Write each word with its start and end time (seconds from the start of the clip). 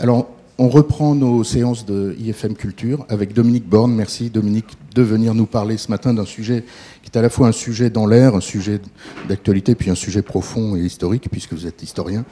Alors, 0.00 0.28
on 0.58 0.68
reprend 0.68 1.16
nos 1.16 1.42
séances 1.42 1.84
de 1.84 2.14
IFM 2.20 2.54
Culture 2.54 3.04
avec 3.08 3.32
Dominique 3.32 3.68
Borne. 3.68 3.92
Merci 3.92 4.30
Dominique 4.30 4.76
de 4.94 5.02
venir 5.02 5.34
nous 5.34 5.46
parler 5.46 5.76
ce 5.76 5.90
matin 5.90 6.14
d'un 6.14 6.24
sujet 6.24 6.64
qui 7.02 7.10
est 7.12 7.18
à 7.18 7.22
la 7.22 7.28
fois 7.28 7.48
un 7.48 7.52
sujet 7.52 7.90
dans 7.90 8.06
l'air, 8.06 8.36
un 8.36 8.40
sujet 8.40 8.80
d'actualité, 9.28 9.74
puis 9.74 9.90
un 9.90 9.96
sujet 9.96 10.22
profond 10.22 10.76
et 10.76 10.82
historique, 10.82 11.28
puisque 11.32 11.52
vous 11.52 11.66
êtes 11.66 11.82
historien. 11.82 12.24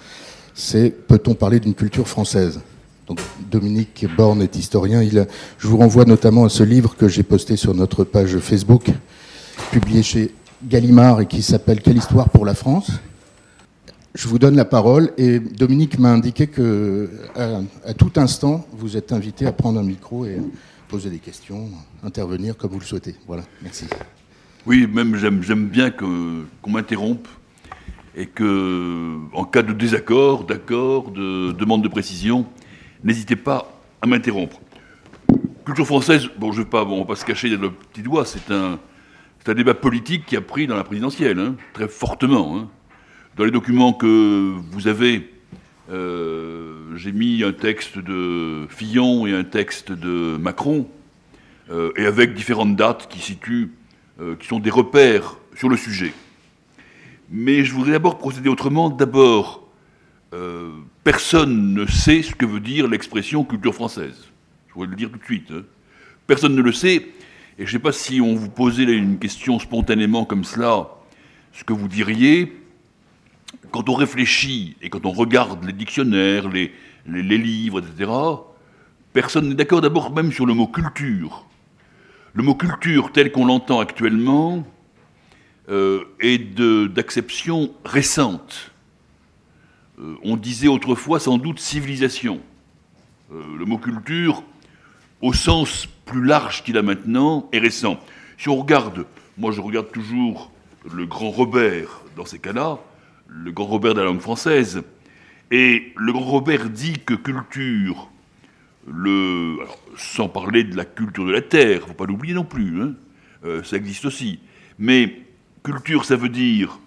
C'est 0.54 0.90
peut-on 0.90 1.34
parler 1.34 1.58
d'une 1.58 1.74
culture 1.74 2.06
française? 2.06 2.60
Donc, 3.08 3.18
Dominique 3.50 4.06
Borne 4.16 4.42
est 4.42 4.54
historien. 4.54 5.02
Je 5.58 5.66
vous 5.66 5.76
renvoie 5.76 6.04
notamment 6.04 6.44
à 6.44 6.48
ce 6.48 6.62
livre 6.62 6.94
que 6.96 7.08
j'ai 7.08 7.24
posté 7.24 7.56
sur 7.56 7.74
notre 7.74 8.04
page 8.04 8.38
Facebook, 8.38 8.92
publié 9.72 10.04
chez 10.04 10.32
Gallimard 10.62 11.20
et 11.20 11.26
qui 11.26 11.42
s'appelle 11.42 11.80
Quelle 11.80 11.96
histoire 11.96 12.28
pour 12.28 12.46
la 12.46 12.54
France 12.54 12.92
je 14.16 14.28
vous 14.28 14.38
donne 14.38 14.56
la 14.56 14.64
parole 14.64 15.12
et 15.18 15.38
Dominique 15.38 15.98
m'a 15.98 16.10
indiqué 16.10 16.46
que 16.46 17.10
à, 17.36 17.92
tout 17.94 18.12
instant, 18.16 18.66
vous 18.72 18.96
êtes 18.96 19.12
invité 19.12 19.46
à 19.46 19.52
prendre 19.52 19.78
un 19.78 19.82
micro 19.82 20.24
et 20.24 20.38
poser 20.88 21.10
des 21.10 21.18
questions, 21.18 21.68
intervenir 22.02 22.56
comme 22.56 22.70
vous 22.70 22.78
le 22.78 22.84
souhaitez. 22.84 23.14
Voilà, 23.26 23.42
merci. 23.62 23.86
Oui, 24.64 24.86
même 24.86 25.16
j'aime 25.16 25.66
bien 25.66 25.90
qu'on 25.90 26.70
m'interrompe 26.70 27.28
et 28.16 28.26
que, 28.26 29.18
en 29.34 29.44
cas 29.44 29.62
de 29.62 29.74
désaccord, 29.74 30.44
d'accord, 30.44 31.10
de 31.10 31.52
demande 31.52 31.84
de 31.84 31.88
précision, 31.88 32.46
n'hésitez 33.04 33.36
pas 33.36 33.70
à 34.00 34.06
m'interrompre. 34.06 34.58
Culture 35.66 35.86
française, 35.86 36.28
bon, 36.38 36.52
je 36.52 36.62
vais 36.62 36.68
pas, 36.68 36.84
va 36.84 37.04
pas 37.04 37.16
se 37.16 37.24
cacher 37.24 37.50
le 37.50 37.70
petit 37.70 38.02
doigt, 38.02 38.24
c'est 38.24 38.50
un, 38.50 38.78
un 39.46 39.54
débat 39.54 39.74
politique 39.74 40.24
qui 40.24 40.36
a 40.36 40.40
pris 40.40 40.66
dans 40.66 40.76
la 40.76 40.84
présidentielle, 40.84 41.38
hein, 41.38 41.54
très 41.74 41.88
fortement. 41.88 42.56
Hein. 42.56 42.68
Dans 43.36 43.44
les 43.44 43.50
documents 43.50 43.92
que 43.92 44.54
vous 44.70 44.88
avez, 44.88 45.30
euh, 45.92 46.96
j'ai 46.96 47.12
mis 47.12 47.44
un 47.44 47.52
texte 47.52 47.98
de 47.98 48.66
Fillon 48.70 49.26
et 49.26 49.34
un 49.34 49.44
texte 49.44 49.92
de 49.92 50.38
Macron, 50.38 50.88
euh, 51.70 51.92
et 51.98 52.06
avec 52.06 52.32
différentes 52.32 52.76
dates 52.76 53.08
qui 53.10 53.18
situent, 53.18 53.72
euh, 54.22 54.36
qui 54.36 54.46
sont 54.46 54.58
des 54.58 54.70
repères 54.70 55.36
sur 55.54 55.68
le 55.68 55.76
sujet. 55.76 56.14
Mais 57.30 57.62
je 57.62 57.74
voudrais 57.74 57.92
d'abord 57.92 58.16
procéder 58.16 58.48
autrement. 58.48 58.88
D'abord, 58.88 59.68
personne 61.04 61.74
ne 61.74 61.86
sait 61.86 62.22
ce 62.22 62.34
que 62.34 62.46
veut 62.46 62.60
dire 62.60 62.88
l'expression 62.88 63.44
culture 63.44 63.74
française. 63.74 64.28
Je 64.68 64.74
voudrais 64.74 64.88
le 64.88 64.96
dire 64.96 65.10
tout 65.10 65.18
de 65.18 65.24
suite. 65.24 65.50
Hein. 65.50 65.62
Personne 66.26 66.54
ne 66.54 66.62
le 66.62 66.72
sait. 66.72 67.06
Et 67.58 67.64
je 67.64 67.64
ne 67.64 67.72
sais 67.72 67.78
pas 67.78 67.92
si 67.92 68.20
on 68.20 68.34
vous 68.34 68.50
posait 68.50 68.84
une 68.84 69.18
question 69.18 69.58
spontanément 69.58 70.24
comme 70.24 70.44
cela, 70.44 70.88
ce 71.52 71.64
que 71.64 71.72
vous 71.72 71.88
diriez 71.88 72.52
quand 73.70 73.88
on 73.88 73.94
réfléchit 73.94 74.76
et 74.82 74.90
quand 74.90 75.06
on 75.06 75.12
regarde 75.12 75.64
les 75.64 75.72
dictionnaires, 75.72 76.48
les, 76.48 76.72
livres, 77.06 77.80
etc., 77.80 78.10
personne 79.12 79.48
n'est 79.48 79.54
d'accord 79.54 79.80
d'abord 79.80 80.12
même 80.12 80.32
sur 80.32 80.46
le 80.46 80.54
mot 80.54 80.66
culture. 80.66 81.46
Le 82.34 82.42
mot 82.42 82.54
culture 82.54 83.12
tel 83.12 83.32
qu'on 83.32 83.46
l'entend 83.46 83.80
actuellement 83.80 84.66
euh, 85.68 86.04
est 86.20 86.38
d'acception 86.88 87.72
récente. 87.84 88.72
Euh, 89.98 90.16
on 90.22 90.36
disait 90.36 90.68
autrefois 90.68 91.18
sans 91.18 91.38
doute 91.38 91.58
civilisation. 91.58 92.40
Euh, 93.32 93.42
le 93.58 93.64
mot 93.64 93.78
culture, 93.78 94.42
au 95.22 95.32
sens 95.32 95.88
plus 96.04 96.24
large 96.24 96.62
qu'il 96.62 96.76
a 96.76 96.82
maintenant, 96.82 97.48
est 97.52 97.58
récent. 97.58 97.98
Si 98.38 98.48
on 98.48 98.56
regarde, 98.56 99.06
moi 99.38 99.52
je 99.52 99.60
regarde 99.60 99.90
toujours 99.90 100.50
le 100.92 101.06
grand 101.06 101.30
Robert 101.30 102.02
dans 102.16 102.26
ces 102.26 102.38
cas-là, 102.38 102.78
le 103.28 103.52
grand 103.52 103.66
Robert 103.66 103.94
de 103.94 104.00
la 104.00 104.06
langue 104.06 104.20
française. 104.20 104.82
Et 105.50 105.92
le 105.96 106.12
grand 106.12 106.24
Robert 106.24 106.70
dit 106.70 106.98
que 107.04 107.14
culture, 107.14 108.10
sans 109.96 110.28
parler 110.28 110.64
de 110.64 110.76
la 110.76 110.84
culture 110.84 111.24
de 111.24 111.32
la 111.32 111.42
terre, 111.42 111.82
ne 111.82 111.86
faut 111.86 111.94
pas 111.94 112.06
l'oublier 112.06 112.34
non 112.34 112.44
plus, 112.44 112.82
hein, 112.82 112.94
euh, 113.44 113.62
ça 113.62 113.76
existe 113.76 114.04
aussi. 114.04 114.40
Mais 114.78 115.22
culture, 115.62 116.04
ça 116.04 116.16
veut 116.16 116.28
dire 116.28 116.78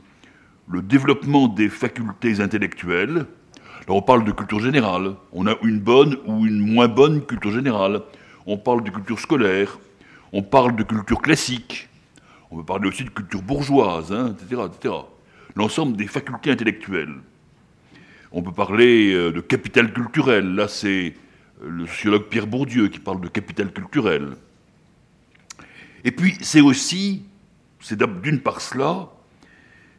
le 0.70 0.82
développement 0.82 1.48
des 1.48 1.70
facultés 1.70 2.42
intellectuelles. 2.42 3.26
Alors 3.86 3.98
on 3.98 4.02
parle 4.02 4.24
de 4.24 4.32
culture 4.32 4.60
générale, 4.60 5.16
on 5.32 5.48
a 5.48 5.56
une 5.64 5.80
bonne 5.80 6.18
ou 6.26 6.46
une 6.46 6.60
moins 6.60 6.88
bonne 6.88 7.26
culture 7.26 7.52
générale. 7.52 8.02
On 8.46 8.58
parle 8.58 8.84
de 8.84 8.90
culture 8.90 9.20
scolaire, 9.20 9.80
on 10.32 10.44
parle 10.44 10.76
de 10.76 10.84
culture 10.84 11.22
classique, 11.22 11.90
on 12.52 12.58
peut 12.58 12.66
parler 12.66 12.88
aussi 12.88 13.04
de 13.04 13.10
culture 13.10 13.42
bourgeoise, 13.42 14.12
hein, 14.12 14.36
etc., 14.36 14.64
etc 14.66 14.96
l'ensemble 15.56 15.98
des 15.98 16.08
facultés 16.08 16.52
intellectuelles. 16.52 17.16
On 18.32 18.44
peut 18.44 18.52
parler 18.52 19.14
euh, 19.14 19.32
de 19.32 19.42
capital 19.42 19.92
culturel. 19.92 20.54
Là, 20.56 20.68
c'est 20.68 21.16
euh, 21.64 21.70
le 21.70 21.88
sociologue 21.88 22.26
Pierre 22.30 22.48
Bourdieu 22.48 22.88
qui 22.88 23.00
parle 23.00 23.22
de 23.22 23.28
capital 23.28 23.72
culturel. 23.72 24.36
Et 26.04 26.12
puis, 26.12 26.36
c'est 26.42 26.62
aussi, 26.62 27.24
c'est 27.80 28.00
d'une 28.22 28.40
part 28.40 28.62
cela, 28.62 29.10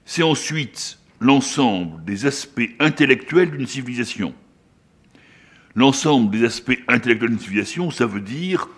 c'est 0.04 0.22
ensuite 0.22 0.98
l'ensemble 1.20 2.04
des 2.04 2.26
aspects 2.26 2.70
intellectuels 2.78 3.50
d'une 3.50 3.66
civilisation. 3.66 4.32
L'ensemble 5.74 6.30
des 6.30 6.44
aspects 6.44 6.78
intellectuels 6.88 7.30
d'une 7.30 7.38
civilisation, 7.38 7.90
ça 7.90 8.06
veut 8.06 8.20
dire, 8.20 8.68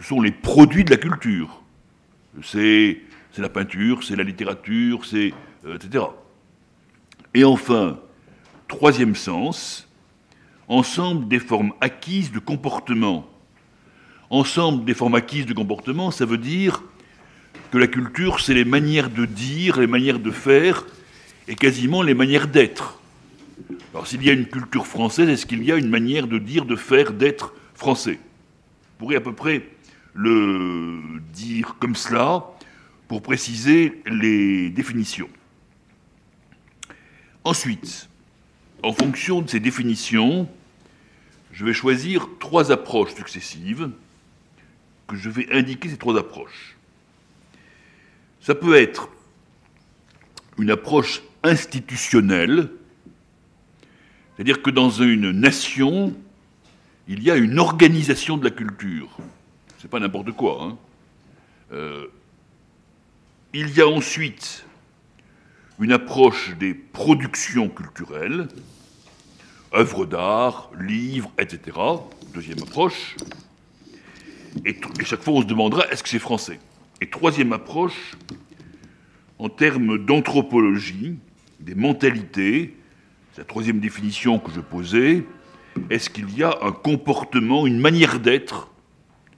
ce 0.00 0.04
sont 0.04 0.20
les 0.20 0.32
produits 0.32 0.84
de 0.84 0.90
la 0.90 0.96
culture. 0.96 1.62
C'est 2.42 3.00
la 3.38 3.48
peinture, 3.48 4.02
c'est 4.02 4.16
la 4.16 4.24
littérature, 4.24 5.04
c'est 5.04 5.32
etc. 5.74 6.04
Et 7.34 7.44
enfin, 7.44 7.98
troisième 8.68 9.14
sens, 9.14 9.88
ensemble 10.68 11.28
des 11.28 11.38
formes 11.38 11.72
acquises 11.80 12.32
de 12.32 12.38
comportement. 12.38 13.28
Ensemble 14.30 14.84
des 14.84 14.94
formes 14.94 15.14
acquises 15.14 15.46
de 15.46 15.54
comportement, 15.54 16.10
ça 16.10 16.24
veut 16.24 16.38
dire 16.38 16.82
que 17.70 17.78
la 17.78 17.86
culture, 17.86 18.40
c'est 18.40 18.54
les 18.54 18.64
manières 18.64 19.10
de 19.10 19.24
dire, 19.24 19.78
les 19.78 19.86
manières 19.86 20.18
de 20.18 20.30
faire, 20.30 20.86
et 21.48 21.54
quasiment 21.54 22.02
les 22.02 22.14
manières 22.14 22.48
d'être. 22.48 23.00
Alors 23.92 24.06
s'il 24.06 24.24
y 24.24 24.30
a 24.30 24.32
une 24.32 24.46
culture 24.46 24.86
française, 24.86 25.28
est-ce 25.28 25.46
qu'il 25.46 25.62
y 25.62 25.72
a 25.72 25.76
une 25.76 25.88
manière 25.88 26.26
de 26.26 26.38
dire, 26.38 26.64
de 26.64 26.76
faire, 26.76 27.12
d'être 27.12 27.54
français? 27.74 28.18
On 28.94 28.98
pourrait 28.98 29.16
à 29.16 29.20
peu 29.20 29.32
près 29.32 29.68
le 30.14 31.20
dire 31.32 31.76
comme 31.78 31.94
cela 31.94 32.44
pour 33.08 33.22
préciser 33.22 34.02
les 34.06 34.70
définitions. 34.70 35.28
Ensuite, 37.46 38.08
en 38.82 38.92
fonction 38.92 39.40
de 39.40 39.48
ces 39.48 39.60
définitions, 39.60 40.48
je 41.52 41.64
vais 41.64 41.72
choisir 41.72 42.26
trois 42.40 42.72
approches 42.72 43.14
successives 43.14 43.88
que 45.06 45.14
je 45.14 45.30
vais 45.30 45.46
indiquer 45.52 45.88
ces 45.88 45.96
trois 45.96 46.18
approches. 46.18 46.76
Ça 48.40 48.56
peut 48.56 48.74
être 48.74 49.10
une 50.58 50.72
approche 50.72 51.22
institutionnelle, 51.44 52.68
c'est-à-dire 54.34 54.60
que 54.60 54.70
dans 54.70 54.90
une 54.90 55.30
nation, 55.30 56.16
il 57.06 57.22
y 57.22 57.30
a 57.30 57.36
une 57.36 57.60
organisation 57.60 58.38
de 58.38 58.42
la 58.42 58.50
culture. 58.50 59.16
C'est 59.78 59.88
pas 59.88 60.00
n'importe 60.00 60.32
quoi. 60.32 60.64
Hein. 60.64 60.78
Euh, 61.70 62.06
il 63.54 63.70
y 63.70 63.80
a 63.80 63.86
ensuite 63.86 64.65
une 65.80 65.92
approche 65.92 66.56
des 66.58 66.74
productions 66.74 67.68
culturelles, 67.68 68.48
œuvres 69.74 70.06
d'art, 70.06 70.70
livres, 70.80 71.30
etc. 71.38 71.76
Deuxième 72.32 72.62
approche. 72.62 73.16
Et, 74.64 74.76
chaque 75.04 75.22
fois, 75.22 75.34
on 75.34 75.42
se 75.42 75.46
demandera 75.46 75.86
est-ce 75.90 76.02
que 76.02 76.08
c'est 76.08 76.18
français? 76.18 76.58
Et 77.00 77.10
troisième 77.10 77.52
approche, 77.52 78.16
en 79.38 79.50
termes 79.50 79.98
d'anthropologie, 79.98 81.18
des 81.60 81.74
mentalités, 81.74 82.74
c'est 83.32 83.42
la 83.42 83.44
troisième 83.44 83.80
définition 83.80 84.38
que 84.38 84.50
je 84.50 84.60
posais, 84.60 85.24
est-ce 85.90 86.08
qu'il 86.08 86.34
y 86.36 86.42
a 86.42 86.56
un 86.62 86.72
comportement, 86.72 87.66
une 87.66 87.78
manière 87.78 88.18
d'être 88.18 88.70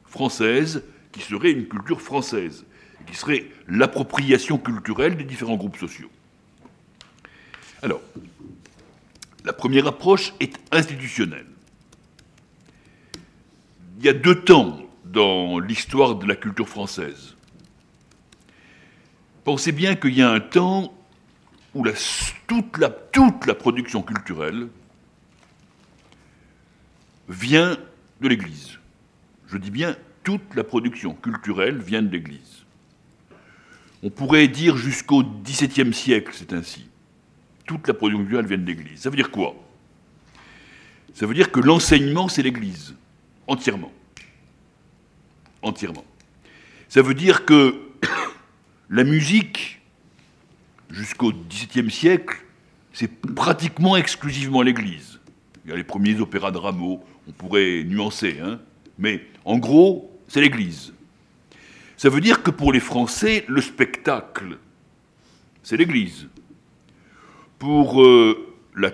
française 0.04 0.84
qui 1.10 1.20
serait 1.20 1.50
une 1.50 1.66
culture 1.66 2.00
française, 2.00 2.64
qui 3.06 3.16
serait 3.16 3.46
l'appropriation 3.66 4.56
culturelle 4.56 5.16
des 5.16 5.24
différents 5.24 5.56
groupes 5.56 5.78
sociaux? 5.78 6.10
Alors, 7.82 8.00
la 9.44 9.52
première 9.52 9.86
approche 9.86 10.34
est 10.40 10.58
institutionnelle. 10.72 11.46
Il 13.98 14.04
y 14.04 14.08
a 14.08 14.12
deux 14.12 14.42
temps 14.42 14.80
dans 15.04 15.58
l'histoire 15.58 16.16
de 16.16 16.26
la 16.26 16.36
culture 16.36 16.68
française. 16.68 17.34
Pensez 19.44 19.72
bien 19.72 19.94
qu'il 19.94 20.14
y 20.14 20.22
a 20.22 20.30
un 20.30 20.40
temps 20.40 20.92
où 21.74 21.84
toute, 22.46 22.78
la, 22.78 22.90
toute 22.90 23.46
la 23.46 23.54
production 23.54 24.02
culturelle 24.02 24.68
vient 27.28 27.76
de 28.20 28.28
l'Église. 28.28 28.78
Je 29.46 29.56
dis 29.56 29.70
bien 29.70 29.96
toute 30.24 30.54
la 30.54 30.64
production 30.64 31.14
culturelle 31.14 31.78
vient 31.78 32.02
de 32.02 32.10
l'Église. 32.10 32.64
On 34.02 34.10
pourrait 34.10 34.48
dire 34.48 34.76
jusqu'au 34.76 35.22
XVIIe 35.22 35.94
siècle, 35.94 36.32
c'est 36.34 36.52
ainsi 36.52 36.87
toute 37.68 37.86
la 37.86 37.94
production 37.94 38.24
vient 38.24 38.58
de 38.58 38.66
l'Église. 38.66 39.00
Ça 39.00 39.10
veut 39.10 39.16
dire 39.16 39.30
quoi? 39.30 39.54
Ça 41.14 41.26
veut 41.26 41.34
dire 41.34 41.52
que 41.52 41.60
l'enseignement, 41.60 42.28
c'est 42.28 42.42
l'Église, 42.42 42.94
entièrement. 43.46 43.92
Entièrement. 45.62 46.04
Ça 46.88 47.02
veut 47.02 47.14
dire 47.14 47.44
que 47.44 47.78
la 48.90 49.04
musique, 49.04 49.80
jusqu'au 50.90 51.32
XVIIe 51.32 51.90
siècle, 51.90 52.38
c'est 52.92 53.20
pratiquement 53.34 53.96
exclusivement 53.96 54.62
l'Église. 54.62 55.20
Il 55.64 55.70
y 55.70 55.74
a 55.74 55.76
les 55.76 55.84
premiers 55.84 56.18
opéras 56.20 56.50
de 56.50 56.58
Rameau, 56.58 57.04
on 57.28 57.32
pourrait 57.32 57.84
nuancer, 57.84 58.38
hein, 58.42 58.58
mais 58.96 59.26
en 59.44 59.58
gros, 59.58 60.18
c'est 60.26 60.40
l'Église. 60.40 60.94
Ça 61.98 62.08
veut 62.08 62.20
dire 62.22 62.42
que 62.42 62.50
pour 62.50 62.72
les 62.72 62.80
Français, 62.80 63.44
le 63.48 63.60
spectacle, 63.60 64.58
c'est 65.62 65.76
l'Église. 65.76 66.28
Pour 67.58 68.02
euh, 68.02 68.54
la, 68.76 68.90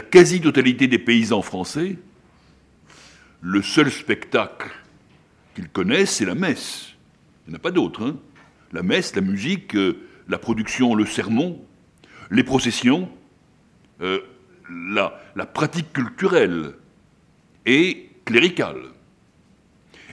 quasi-totalité 0.00 0.88
des 0.88 0.98
paysans 0.98 1.42
français, 1.42 1.96
le 3.40 3.62
seul 3.62 3.90
spectacle 3.90 4.70
qu'ils 5.54 5.68
connaissent, 5.68 6.16
c'est 6.16 6.24
la 6.24 6.34
messe. 6.34 6.94
Il 7.46 7.50
n'y 7.50 7.56
en 7.56 7.58
a 7.58 7.60
pas 7.60 7.70
d'autre. 7.70 8.04
Hein. 8.04 8.16
La 8.72 8.82
messe, 8.82 9.14
la 9.14 9.22
musique, 9.22 9.76
euh, 9.76 9.98
la 10.28 10.38
production, 10.38 10.94
le 10.94 11.06
sermon, 11.06 11.60
les 12.30 12.42
processions, 12.42 13.08
euh, 14.00 14.20
la, 14.68 15.20
la, 15.36 15.46
pratique 15.46 15.92
culturelle 15.92 16.74
et 17.66 18.10
cléricale. 18.24 18.82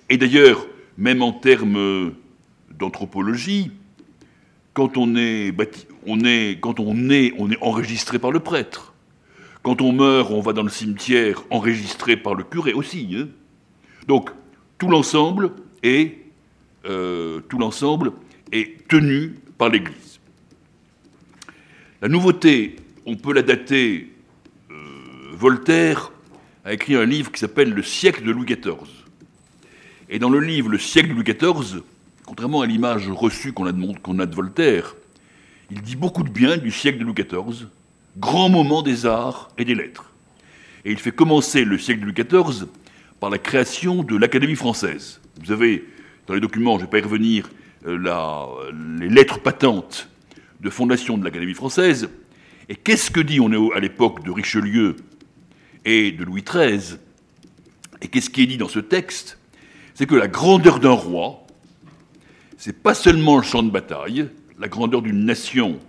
Et 0.09 0.17
d'ailleurs, 0.17 0.67
même 0.97 1.21
en 1.21 1.33
termes 1.33 2.13
d'anthropologie, 2.71 3.71
quand 4.73 4.97
on 4.97 5.15
est, 5.15 5.51
on 6.07 6.23
est, 6.23 6.57
quand 6.59 6.79
on 6.79 7.09
est, 7.09 7.33
on 7.37 7.51
est 7.51 7.61
enregistré 7.61 8.17
par 8.17 8.31
le 8.31 8.39
prêtre. 8.39 8.93
Quand 9.61 9.81
on 9.81 9.91
meurt, 9.91 10.31
on 10.31 10.41
va 10.41 10.53
dans 10.53 10.63
le 10.63 10.69
cimetière 10.69 11.43
enregistré 11.49 12.15
par 12.15 12.33
le 12.33 12.43
curé 12.43 12.73
aussi. 12.73 13.09
Hein. 13.15 13.27
Donc, 14.07 14.29
tout 14.77 14.87
l'ensemble 14.87 15.51
est, 15.83 16.17
euh, 16.85 17.41
est 18.51 18.87
tenu 18.87 19.35
par 19.57 19.69
l'Église. 19.69 20.19
La 22.01 22.07
nouveauté, 22.07 22.77
on 23.05 23.15
peut 23.15 23.33
la 23.33 23.41
dater. 23.41 24.09
Euh, 24.71 24.73
Voltaire 25.33 26.11
a 26.63 26.73
écrit 26.73 26.95
un 26.95 27.05
livre 27.05 27.31
qui 27.31 27.39
s'appelle 27.39 27.73
Le 27.73 27.83
siècle 27.83 28.23
de 28.23 28.31
Louis 28.31 28.45
XIV. 28.45 28.75
Et 30.09 30.19
dans 30.19 30.29
le 30.29 30.39
livre 30.39 30.69
Le 30.69 30.77
siècle 30.77 31.09
de 31.09 31.13
Louis 31.13 31.23
XIV, 31.23 31.81
contrairement 32.25 32.61
à 32.61 32.65
l'image 32.65 33.09
reçue 33.09 33.51
qu'on 33.51 33.65
a, 33.65 33.71
de 33.71 34.35
Voltaire, 34.35 34.95
il 35.71 35.81
dit 35.81 35.95
beaucoup 35.95 36.23
de 36.23 36.29
bien 36.29 36.57
du 36.57 36.71
siècle 36.71 36.99
de 36.99 37.03
Louis 37.03 37.13
XIV, 37.13 37.67
grand 38.17 38.49
moment 38.49 38.81
des 38.81 39.05
arts 39.05 39.51
et 39.57 39.65
des 39.65 39.75
lettres. 39.75 40.11
Et 40.85 40.91
il 40.91 40.97
fait 40.97 41.11
commencer 41.11 41.65
le 41.65 41.77
siècle 41.77 42.01
de 42.01 42.05
Louis 42.05 42.13
XIV 42.13 42.67
par 43.19 43.29
la 43.29 43.37
création 43.37 44.03
de 44.03 44.15
l'Académie 44.15 44.55
française. 44.55 45.19
Vous 45.43 45.51
avez, 45.51 45.83
dans 46.27 46.33
les 46.33 46.39
documents, 46.39 46.77
je 46.77 46.83
ne 46.83 46.85
vais 46.85 46.91
pas 46.91 46.99
y 46.99 47.01
revenir, 47.01 47.49
euh, 47.85 47.97
la, 47.97 48.47
les 48.99 49.09
lettres 49.09 49.39
patentes 49.39 50.09
de 50.61 50.69
fondation 50.69 51.17
de 51.17 51.23
l'Académie 51.23 51.53
française. 51.53 52.09
Et 52.69 52.75
qu'est-ce 52.75 53.11
que 53.11 53.19
dit, 53.19 53.39
on 53.39 53.51
est 53.51 53.75
à 53.75 53.79
l'époque 53.79 54.23
de 54.23 54.31
Richelieu 54.31 54.95
et 55.85 56.11
de 56.11 56.23
Louis 56.23 56.43
XIII, 56.43 56.97
et 58.01 58.07
qu'est-ce 58.07 58.29
qui 58.29 58.43
est 58.43 58.47
dit 58.47 58.57
dans 58.57 58.67
ce 58.67 58.79
texte? 58.79 59.37
C'est 59.93 60.05
que 60.05 60.15
la 60.15 60.27
grandeur 60.27 60.79
d'un 60.79 60.91
roi, 60.91 61.45
c'est 62.57 62.83
pas 62.83 62.93
seulement 62.93 63.37
le 63.37 63.43
champ 63.43 63.63
de 63.63 63.71
bataille, 63.71 64.27
la 64.59 64.67
grandeur 64.67 65.01
d'une 65.01 65.25
nation, 65.25 65.79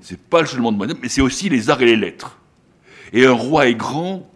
c'est 0.00 0.20
pas 0.20 0.40
le 0.40 0.46
champ 0.46 0.72
de 0.72 0.78
bataille, 0.78 0.96
mais 1.02 1.08
c'est 1.08 1.20
aussi 1.20 1.48
les 1.48 1.70
arts 1.70 1.82
et 1.82 1.86
les 1.86 1.96
lettres. 1.96 2.38
Et 3.12 3.26
un 3.26 3.32
roi 3.32 3.68
est 3.68 3.74
grand 3.74 4.30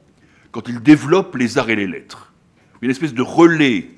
quand 0.51 0.69
il 0.69 0.81
développe 0.81 1.37
les 1.37 1.59
arts 1.59 1.71
et 1.71 1.77
les 1.77 1.87
lettres. 1.87 2.33
Une 2.81 2.91
espèce 2.91 3.15
de 3.15 3.23
relais 3.23 3.91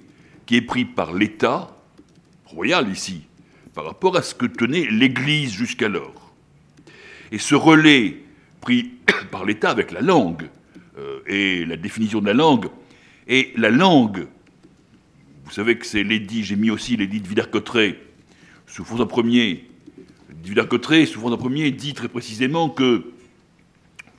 qui 0.47 0.57
est 0.57 0.63
pris 0.63 0.85
par 0.85 1.13
l'État, 1.13 1.77
royal 2.47 2.91
ici, 2.91 3.23
par 3.75 3.85
rapport 3.85 4.17
à 4.17 4.23
ce 4.23 4.35
que 4.35 4.47
tenait 4.47 4.87
l'Église 4.91 5.53
jusqu'alors. 5.53 6.35
Et 7.31 7.39
ce 7.39 7.55
relais 7.55 8.17
pris 8.61 8.91
par 9.31 9.45
l'État 9.45 9.71
avec 9.71 9.93
la 9.93 10.01
langue, 10.01 10.49
euh, 10.99 11.21
et 11.27 11.65
la 11.65 11.77
définition 11.77 12.21
de 12.21 12.27
la 12.27 12.35
langue, 12.35 12.67
et 13.29 13.53
la 13.57 13.71
langue, 13.71 14.27
vous 15.45 15.51
savez 15.53 15.79
que 15.79 15.87
c'est 15.87 16.03
l'édit, 16.03 16.43
j'ai 16.43 16.57
mis 16.57 16.71
aussi 16.71 16.97
l'édit 16.97 17.21
de 17.21 17.29
Villers-Cotterêts, 17.29 17.99
sous 18.67 18.85
François 18.85 19.09
Ier. 19.25 19.70
Villers-Cotterêts, 20.45 21.07
sous 21.07 21.21
François 21.21 21.51
Ier, 21.51 21.71
dit 21.71 21.95
très 21.95 22.09
précisément 22.09 22.69
que, 22.69 23.13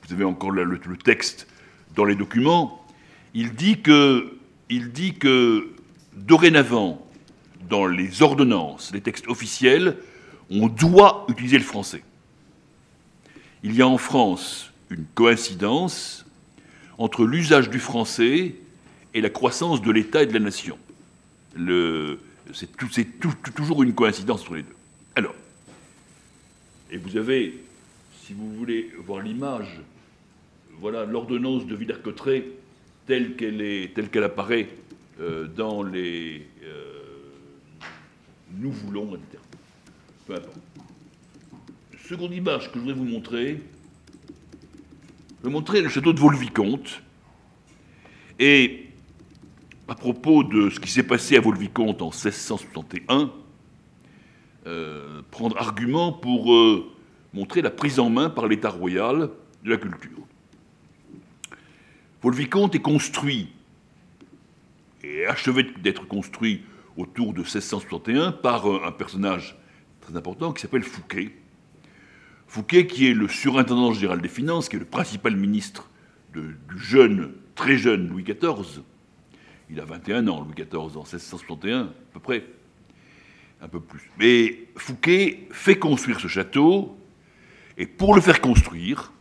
vous 0.06 0.12
avez 0.12 0.24
encore 0.24 0.50
le, 0.50 0.64
le 0.64 0.96
texte 0.96 1.46
dans 1.94 2.04
les 2.04 2.14
documents, 2.14 2.84
il 3.34 3.54
dit 3.54 3.80
que, 3.80 4.38
il 4.68 4.92
dit 4.92 5.14
que 5.14 5.72
dorénavant, 6.14 7.06
dans 7.68 7.86
les 7.86 8.22
ordonnances, 8.22 8.90
les 8.92 9.00
textes 9.00 9.28
officiels, 9.28 9.96
on 10.50 10.68
doit 10.68 11.26
utiliser 11.28 11.58
le 11.58 11.64
français. 11.64 12.02
Il 13.62 13.74
y 13.74 13.82
a 13.82 13.88
en 13.88 13.98
France 13.98 14.72
une 14.90 15.06
coïncidence 15.14 16.26
entre 16.98 17.24
l'usage 17.24 17.70
du 17.70 17.78
français 17.78 18.56
et 19.14 19.20
la 19.20 19.30
croissance 19.30 19.80
de 19.80 19.90
l'État 19.90 20.22
et 20.22 20.26
de 20.26 20.34
la 20.34 20.40
nation. 20.40 20.78
C'est 22.52 23.20
toujours 23.54 23.82
une 23.82 23.94
coïncidence 23.94 24.42
entre 24.42 24.56
les 24.56 24.62
deux. 24.62 24.76
Alors, 25.14 25.34
et 26.92 26.98
vous 26.98 27.16
avez, 27.16 27.58
si 28.22 28.34
vous 28.34 28.52
voulez 28.52 28.90
voir 28.98 29.22
l'image, 29.22 29.80
voilà 30.78 31.06
l'ordonnance 31.06 31.66
de 31.66 31.74
Villers-Cotterêts 31.74 32.44
telle 33.06 33.34
qu'elle 33.34 33.90
telle 33.94 34.10
qu'elle 34.10 34.24
apparaît 34.24 34.68
euh, 35.20 35.48
dans 35.48 35.82
les 35.82 36.46
euh, 36.62 37.00
nous 38.58 38.70
voulons, 38.70 39.16
etc. 39.16 39.42
Peu 40.26 40.34
importe. 40.34 40.58
Seconde 42.06 42.34
image 42.34 42.70
que 42.70 42.74
je 42.74 42.80
voudrais 42.80 42.94
vous 42.94 43.04
montrer, 43.04 43.58
je 45.40 45.46
vais 45.46 45.52
montrer 45.52 45.80
le 45.80 45.88
château 45.88 46.12
de 46.12 46.20
Vaux-le-Vicomte. 46.20 47.02
Et 48.38 48.88
à 49.88 49.94
propos 49.94 50.44
de 50.44 50.68
ce 50.68 50.78
qui 50.78 50.90
s'est 50.90 51.02
passé 51.02 51.38
à 51.38 51.40
Vaux-le-Vicomte 51.40 52.02
en 52.02 52.10
1661, 52.10 53.32
euh, 54.66 55.22
prendre 55.30 55.56
argument 55.58 56.12
pour 56.12 56.52
euh, 56.52 56.92
montrer 57.32 57.62
la 57.62 57.70
prise 57.70 57.98
en 57.98 58.10
main 58.10 58.30
par 58.30 58.46
l'État 58.46 58.70
royal 58.70 59.30
de 59.64 59.70
la 59.70 59.76
culture. 59.76 60.10
Vaux-le-Vicomte 62.22 62.74
est 62.74 62.82
construit 62.82 63.48
et 65.02 65.26
achevé 65.26 65.64
d'être 65.82 66.06
construit 66.06 66.62
autour 66.96 67.32
de 67.32 67.40
1661 67.40 68.32
par 68.32 68.66
un 68.66 68.92
personnage 68.92 69.56
très 70.00 70.16
important 70.16 70.52
qui 70.52 70.62
s'appelle 70.62 70.84
Fouquet. 70.84 71.32
Fouquet, 72.46 72.86
qui 72.86 73.08
est 73.08 73.14
le 73.14 73.28
surintendant 73.28 73.92
général 73.92 74.20
des 74.20 74.28
finances, 74.28 74.68
qui 74.68 74.76
est 74.76 74.78
le 74.78 74.84
principal 74.84 75.36
ministre 75.36 75.88
du 76.34 76.54
jeune, 76.76 77.32
très 77.54 77.76
jeune 77.76 78.08
Louis 78.08 78.22
XIV. 78.22 78.82
Il 79.70 79.80
a 79.80 79.84
21 79.84 80.28
ans, 80.28 80.42
Louis 80.42 80.54
XIV, 80.54 80.96
en 80.96 81.02
1661, 81.02 81.80
à 81.80 81.88
peu 82.12 82.20
près. 82.20 82.44
Un 83.62 83.68
peu 83.68 83.80
plus. 83.80 84.10
Mais 84.18 84.58
Fouquet 84.76 85.46
fait 85.52 85.78
construire 85.78 86.20
ce 86.20 86.26
château, 86.26 86.98
et 87.78 87.86
pour 87.86 88.14
le 88.14 88.20
faire 88.20 88.40
construire, 88.40 89.12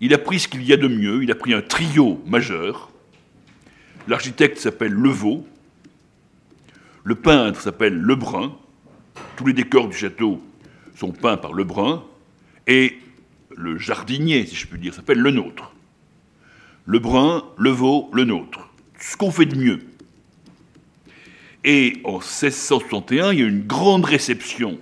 il 0.00 0.14
a 0.14 0.18
pris 0.18 0.40
ce 0.40 0.48
qu'il 0.48 0.64
y 0.64 0.72
a 0.72 0.76
de 0.76 0.88
mieux, 0.88 1.22
il 1.22 1.30
a 1.30 1.34
pris 1.34 1.52
un 1.54 1.62
trio 1.62 2.22
majeur. 2.26 2.90
L'architecte 4.08 4.58
s'appelle 4.58 4.92
Levaux, 4.92 5.46
le 7.06 7.14
peintre 7.14 7.60
s'appelle 7.60 7.96
Lebrun. 7.96 8.56
Tous 9.36 9.46
les 9.46 9.52
décors 9.52 9.88
du 9.88 9.96
château 9.96 10.42
sont 10.96 11.12
peints 11.12 11.36
par 11.36 11.52
Lebrun. 11.52 12.02
Et 12.66 12.98
le 13.56 13.78
jardinier, 13.78 14.44
si 14.44 14.56
je 14.56 14.66
puis 14.66 14.80
dire, 14.80 14.92
s'appelle 14.92 15.20
Le 15.20 15.30
Nôtre. 15.30 15.72
Lebrun, 16.84 17.44
Levaux, 17.58 18.10
Le 18.12 18.24
Nôtre. 18.24 18.70
Ce 18.98 19.16
qu'on 19.16 19.30
fait 19.30 19.46
de 19.46 19.56
mieux. 19.56 19.80
Et 21.68 22.00
en 22.04 22.18
1661, 22.18 23.32
il 23.32 23.40
y 23.40 23.42
a 23.42 23.46
une 23.46 23.66
grande 23.66 24.04
réception 24.04 24.78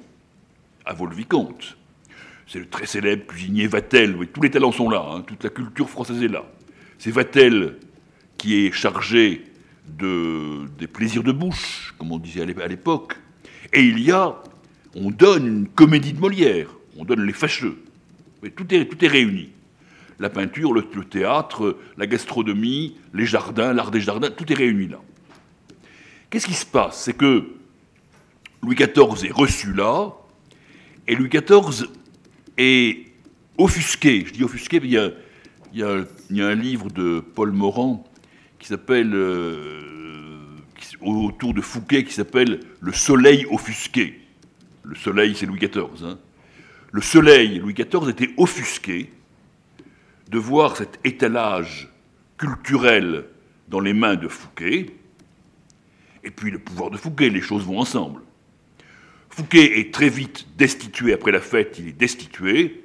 à 0.85 0.93
Vaux-le-Vicomte. 0.93 1.79
C'est 2.47 2.59
le 2.59 2.69
très 2.69 2.85
célèbre 2.85 3.27
cuisinier 3.27 3.67
Vatel. 3.67 4.15
tous 4.31 4.43
les 4.43 4.51
talents 4.51 4.71
sont 4.71 4.91
là, 4.91 5.03
hein. 5.11 5.23
toute 5.23 5.43
la 5.43 5.49
culture 5.49 5.89
française 5.89 6.23
est 6.23 6.29
là. 6.29 6.45
C'est 6.99 7.11
Vatel 7.11 7.79
qui 8.37 8.67
est 8.67 8.71
chargé 8.71 9.45
de, 9.99 10.67
des 10.79 10.87
plaisirs 10.87 11.23
de 11.23 11.33
bouche, 11.33 11.95
comme 11.97 12.13
on 12.13 12.19
disait 12.19 12.43
à 12.43 12.69
l'époque. 12.69 13.17
Et 13.73 13.81
il 13.81 14.01
y 14.01 14.13
a, 14.13 14.35
on 14.95 15.11
donne 15.11 15.47
une 15.47 15.69
comédie 15.69 16.13
de 16.13 16.21
Molière, 16.21 16.69
on 16.99 17.07
donne 17.07 17.25
les 17.25 17.33
fâcheux. 17.33 17.79
tout 18.55 18.75
est 18.75 19.09
réuni. 19.09 19.49
La 20.19 20.29
peinture, 20.29 20.75
le, 20.75 20.83
théâtre, 20.83 21.79
la 21.97 22.07
gastronomie, 22.07 22.95
les 23.15 23.25
jardins, 23.25 23.73
l'art 23.73 23.91
des 23.91 24.01
jardins, 24.01 24.31
tout 24.31 24.53
est 24.53 24.55
réuni 24.55 24.89
là. 24.89 25.01
Qu'est-ce 26.35 26.49
qui 26.49 26.55
se 26.55 26.67
passe? 26.67 27.01
C'est 27.05 27.13
que 27.17 27.47
Louis 28.61 28.75
XIV 28.75 29.25
est 29.25 29.31
reçu 29.31 29.73
là, 29.73 30.13
et 31.07 31.15
Louis 31.15 31.29
XIV 31.29 31.87
est 32.59 33.07
offusqué. 33.57 34.25
Je 34.27 34.33
dis 34.33 34.43
offusqué, 34.43 34.79
a, 34.79 34.81
Il 35.73 35.79
y, 35.79 36.43
a, 36.43 36.47
un 36.49 36.55
livre 36.57 36.91
de 36.91 37.21
Paul 37.21 37.53
Morand 37.53 38.03
qui 38.59 38.67
s'appelle, 38.67 39.15
euh, 39.15 40.57
autour 41.03 41.55
de 41.55 41.61
Fouquet, 41.61 42.03
qui 42.03 42.13
s'appelle 42.13 42.59
Le 42.81 42.93
soleil 42.93 43.47
offusqué. 43.49 44.21
Le 44.83 44.97
soleil, 44.97 45.37
c'est 45.37 45.47
Louis 45.47 45.61
XIV. 45.61 46.05
Hein. 46.05 46.19
Le 46.91 47.01
soleil, 47.01 47.61
Louis 47.61 47.75
XIV, 47.75 48.09
était 48.09 48.35
offusqué 48.39 49.13
de 50.29 50.39
voir 50.39 50.77
cet 50.77 50.99
étalage 51.05 51.89
culturel 52.39 53.25
dans 53.69 53.79
les 53.79 53.93
mains 53.93 54.17
de 54.17 54.27
Fouquet, 54.27 54.87
et 56.25 56.31
puis 56.31 56.51
le 56.51 56.59
pouvoir 56.59 56.91
de 56.91 56.97
Fouquet, 56.97 57.29
les 57.29 57.41
choses 57.41 57.65
vont 57.65 57.79
ensemble. 57.79 58.23
Fouquet 59.31 59.81
est 59.81 59.93
très 59.93 60.09
vite 60.09 60.47
destitué 60.57 61.13
après 61.13 61.33
la 61.33 61.41
fête, 61.41 61.77
il 61.79 61.89
est 61.89 61.93
destitué, 61.93 62.85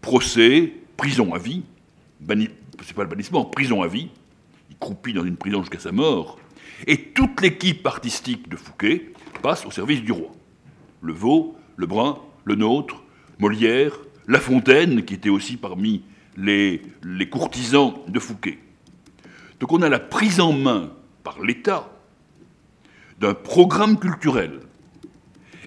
procès, 0.00 0.72
prison 0.96 1.34
à 1.34 1.38
vie, 1.38 1.62
c'est 2.82 2.94
pas 2.94 3.02
le 3.02 3.08
bannissement, 3.08 3.44
prison 3.44 3.82
à 3.82 3.86
vie, 3.86 4.08
il 4.70 4.76
croupit 4.78 5.12
dans 5.12 5.24
une 5.24 5.36
prison 5.36 5.60
jusqu'à 5.60 5.78
sa 5.78 5.92
mort, 5.92 6.38
et 6.86 6.96
toute 6.96 7.40
l'équipe 7.40 7.86
artistique 7.86 8.48
de 8.48 8.56
Fouquet 8.56 9.12
passe 9.42 9.64
au 9.66 9.70
service 9.70 10.02
du 10.02 10.12
roi. 10.12 10.32
Le 11.02 11.12
Veau, 11.12 11.56
le 11.76 11.86
Brun, 11.86 12.18
le 12.44 12.54
Nôtre, 12.54 13.02
Molière, 13.38 13.92
La 14.26 14.40
Fontaine, 14.40 15.04
qui 15.04 15.14
était 15.14 15.28
aussi 15.28 15.56
parmi 15.56 16.02
les 16.36 16.80
courtisans 17.30 17.94
de 18.08 18.18
Fouquet. 18.18 18.58
Donc 19.60 19.70
on 19.72 19.82
a 19.82 19.88
la 19.88 20.00
prise 20.00 20.40
en 20.40 20.52
main 20.52 20.92
par 21.22 21.42
l'État 21.42 21.90
d'un 23.24 23.32
programme 23.32 23.98
culturel. 23.98 24.60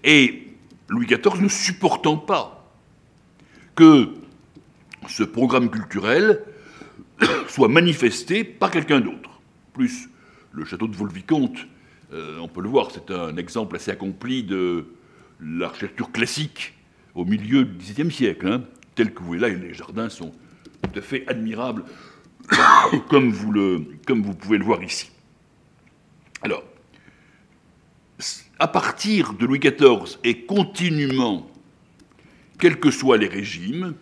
Et 0.03 0.47
Louis 0.89 1.07
XIV 1.07 1.41
ne 1.41 1.47
supportant 1.47 2.15
pas 2.15 2.71
que 3.73 4.09
ce 5.07 5.23
programme 5.23 5.71
culturel 5.71 6.43
soit 7.47 7.67
manifesté 7.67 8.43
par 8.43 8.69
quelqu'un 8.69 8.99
d'autre. 8.99 9.41
Plus 9.73 10.07
le 10.51 10.65
château 10.65 10.87
de 10.87 10.95
Vaux-le-Vicomte, 10.95 11.57
euh, 12.13 12.37
on 12.39 12.47
peut 12.47 12.61
le 12.61 12.69
voir, 12.69 12.91
c'est 12.91 13.09
un 13.11 13.35
exemple 13.37 13.75
assez 13.75 13.89
accompli 13.89 14.43
de 14.43 14.85
l'architecture 15.41 16.11
classique 16.11 16.75
au 17.15 17.25
milieu 17.25 17.65
du 17.65 17.77
XVIIe 17.77 18.11
siècle. 18.11 18.47
Hein. 18.47 18.63
tel 18.93 19.11
que 19.15 19.19
vous 19.19 19.27
voyez 19.27 19.41
là, 19.41 19.49
les 19.49 19.73
jardins 19.73 20.09
sont 20.09 20.31
tout 20.83 20.99
à 20.99 21.01
fait 21.01 21.27
admirables, 21.27 21.85
comme 23.09 23.31
vous, 23.31 23.51
le, 23.51 23.83
comme 24.05 24.21
vous 24.21 24.35
pouvez 24.35 24.59
le 24.59 24.63
voir 24.63 24.83
ici. 24.83 25.09
Alors, 26.43 26.63
à 28.59 28.67
partir 28.67 29.33
de 29.33 29.45
Louis 29.45 29.59
XIV 29.59 30.17
et 30.23 30.45
continuellement, 30.45 31.47
quels 32.59 32.79
que 32.79 32.91
soient 32.91 33.17
les 33.17 33.27
régimes, 33.27 33.95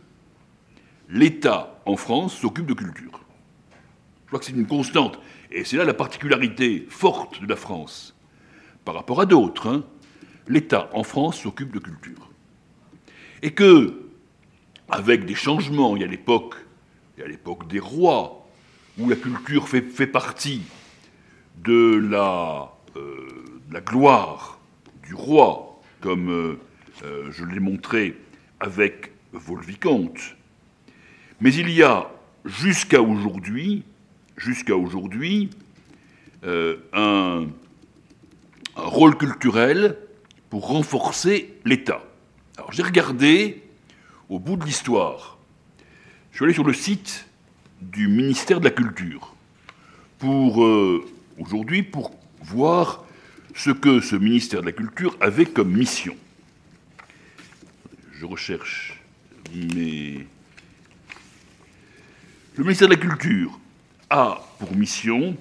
l'État 1.10 1.82
en 1.86 1.98
France 1.98 2.36
s'occupe 2.36 2.66
de 2.66 2.74
culture. 2.74 3.20
Je 4.24 4.28
crois 4.28 4.40
que 4.40 4.46
c'est 4.46 4.54
une 4.54 4.68
constante. 4.68 5.20
Et 5.52 5.64
c'est 5.64 5.78
là 5.78 5.84
la 5.84 5.94
particularité 5.94 6.86
forte 6.90 7.42
de 7.42 7.48
la 7.48 7.56
France 7.56 8.16
par 8.84 8.96
rapport 8.96 9.22
à 9.22 9.26
d'autres. 9.26 9.68
Hein. 9.68 9.84
L'État 10.48 10.90
en 10.94 11.04
France 11.04 11.42
s'occupe 11.42 11.72
de 11.72 11.80
culture. 11.80 12.30
Et 13.42 13.52
que, 13.52 14.02
avec 14.90 15.26
des 15.26 15.36
changements, 15.36 15.96
il 15.96 16.02
y 16.02 16.06
a 16.06 16.08
l'époque, 16.08 16.56
il 17.18 17.22
y 17.22 17.24
a 17.24 17.28
l'époque 17.28 17.68
des 17.68 17.80
rois, 17.80 18.48
où 18.98 19.10
la 19.10 19.16
culture 19.16 19.68
fait, 19.68 20.08
partie 20.08 20.62
de 21.58 21.96
la, 22.10 22.72
euh, 22.96 23.45
la, 23.76 23.82
gloire 23.82 24.60
du 25.04 25.14
roi, 25.14 25.82
comme 26.02 26.30
euh, 26.30 26.60
euh, 27.04 27.32
je 27.32 27.44
l'ai 27.44 27.60
montré 27.60 28.16
avec 28.60 29.12
Volvicomte. 29.34 30.36
Mais 31.42 31.54
il 31.54 31.70
y 31.70 31.84
a 31.84 32.10
jusqu'à 32.46 33.02
aujourd'hui, 33.02 33.84
jusqu'à 34.38 34.76
aujourd'hui, 34.76 35.50
un, 36.44 36.76
un 36.94 37.48
rôle 38.76 39.18
culturel 39.18 39.98
pour 40.50 40.68
renforcer 40.68 41.56
l'État. 41.66 42.04
Alors 42.58 42.72
j'ai 42.72 42.84
regardé 42.84 43.64
au 44.30 44.40
bout 44.40 44.56
de 44.56 44.64
l'histoire. 44.64 45.38
Je 46.32 46.38
suis 46.38 46.46
allé 46.46 46.54
sur 46.54 46.64
le 46.64 46.74
site 46.74 47.26
du 47.82 48.08
ministère 48.08 48.60
de 48.60 48.66
la 48.66 48.72
Culture 48.72 49.34
pour 50.20 50.64
euh, 50.64 51.06
aujourd'hui 51.40 51.84
pour 51.84 52.12
voir 52.42 53.05
ce 53.56 53.72
que 53.72 54.02
ce 54.02 54.16
ministère 54.16 54.62
de 54.62 54.68
la 54.68 54.72
Culture 54.72 55.18
avait 55.22 55.46
comme 55.46 55.72
mission. 55.72 56.16
Je 58.14 58.26
recherche 58.26 59.02
mais 59.54 60.26
Le 62.58 62.64
ministère 62.64 62.88
de 62.88 62.94
la 62.94 63.00
Culture 63.00 63.60
a 64.10 64.42
pour 64.60 64.76
mission, 64.76 65.36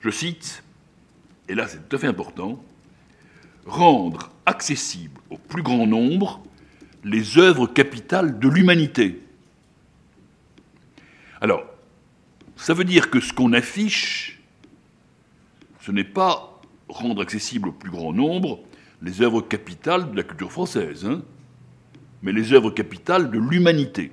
je 0.00 0.10
cite, 0.10 0.62
et 1.48 1.54
là 1.54 1.66
c'est 1.68 1.88
tout 1.88 1.96
à 1.96 1.98
fait 1.98 2.06
important, 2.06 2.62
rendre 3.64 4.30
accessibles 4.46 5.20
au 5.30 5.38
plus 5.38 5.62
grand 5.62 5.86
nombre 5.86 6.42
les 7.04 7.38
œuvres 7.38 7.66
capitales 7.66 8.38
de 8.38 8.48
l'humanité. 8.48 9.20
Alors, 11.40 11.64
ça 12.56 12.74
veut 12.74 12.84
dire 12.84 13.10
que 13.10 13.20
ce 13.20 13.32
qu'on 13.32 13.52
affiche, 13.52 14.35
ce 15.86 15.92
n'est 15.92 16.02
pas 16.02 16.60
rendre 16.88 17.22
accessible 17.22 17.68
au 17.68 17.72
plus 17.72 17.90
grand 17.92 18.12
nombre 18.12 18.58
les 19.02 19.22
œuvres 19.22 19.40
capitales 19.40 20.10
de 20.10 20.16
la 20.16 20.24
culture 20.24 20.50
française, 20.50 21.06
hein, 21.06 21.22
mais 22.22 22.32
les 22.32 22.52
œuvres 22.52 22.70
capitales 22.70 23.30
de 23.30 23.38
l'humanité. 23.38 24.10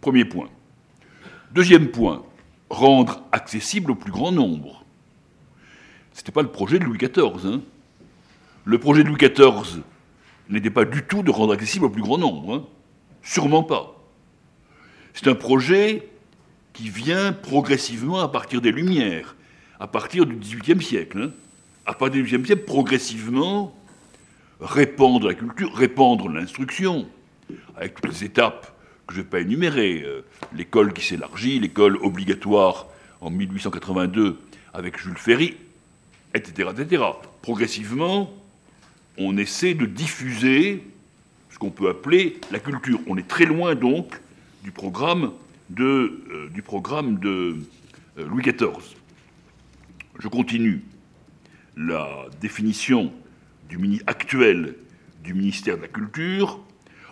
Premier 0.00 0.24
point. 0.24 0.48
Deuxième 1.52 1.88
point, 1.88 2.24
rendre 2.70 3.22
accessible 3.30 3.90
au 3.90 3.94
plus 3.94 4.10
grand 4.10 4.32
nombre. 4.32 4.86
Ce 6.14 6.20
n'était 6.20 6.32
pas 6.32 6.42
le 6.42 6.50
projet 6.50 6.78
de 6.78 6.84
Louis 6.84 6.96
XIV. 6.96 7.44
Hein. 7.44 7.60
Le 8.64 8.78
projet 8.78 9.04
de 9.04 9.08
Louis 9.08 9.18
XIV 9.18 9.82
n'était 10.48 10.70
pas 10.70 10.86
du 10.86 11.02
tout 11.02 11.22
de 11.22 11.30
rendre 11.30 11.52
accessible 11.52 11.84
au 11.84 11.90
plus 11.90 12.02
grand 12.02 12.16
nombre. 12.16 12.54
Hein. 12.54 12.64
Sûrement 13.22 13.64
pas. 13.64 14.02
C'est 15.12 15.28
un 15.28 15.34
projet 15.34 16.08
qui 16.72 16.88
vient 16.88 17.34
progressivement 17.34 18.20
à 18.20 18.28
partir 18.28 18.62
des 18.62 18.72
Lumières, 18.72 19.36
à 19.80 19.86
partir 19.86 20.26
du 20.26 20.36
XVIIIe 20.36 20.82
siècle. 20.82 21.22
Hein. 21.22 21.30
À 21.86 21.94
partir 21.94 22.22
du 22.22 22.28
XVIIIe 22.28 22.46
siècle, 22.46 22.64
progressivement, 22.64 23.74
répandre 24.60 25.26
la 25.26 25.34
culture, 25.34 25.74
répandre 25.74 26.28
l'instruction, 26.28 27.08
avec 27.76 27.94
toutes 27.94 28.12
les 28.12 28.24
étapes 28.24 28.76
que 29.06 29.14
je 29.14 29.20
ne 29.20 29.24
vais 29.24 29.30
pas 29.30 29.40
énumérer. 29.40 30.02
Euh, 30.04 30.20
l'école 30.54 30.92
qui 30.92 31.04
s'élargit, 31.04 31.58
l'école 31.58 31.96
obligatoire 31.96 32.86
en 33.22 33.30
1882 33.30 34.38
avec 34.74 35.00
Jules 35.00 35.16
Ferry, 35.16 35.56
etc., 36.34 36.68
etc. 36.78 37.02
Progressivement, 37.42 38.30
on 39.16 39.36
essaie 39.38 39.74
de 39.74 39.86
diffuser 39.86 40.84
ce 41.50 41.58
qu'on 41.58 41.70
peut 41.70 41.88
appeler 41.88 42.38
la 42.52 42.60
culture. 42.60 43.00
On 43.06 43.16
est 43.16 43.26
très 43.26 43.46
loin 43.46 43.74
donc 43.74 44.20
du 44.62 44.70
programme 44.72 45.32
de, 45.70 46.22
euh, 46.30 46.48
du 46.50 46.62
programme 46.62 47.18
de 47.18 47.56
euh, 48.18 48.26
Louis 48.28 48.42
XIV. 48.42 48.99
Je 50.20 50.28
continue. 50.28 50.82
La 51.76 52.26
définition 52.40 53.12
du 53.68 53.78
mini 53.78 54.00
actuel 54.06 54.76
du 55.24 55.34
ministère 55.34 55.76
de 55.76 55.82
la 55.82 55.88
Culture. 55.88 56.60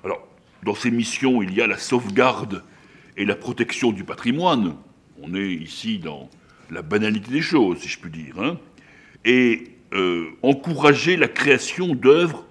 Alors, 0.05 0.27
dans 0.63 0.75
ces 0.75 0.91
missions, 0.91 1.43
il 1.43 1.55
y 1.55 1.61
a 1.61 1.67
la 1.67 1.79
sauvegarde 1.79 2.63
et 3.17 3.25
la 3.25 3.35
protection 3.35 3.93
du 3.93 4.05
patrimoine. 4.05 4.77
On 5.23 5.35
est 5.35 5.53
ici 5.53 5.99
dans 5.99 6.29
la 6.71 6.83
banalité 6.83 7.31
des 7.31 7.41
choses, 7.41 7.79
si 7.79 7.89
je 7.89 7.99
puis 7.99 8.11
dire. 8.11 8.39
Hein 8.41 8.59
et 9.25 9.65
euh, 9.93 10.31
encourager 10.43 11.17
la 11.17 11.29
création 11.29 11.95
d'œuvres 11.95 12.45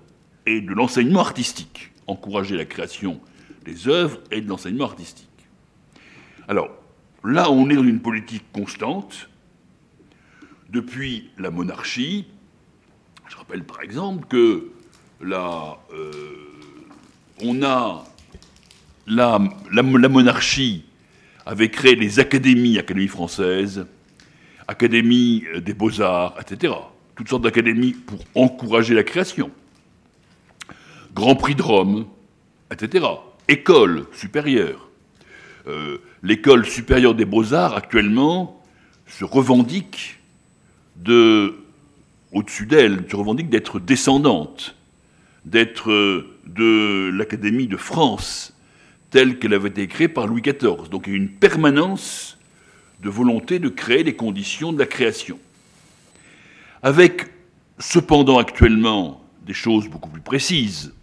et 0.45 0.61
de 0.61 0.73
l'enseignement 0.73 1.21
artistique. 1.21 1.91
Encourager 2.07 2.55
la 2.55 2.65
création 2.65 3.19
des 3.65 3.87
œuvres 3.87 4.19
et 4.31 4.41
de 4.41 4.47
l'enseignement 4.47 4.85
artistique. 4.85 5.27
Alors, 6.47 6.69
là, 7.23 7.51
on 7.51 7.69
est 7.69 7.75
dans 7.75 7.83
une 7.83 7.99
politique 7.99 8.45
constante. 8.53 9.29
Depuis 10.69 11.29
la 11.37 11.49
monarchie, 11.49 12.27
je 13.29 13.37
rappelle 13.37 13.63
par 13.63 13.81
exemple 13.81 14.27
que 14.27 14.71
là, 15.21 15.77
euh, 15.93 16.11
on 17.41 17.63
a 17.63 18.03
la, 19.07 19.39
la, 19.71 19.83
monarchie 19.83 20.83
avait 21.45 21.69
créé 21.69 21.95
les 21.95 22.19
académies, 22.19 22.77
académies 22.77 23.07
françaises, 23.07 23.85
Académie 24.69 25.45
des 25.61 25.73
beaux-arts, 25.73 26.35
etc. 26.41 26.73
Toutes 27.15 27.29
sortes 27.29 27.43
d'académies 27.43 27.93
pour 27.93 28.19
encourager 28.35 28.93
la 28.93 29.03
création. 29.03 29.49
Grand 31.13 31.35
Prix 31.35 31.55
de 31.55 31.61
Rome, 31.61 32.05
etc. 32.69 33.05
École 33.47 34.07
supérieure. 34.11 34.89
Euh, 35.67 35.99
l'école 36.21 36.65
supérieure 36.65 37.15
des 37.15 37.23
beaux-arts, 37.23 37.75
actuellement, 37.75 38.61
se 39.07 39.23
revendique 39.23 40.16
de, 40.97 41.55
au-dessus 42.31 42.65
d'elle, 42.65 43.05
se 43.09 43.15
revendique 43.15 43.49
d'être 43.49 43.79
descendante, 43.79 44.75
d'être 45.45 45.91
de 46.45 47.09
l'Académie 47.13 47.67
de 47.67 47.77
France, 47.77 48.53
telle 49.09 49.39
qu'elle 49.39 49.53
avait 49.53 49.69
été 49.69 49.87
créée 49.87 50.07
par 50.07 50.27
Louis 50.27 50.41
XIV. 50.41 50.89
Donc 50.89 51.07
il 51.07 51.11
y 51.11 51.13
a 51.13 51.17
une 51.17 51.29
permanence 51.29 52.37
de 53.01 53.09
volonté 53.09 53.59
de 53.59 53.69
créer 53.69 54.03
les 54.03 54.15
conditions 54.15 54.73
de 54.73 54.79
la 54.79 54.85
création. 54.85 55.39
Avec 56.83 57.27
cependant 57.79 58.39
actuellement 58.39 59.23
des 59.45 59.53
choses 59.53 59.87
beaucoup 59.87 60.09
plus 60.09 60.21
précises. 60.21 60.93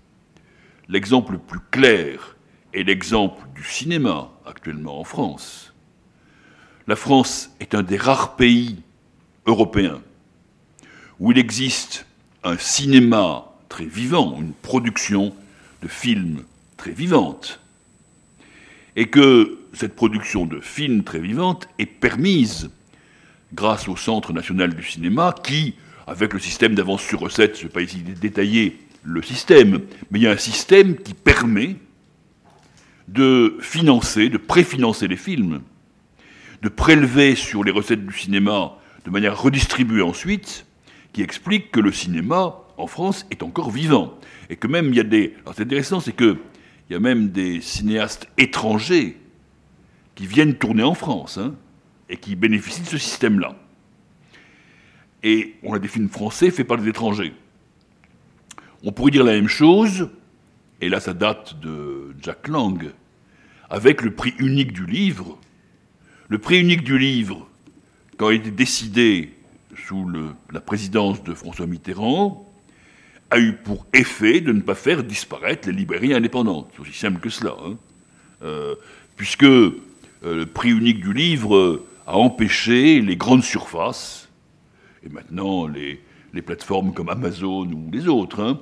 L'exemple 0.89 1.33
le 1.33 1.39
plus 1.39 1.61
clair 1.71 2.37
est 2.75 2.83
l'exemple 2.83 3.47
du 3.55 3.65
cinéma 3.65 4.31
actuellement 4.47 5.01
en 5.01 5.05
France. 5.05 5.73
La 6.87 6.97
France 6.97 7.51
est 7.61 7.75
un 7.75 7.83
des 7.83 7.97
rares 7.97 8.37
pays 8.37 8.83
européens 9.47 10.01
où 11.21 11.33
il 11.33 11.39
existe 11.39 12.07
un 12.43 12.57
cinéma 12.59 13.47
très 13.69 13.85
vivant, 13.85 14.37
une 14.41 14.53
production 14.53 15.35
de 15.83 15.89
films 15.89 16.45
très 16.77 16.93
vivante, 16.93 17.61
et 18.97 19.07
que 19.07 19.59
cette 19.73 19.97
production 19.97 20.47
de 20.47 20.61
films 20.61 21.03
très 21.03 21.19
vivante 21.19 21.69
est 21.79 21.87
permise 21.87 22.71
grâce 23.53 23.89
au 23.89 23.97
Centre 23.97 24.33
national 24.33 24.75
du 24.75 24.83
cinéma 24.83 25.35
qui, 25.43 25.75
avec 26.07 26.33
le 26.33 26.39
système 26.39 26.75
d'avance 26.75 27.03
sur 27.03 27.21
recette, 27.21 27.57
je 27.57 27.63
ne 27.65 27.69
vais 27.69 27.73
pas 27.73 27.83
ici 27.83 27.99
détailler 27.99 28.79
le 29.03 29.23
système, 29.23 29.81
mais 30.11 30.19
il 30.19 30.23
y 30.23 30.27
a 30.27 30.33
un 30.33 30.37
système 30.37 30.97
qui 30.97 31.15
permet 31.15 31.77
de 33.09 33.57
financer, 33.61 34.29
de 34.29 34.39
préfinancer 34.39 35.09
les 35.09 35.17
films, 35.17 35.61
de 36.63 36.69
prélever 36.69 37.35
sur 37.35 37.63
les 37.63 37.71
recettes 37.71 38.07
du 38.07 38.17
cinéma 38.17 38.79
de 39.05 39.11
manière 39.11 39.41
redistribuée 39.41 40.03
ensuite, 40.03 40.67
qui 41.13 41.23
explique 41.23 41.71
que 41.71 41.81
le 41.81 41.93
cinéma 41.93 42.57
en 42.77 42.87
France 42.87 43.27
est 43.31 43.43
encore 43.43 43.71
vivant. 43.71 44.19
Et 44.51 44.57
que 44.57 44.67
même 44.67 44.89
il 44.89 44.97
y 44.97 45.01
a 45.01 45.05
des. 45.05 45.35
Alors 45.43 45.55
c'est 45.55 45.63
intéressant, 45.63 46.01
c'est 46.01 46.13
que 46.13 46.39
il 46.89 46.93
y 46.93 46.97
a 46.97 47.01
même 47.01 47.29
des 47.29 47.61
cinéastes 47.61 48.29
étrangers 48.37 49.17
qui 50.15 50.27
viennent 50.27 50.55
tourner 50.55 50.83
en 50.83 50.95
France 50.95 51.39
hein, 51.39 51.55
et 52.09 52.17
qui 52.17 52.37
bénéficient 52.37 52.83
de 52.83 52.89
ce 52.89 52.99
système-là. 52.99 53.57
Et 55.23 55.55
on 55.63 55.73
a 55.73 55.79
des 55.79 55.89
films 55.89 56.11
français 56.11 56.51
faits 56.51 56.67
par 56.67 56.77
des 56.77 56.89
étrangers. 56.89 57.33
On 58.83 58.93
pourrait 58.93 59.11
dire 59.11 59.25
la 59.25 59.33
même 59.33 59.49
chose, 59.49 60.11
et 60.83 60.91
là 60.91 61.01
ça 61.01 61.15
date 61.15 61.59
de 61.61 62.15
Jack 62.21 62.49
Lang, 62.49 62.93
avec 63.71 64.03
le 64.03 64.13
prix 64.13 64.35
unique 64.39 64.73
du 64.73 64.85
livre. 64.85 65.39
Le 66.29 66.39
prix 66.39 66.61
unique 66.61 66.85
du 66.85 66.99
livre, 66.99 67.49
quand 68.17 68.31
il 68.31 68.41
était 68.41 68.51
décidé 68.51 69.33
sous 69.87 70.09
la 70.53 70.61
présidence 70.61 71.23
de 71.23 71.35
François 71.35 71.67
Mitterrand, 71.67 72.51
a 73.31 73.39
eu 73.39 73.55
pour 73.55 73.87
effet 73.93 74.41
de 74.41 74.53
ne 74.53 74.61
pas 74.61 74.75
faire 74.75 75.03
disparaître 75.03 75.69
les 75.69 75.75
librairies 75.75 76.15
indépendantes. 76.15 76.71
C'est 76.75 76.83
aussi 76.83 76.99
simple 76.99 77.21
que 77.21 77.31
cela. 77.31 77.57
Hein. 77.65 77.77
Euh, 78.43 78.75
puisque 79.17 79.45
euh, 79.45 79.75
le 80.23 80.47
prix 80.47 80.71
unique 80.71 81.01
du 81.01 81.13
livre 81.13 81.85
a 82.07 82.17
empêché 82.17 83.01
les 83.01 83.17
grandes 83.17 83.43
surfaces, 83.43 84.29
et 85.05 85.09
maintenant 85.09 85.67
les, 85.67 86.01
plateformes 86.43 86.93
comme 86.93 87.09
Amazon 87.09 87.67
ou 87.67 87.91
les 87.93 88.09
autres, 88.09 88.41
hein, 88.41 88.61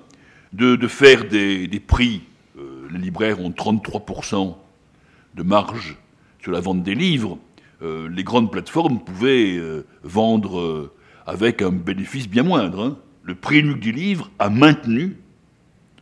de, 0.53 0.77
faire 0.89 1.27
des, 1.29 1.83
prix. 1.85 2.23
Euh, 2.59 2.87
les 2.93 2.99
libraires 2.99 3.41
ont 3.41 3.51
33% 3.51 4.55
de 5.35 5.43
marge 5.43 5.97
sur 6.41 6.53
la 6.53 6.61
vente 6.61 6.83
des 6.83 6.95
livres. 6.95 7.39
Les 7.83 8.25
grandes 8.25 8.51
plateformes 8.51 9.01
pouvaient 9.01 9.61
vendre 10.03 10.93
avec 11.27 11.62
un 11.62 11.71
bénéfice 11.71 12.29
bien 12.29 12.45
moindre. 12.45 12.83
Hein 12.85 12.99
le 13.23 13.35
prix 13.35 13.61
unique 13.61 13.81
du 13.81 13.93
livre 13.93 14.31
a 14.39 14.51
maintenu, 14.51 15.17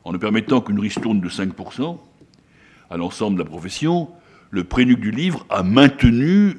en 0.04 0.12
ne 0.12 0.18
permettant 0.18 0.60
qu'une 0.60 0.80
ristourne 0.80 1.20
de 1.20 1.28
5% 1.28 1.98
à 2.88 2.96
l'ensemble 2.96 3.36
de 3.36 3.42
la 3.42 3.48
profession, 3.48 4.08
le 4.50 4.64
prix 4.64 4.82
unique 4.82 5.00
du 5.00 5.10
livre 5.10 5.46
a 5.50 5.62
maintenu 5.62 6.58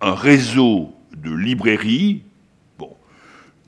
un 0.00 0.14
réseau 0.14 0.92
de 1.16 1.32
librairies, 1.32 2.22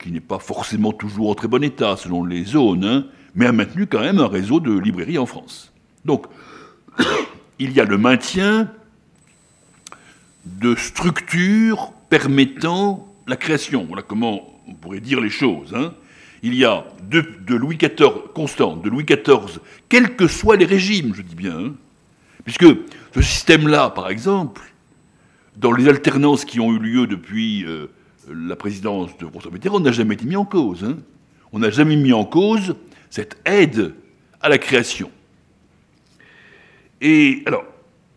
qui 0.01 0.11
n'est 0.11 0.21
pas 0.21 0.39
forcément 0.39 0.93
toujours 0.93 1.29
en 1.29 1.35
très 1.35 1.49
bon 1.49 1.61
état 1.61 1.97
selon 1.97 2.23
les 2.23 2.45
zones, 2.45 2.85
hein, 2.85 3.05
mais 3.35 3.45
a 3.45 3.51
maintenu 3.51 3.85
quand 3.85 3.99
même 3.99 4.19
un 4.19 4.27
réseau 4.27 4.61
de 4.61 4.77
librairies 4.77 5.17
en 5.17 5.25
France. 5.25 5.73
Donc, 6.05 6.27
il 7.59 7.73
y 7.73 7.81
a 7.81 7.85
le 7.85 7.97
maintien 7.97 8.71
de 10.59 10.75
structures 10.75 11.91
permettant 12.09 13.07
la 13.27 13.35
création. 13.35 13.85
Voilà 13.85 14.01
comment 14.01 14.59
on 14.67 14.73
pourrait 14.73 14.99
dire 14.99 15.21
les 15.21 15.29
choses. 15.29 15.73
Hein 15.73 15.93
il 16.43 16.55
y 16.55 16.65
a 16.65 16.85
de, 17.09 17.55
Louis 17.55 17.77
XIV, 17.77 18.31
constant, 18.33 18.75
de 18.75 18.89
Louis 18.89 19.03
XIV, 19.03 19.59
quels 19.87 20.15
que 20.15 20.27
soient 20.27 20.55
les 20.55 20.65
régimes, 20.65 21.13
je 21.15 21.21
dis 21.21 21.35
bien, 21.35 21.57
hein, 21.57 21.73
puisque 22.43 22.65
ce 23.13 23.21
système-là, 23.21 23.89
par 23.89 24.09
exemple, 24.09 24.61
dans 25.57 25.71
les 25.71 25.87
alternances 25.87 26.45
qui 26.45 26.59
ont 26.59 26.71
eu 26.73 26.79
lieu 26.79 27.07
depuis 27.07 27.65
euh, 27.65 27.87
la 28.29 28.55
présidence 28.55 29.17
de 29.17 29.27
François 29.27 29.51
Mitterrand, 29.51 29.79
n'a 29.79 29.91
jamais 29.91 30.13
été 30.13 30.25
mis 30.25 30.35
en 30.35 30.45
cause. 30.45 30.83
Hein. 30.83 30.97
On 31.51 31.59
n'a 31.59 31.69
jamais 31.69 31.95
mis 31.95 32.13
en 32.13 32.25
cause 32.25 32.75
cette 33.09 33.37
aide 33.45 33.93
à 34.41 34.49
la 34.49 34.57
création. 34.57 35.11
Et 37.01 37.43
alors, 37.45 37.65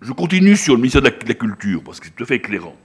je 0.02 0.12
continue 0.12 0.56
sur 0.56 0.74
le 0.74 0.80
ministère 0.80 1.00
de 1.00 1.08
la, 1.08 1.34
Culture, 1.34 1.82
parce 1.82 2.00
que 2.00 2.06
c'est 2.06 2.14
tout 2.14 2.24
à 2.24 2.26
fait 2.26 2.36
éclairant. 2.36 2.76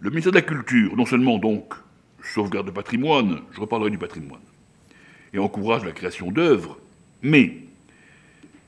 Le 0.00 0.10
ministère 0.10 0.32
de 0.32 0.38
la 0.38 0.42
Culture, 0.42 0.96
non 0.96 1.04
seulement 1.04 1.38
donc 1.38 1.74
sauvegarde 2.22 2.66
de 2.66 2.70
patrimoine, 2.70 3.40
je 3.52 3.60
reparlerai 3.60 3.90
du 3.90 3.98
patrimoine, 3.98 4.40
et 5.32 5.38
encourage 5.38 5.84
la 5.84 5.92
création 5.92 6.30
d'œuvres, 6.30 6.78
mais 7.22 7.58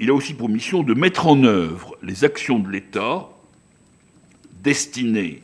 il 0.01 0.11
a 0.11 0.15
aussi 0.15 0.35
pour 0.35 0.49
mission 0.49 0.83
de 0.83 0.95
mettre 0.95 1.27
en 1.27 1.43
œuvre 1.45 1.97
les 2.03 2.25
actions 2.25 2.59
de 2.59 2.71
l'État 2.71 3.29
destinées 4.63 5.43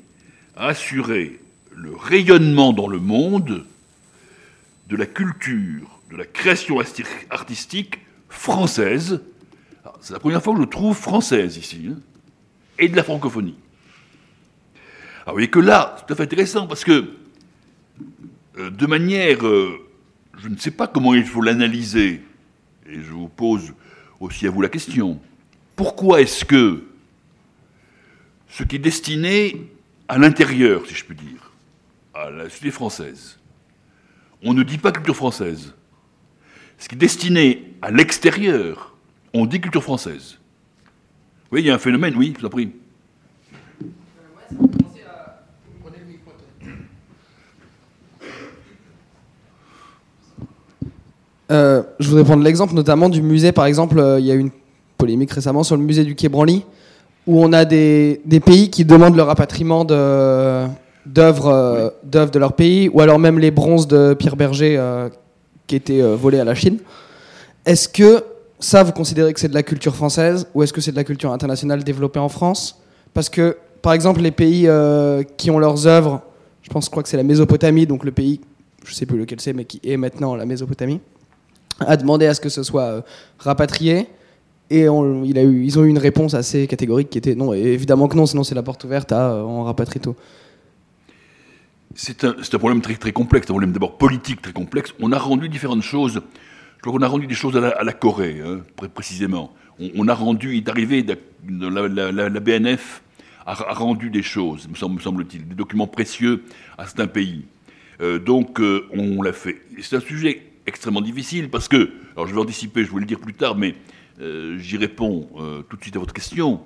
à 0.57 0.69
assurer 0.69 1.39
le 1.75 1.95
rayonnement 1.95 2.73
dans 2.73 2.89
le 2.89 2.99
monde 2.99 3.65
de 4.89 4.97
la 4.97 5.07
culture, 5.07 6.01
de 6.11 6.17
la 6.17 6.27
création 6.27 6.79
artistique 7.31 8.01
française. 8.29 9.21
C'est 10.01 10.13
la 10.13 10.21
première 10.21 10.43
fois 10.43 10.55
que 10.55 10.61
je 10.61 10.67
trouve 10.67 10.97
française 10.97 11.57
ici, 11.57 11.89
hein, 11.91 11.97
et 12.79 12.89
de 12.89 12.97
la 12.97 13.03
francophonie. 13.03 13.57
Alors 15.23 15.29
vous 15.29 15.33
voyez 15.35 15.51
que 15.51 15.59
là, 15.59 15.97
c'est 15.99 16.07
tout 16.07 16.13
à 16.13 16.17
fait 16.17 16.23
intéressant 16.25 16.67
parce 16.67 16.85
que 16.85 17.11
euh, 18.59 18.71
de 18.71 18.87
manière, 18.87 19.47
euh, 19.47 19.79
je 20.39 20.49
ne 20.49 20.57
sais 20.57 20.71
pas 20.71 20.87
comment 20.87 21.15
il 21.15 21.25
faut 21.25 21.43
l'analyser, 21.43 22.23
et 22.87 22.95
je 22.95 23.13
vous 23.13 23.29
pose 23.29 23.73
aussi 24.21 24.47
à 24.47 24.51
vous 24.51 24.63
la 24.63 24.69
question, 24.69 25.21
pourquoi 25.75 26.21
est-ce 26.21 26.45
que 26.45 26.85
ce 28.49 28.63
qui 28.63 28.77
est 28.77 28.81
destiné 28.81 29.71
à 30.09 30.19
l'intérieur, 30.19 30.87
si 30.87 30.95
je 30.95 31.05
puis 31.05 31.17
dire, 31.17 31.53
à 32.15 32.31
la 32.31 32.45
société 32.45 32.71
française, 32.71 33.39
on 34.43 34.53
ne 34.53 34.63
dit 34.63 34.79
pas 34.79 34.93
culture 34.93 35.17
française. 35.17 35.73
Ce 36.79 36.89
qui 36.89 36.97
est 36.97 36.99
destiné 36.99 37.73
à 37.81 37.91
l'extérieur, 37.91 38.92
on 39.35 39.47
dit 39.47 39.61
culture 39.61 39.83
française. 39.83 40.39
Vous 41.45 41.57
voyez, 41.59 41.67
il 41.67 41.69
y 41.69 41.71
a 41.71 41.75
un 41.75 41.79
phénomène, 41.79 42.15
oui, 42.17 42.33
je 42.35 42.41
vous 42.41 42.47
en 42.47 42.51
prie. 42.51 42.71
Euh, 51.51 51.83
je 52.01 52.09
voudrais 52.09 52.25
prendre 52.25 52.43
l'exemple 52.43 52.75
notamment 52.75 53.11
du 53.11 53.21
musée, 53.21 53.53
par 53.53 53.67
exemple, 53.67 53.99
euh, 53.99 54.19
il 54.19 54.25
y 54.25 54.31
a 54.31 54.35
eu 54.35 54.39
une 54.39 54.53
polémique 54.97 55.33
récemment 55.33 55.63
sur 55.63 55.77
le 55.77 55.83
musée 55.83 56.05
du 56.05 56.15
Quai 56.15 56.31
Branly, 56.31 56.65
où 57.27 57.43
on 57.45 57.53
a 57.53 57.67
des, 57.67 58.23
pays 58.45 58.71
qui 58.71 58.87
demandent 58.87 59.17
le 59.17 59.23
rapatriement 59.23 59.85
d'œuvres 59.85 60.71
euh, 61.07 61.91
de 62.05 62.39
leur 62.39 62.55
pays, 62.55 62.89
ou 62.89 63.03
alors 63.03 63.19
même 63.19 63.39
les 63.39 63.51
bronzes 63.51 63.87
de 63.87 64.15
Pierre 64.15 64.37
Berger 64.37 64.81
qui 65.67 65.77
étaient 65.77 66.01
volés 66.01 66.41
à 66.41 66.45
la 66.45 66.55
Chine. 66.55 66.79
Est-ce 67.67 67.89
que 67.89 68.25
ça, 68.63 68.83
vous 68.83 68.93
considérez 68.93 69.33
que 69.33 69.41
c'est 69.41 69.49
de 69.49 69.55
la 69.55 69.63
culture 69.63 69.95
française, 69.95 70.47
ou 70.55 70.63
est-ce 70.63 70.73
que 70.73 70.81
c'est 70.81 70.93
de 70.93 70.97
la 70.97 71.05
culture 71.05 71.33
internationale 71.33 71.85
développée 71.85 72.21
en 72.21 72.29
France? 72.29 72.81
Parce 73.13 73.29
que, 73.29 73.57
par 73.83 73.93
exemple, 73.93 74.21
les 74.21 74.31
pays 74.31 74.69
qui 75.37 75.51
ont 75.51 75.59
leurs 75.59 75.87
œuvres, 75.87 76.23
je 76.63 76.71
pense, 76.71 76.89
crois 76.89 77.03
que 77.03 77.09
c'est 77.09 77.17
la 77.17 77.25
Mésopotamie, 77.25 77.87
donc 77.87 78.05
le 78.05 78.13
pays, 78.13 78.41
je 78.85 78.95
sais 78.95 79.05
plus 79.05 79.19
lequel 79.19 79.41
c'est, 79.41 79.53
mais 79.53 79.65
qui 79.65 79.81
est 79.85 79.97
maintenant 79.97 80.37
la 80.37 80.47
Mésopotamie 80.47 81.01
a 81.81 81.97
demandé 81.97 82.27
à 82.27 82.35
ce 82.35 82.41
que 82.41 82.49
ce 82.49 82.63
soit 82.63 82.85
euh, 82.85 83.01
rapatrié. 83.39 84.09
Et 84.71 84.85
ils 84.85 84.91
ont 84.91 85.85
eu 85.85 85.89
une 85.89 85.99
réponse 85.99 86.33
assez 86.33 86.67
catégorique 86.67 87.11
qui 87.11 87.19
était 87.19 87.35
non, 87.35 87.53
évidemment 87.53 88.09
que 88.09 88.17
non, 88.17 88.25
sinon 88.25 88.43
c'est 88.43 88.55
la 88.55 88.63
porte 88.63 88.83
ouverte 88.85 89.13
à 89.13 89.33
euh, 89.33 89.43
on 89.43 89.65
rapatrie 89.65 90.01
tout. 90.01 90.15
C'est 91.95 92.25
un, 92.25 92.31
un, 92.31 92.59
problème 92.59 92.81
très, 92.81 92.95
très 92.95 93.13
complexe, 93.13 93.45
un 93.51 93.53
problème 93.53 93.73
d'abord 93.73 93.99
politique 93.99 94.41
très 94.41 94.55
complexe. 94.55 94.95
On 95.01 95.13
a 95.13 95.19
rendu 95.19 95.51
différentes 95.51 95.83
choses. 95.83 96.23
Crois 96.83 96.95
qu'on 96.95 97.03
a 97.03 97.09
rendu 97.09 97.29
des 97.29 97.35
choses 97.35 97.57
à 97.57 97.85
la, 97.85 97.93
Corée, 97.93 98.43
hein, 98.45 98.63
précisément. 98.93 99.55
On, 99.95 100.09
a 100.09 100.15
rendu, 100.15 100.57
il 100.57 100.65
est 100.65 100.69
arrivé, 100.69 101.07
la, 101.49 102.41
BNF 102.41 103.03
a, 103.47 103.55
rendu 103.73 104.11
des 104.11 104.23
choses, 104.23 104.69
me 104.69 104.75
semble-t-il, 104.75 105.47
des 105.47 105.55
documents 105.55 105.87
précieux 105.87 106.43
à 106.77 106.87
certains 106.87 107.07
pays. 107.07 107.45
Euh, 108.01 108.19
donc 108.19 108.61
on 108.61 109.23
l'a 109.23 109.33
fait. 109.33 109.63
C'est 109.81 109.95
un 109.95 110.01
sujet 110.01 110.43
extrêmement 110.67 111.01
difficile 111.01 111.51
parce 111.51 111.69
que, 111.69 111.93
alors 112.17 112.27
je 112.27 112.35
vais 112.35 112.41
anticiper, 112.41 112.85
je 112.85 112.93
vais 112.93 112.99
le 112.99 113.07
dire 113.07 113.21
plus 113.21 113.35
tard, 113.35 113.57
mais 113.57 113.77
euh, 114.21 114.59
j'y 114.59 114.77
réponds 114.77 115.29
euh, 115.39 115.63
tout 115.63 115.77
de 115.77 115.83
suite 115.83 115.95
à 115.95 116.01
votre 116.01 116.13
question. 116.13 116.63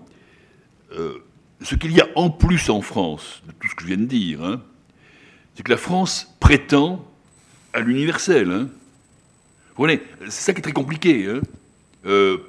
ce 1.61 1.74
qu'il 1.74 1.92
y 1.92 2.00
a 2.00 2.09
en 2.14 2.31
plus 2.31 2.70
en 2.70 2.81
France 2.81 3.42
de 3.46 3.52
tout 3.52 3.68
ce 3.68 3.74
que 3.74 3.83
je 3.83 3.88
viens 3.88 3.98
de 3.98 4.07
dire, 4.07 4.42
hein, 4.42 4.62
c'est 5.55 5.62
que 5.62 5.70
la 5.70 5.76
France 5.76 6.35
prétend 6.40 7.07
à 7.74 7.81
l'universel. 7.81 8.50
Hein. 8.50 8.68
Vous 9.76 9.84
voyez, 9.84 10.02
c'est 10.24 10.30
ça 10.30 10.52
qui 10.52 10.60
est 10.60 10.62
très 10.62 10.72
compliqué 10.72 11.26
hein, 11.28 11.40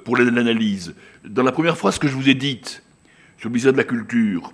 pour 0.04 0.16
l'analyse. 0.16 0.94
Dans 1.24 1.42
la 1.42 1.52
première 1.52 1.76
phrase 1.76 1.98
que 1.98 2.08
je 2.08 2.14
vous 2.14 2.28
ai 2.28 2.34
dite 2.34 2.82
sur 3.38 3.48
le 3.48 3.52
ministère 3.52 3.72
de 3.72 3.78
la 3.78 3.84
Culture, 3.84 4.52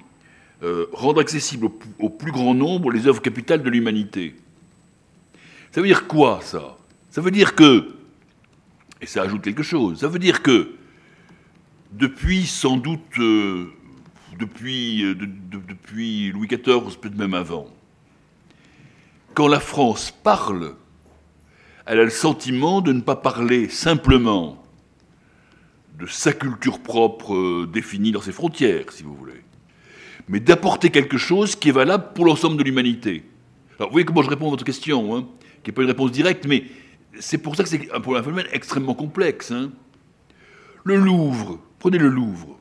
rendre 0.93 1.21
accessible 1.21 1.69
au, 1.99 2.09
plus 2.09 2.33
grand 2.33 2.55
nombre 2.55 2.91
les 2.91 3.07
œuvres 3.07 3.23
capitales 3.23 3.63
de 3.63 3.71
l'humanité. 3.71 4.35
Ça 5.75 5.81
veut 5.81 5.87
dire 5.89 6.07
quoi, 6.07 6.41
ça? 6.43 6.77
Ça 7.11 7.21
veut 7.21 7.31
dire 7.31 7.55
que, 7.55 7.95
et 9.01 9.07
ça 9.07 9.23
ajoute 9.23 9.43
quelque 9.43 9.63
chose, 9.63 10.01
ça 10.01 10.09
veut 10.09 10.19
dire 10.19 10.43
que, 10.43 10.71
depuis 11.93 12.47
sans 12.47 12.77
doute, 12.77 13.01
euh, 13.19 13.73
euh, 14.41 15.15
depuis 15.17 16.33
Louis 16.33 16.49
XIV, 16.49 16.99
peut-être 17.01 17.17
même 17.17 17.35
avant, 17.35 17.69
quand 19.35 19.49
la 19.49 19.61
France 19.61 20.13
parle, 20.23 20.75
elle 21.87 22.01
a 22.01 22.05
le 22.05 22.11
sentiment 22.11 22.81
de 22.81 22.93
ne 22.93 23.01
pas 23.01 23.17
parler 23.17 23.69
simplement 23.69 24.63
de 25.99 26.07
sa 26.07 26.33
culture 26.33 26.81
propre 26.81 27.35
euh, 27.35 27.71
définie 27.73 28.13
dans 28.13 28.21
ses 28.21 28.33
frontières, 28.33 28.91
si 28.91 29.03
vous 29.03 29.15
voulez, 29.15 29.43
mais 30.29 30.41
d'apporter 30.41 30.91
quelque 30.91 31.19
chose 31.19 31.55
qui 31.57 31.69
est 31.69 31.73
valable 31.73 32.13
pour 32.15 32.25
l'ensemble 32.25 32.57
de 32.57 32.65
l'humanité. 32.65 33.25
Alors, 33.79 33.91
vous 33.91 33.95
voyez 33.95 34.05
comment 34.05 34.23
je 34.23 34.31
réponds 34.31 34.49
à 34.49 34.51
votre 34.51 34.65
question. 34.65 35.17
Hein 35.17 35.27
qui 35.65 35.71
n'est 35.71 35.75
pas 35.75 35.83
une 35.83 35.89
réponse 35.89 36.13
directe, 36.13 36.47
mais 36.47 36.65
c'est 37.19 37.39
pour 37.39 37.57
ça 37.57 37.65
que 37.65 37.69
c'est 37.69 37.89
un 37.93 38.01
phénomène 38.01 38.47
extrêmement 38.53 38.95
complexe. 38.95 39.51
Hein. 39.51 39.71
Le 40.85 40.97
Louvre, 40.97 41.59
prenez 41.79 41.99
le 41.99 42.09
Louvre. 42.09 42.59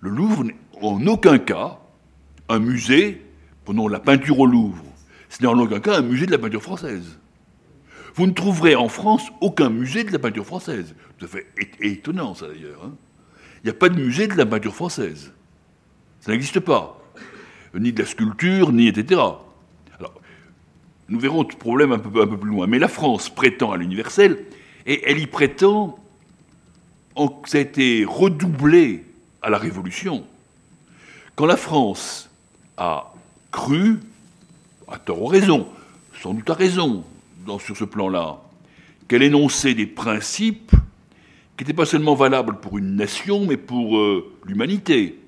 Le 0.00 0.10
Louvre 0.10 0.44
n'est 0.44 0.56
en 0.80 1.04
aucun 1.06 1.38
cas 1.38 1.80
un 2.48 2.60
musée, 2.60 3.20
prenons 3.64 3.88
la 3.88 3.98
peinture 3.98 4.38
au 4.38 4.46
Louvre, 4.46 4.84
ce 5.28 5.42
n'est 5.42 5.48
en 5.48 5.58
aucun 5.58 5.80
cas 5.80 5.98
un 5.98 6.02
musée 6.02 6.26
de 6.26 6.30
la 6.30 6.38
peinture 6.38 6.62
française. 6.62 7.18
Vous 8.14 8.26
ne 8.26 8.32
trouverez 8.32 8.74
en 8.74 8.88
France 8.88 9.22
aucun 9.40 9.70
musée 9.70 10.04
de 10.04 10.12
la 10.12 10.18
peinture 10.18 10.46
française. 10.46 10.94
Tout 11.18 11.26
à 11.26 11.28
fait 11.28 11.46
étonnant, 11.80 12.34
ça 12.34 12.48
d'ailleurs. 12.48 12.84
Hein. 12.84 12.92
Il 13.62 13.66
n'y 13.66 13.70
a 13.70 13.74
pas 13.74 13.88
de 13.88 14.00
musée 14.00 14.26
de 14.26 14.34
la 14.34 14.46
peinture 14.46 14.74
française. 14.74 15.32
Ça 16.20 16.32
n'existe 16.32 16.60
pas. 16.60 17.00
Ni 17.74 17.92
de 17.92 18.02
la 18.02 18.08
sculpture, 18.08 18.72
ni 18.72 18.88
etc. 18.88 19.20
Nous 21.08 21.18
verrons 21.18 21.48
ce 21.50 21.56
problème 21.56 21.92
un 21.92 21.98
peu, 21.98 22.38
plus 22.38 22.50
loin. 22.50 22.66
Mais 22.66 22.78
la 22.78 22.88
France 22.88 23.30
prétend 23.30 23.72
à 23.72 23.76
l'universel, 23.76 24.44
et 24.86 25.10
elle 25.10 25.18
y 25.18 25.26
prétend, 25.26 25.98
ça 27.46 27.58
a 27.58 27.60
été 27.60 28.04
redoublé 28.06 29.04
à 29.42 29.48
la 29.48 29.58
Révolution. 29.58 30.24
Quand 31.34 31.46
la 31.46 31.56
France 31.56 32.28
a 32.76 33.14
cru, 33.50 34.00
à 34.86 34.98
tort 34.98 35.22
ou 35.22 35.26
raison, 35.26 35.68
sans 36.20 36.34
doute 36.34 36.50
à 36.50 36.54
raison 36.54 37.04
sur 37.56 37.76
ce 37.76 37.84
plan-là, 37.84 38.42
qu'elle 39.08 39.22
énonçait 39.22 39.72
des 39.72 39.86
principes 39.86 40.72
qui 41.56 41.64
n'étaient 41.64 41.72
pas 41.72 41.86
seulement 41.86 42.14
valables 42.14 42.60
pour 42.60 42.76
une 42.76 42.96
nation, 42.96 43.46
mais 43.46 43.56
pour 43.56 43.96
euh, 43.96 44.34
l'humanité. 44.44 45.18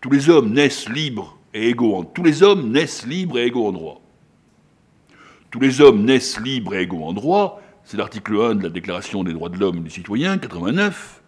Tous 0.00 0.10
les 0.10 0.30
hommes 0.30 0.52
naissent 0.54 0.88
libres 0.88 1.36
et 1.52 1.68
égaux 1.68 1.96
en 1.96 2.04
tous 2.04 2.22
les 2.22 2.42
hommes 2.42 2.70
naissent 2.72 3.06
libres 3.06 3.38
et 3.38 3.46
égaux 3.46 3.66
en 3.66 3.72
droit. 3.72 4.00
Tous 5.50 5.60
les 5.60 5.80
hommes 5.82 6.04
naissent 6.04 6.40
libres 6.40 6.74
et 6.74 6.82
égaux 6.82 7.04
en 7.04 7.12
droit, 7.12 7.60
c'est 7.84 7.98
l'article 7.98 8.40
1 8.40 8.54
de 8.54 8.62
la 8.62 8.70
Déclaration 8.70 9.22
des 9.24 9.32
droits 9.32 9.48
de 9.50 9.58
l'homme 9.58 9.78
et 9.78 9.80
du 9.80 9.90
citoyen, 9.90 10.38
89. 10.38 11.20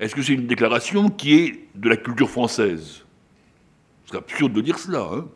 Est-ce 0.00 0.14
que 0.14 0.22
c'est 0.22 0.34
une 0.34 0.46
déclaration 0.46 1.08
qui 1.08 1.34
est 1.34 1.68
de 1.74 1.88
la 1.88 1.96
culture 1.96 2.28
française? 2.28 3.04
C'est 4.06 4.16
absurde 4.16 4.52
de 4.52 4.60
dire 4.60 4.78
cela. 4.78 5.08
Hein 5.12 5.26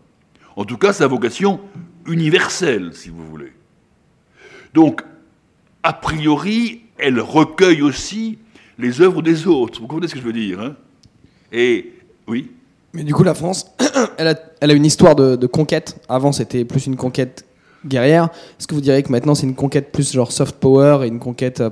en 0.57 0.65
tout 0.65 0.77
cas, 0.77 0.93
sa 0.93 1.07
vocation 1.07 1.61
universelle, 2.07 2.93
si 2.95 3.09
vous 3.09 3.27
voulez. 3.27 3.53
Donc, 4.75 5.03
a 5.83 5.93
priori, 5.93 6.83
elle 6.99 7.21
recueille 7.21 7.83
aussi 7.83 8.39
les 8.79 9.01
œuvres 9.01 9.23
des 9.23 9.47
autres. 9.47 9.81
Vous 9.81 9.87
comprenez 9.87 10.09
ce 10.09 10.15
que 10.15 10.21
je 10.21 10.25
veux 10.25 10.33
dire 10.33 10.61
hein? 10.61 10.77
Et 11.53 11.93
oui? 12.27 12.51
Mais 12.95 13.05
du 13.05 13.15
coup, 13.15 13.25
la 13.25 13.35
France, 13.35 13.67
elle 14.19 14.29
a, 14.29 14.73
une 14.73 14.85
histoire 14.87 15.15
de, 15.15 15.37
de 15.37 15.47
conquête. 15.47 16.01
Avant, 16.09 16.33
c'était 16.33 16.65
plus 16.65 16.87
une 16.87 16.97
conquête 16.97 17.47
guerrière. 17.87 18.29
Est-ce 18.59 18.67
que 18.67 18.75
vous 18.75 18.81
diriez 18.81 19.03
que 19.03 19.11
maintenant 19.11 19.35
c'est 19.35 19.47
une 19.47 19.55
conquête 19.55 19.93
plus 19.93 20.13
genre 20.13 20.33
soft 20.33 20.57
power 20.57 21.05
et 21.05 21.09
une 21.09 21.19
conquête 21.19 21.61
euh, 21.61 21.71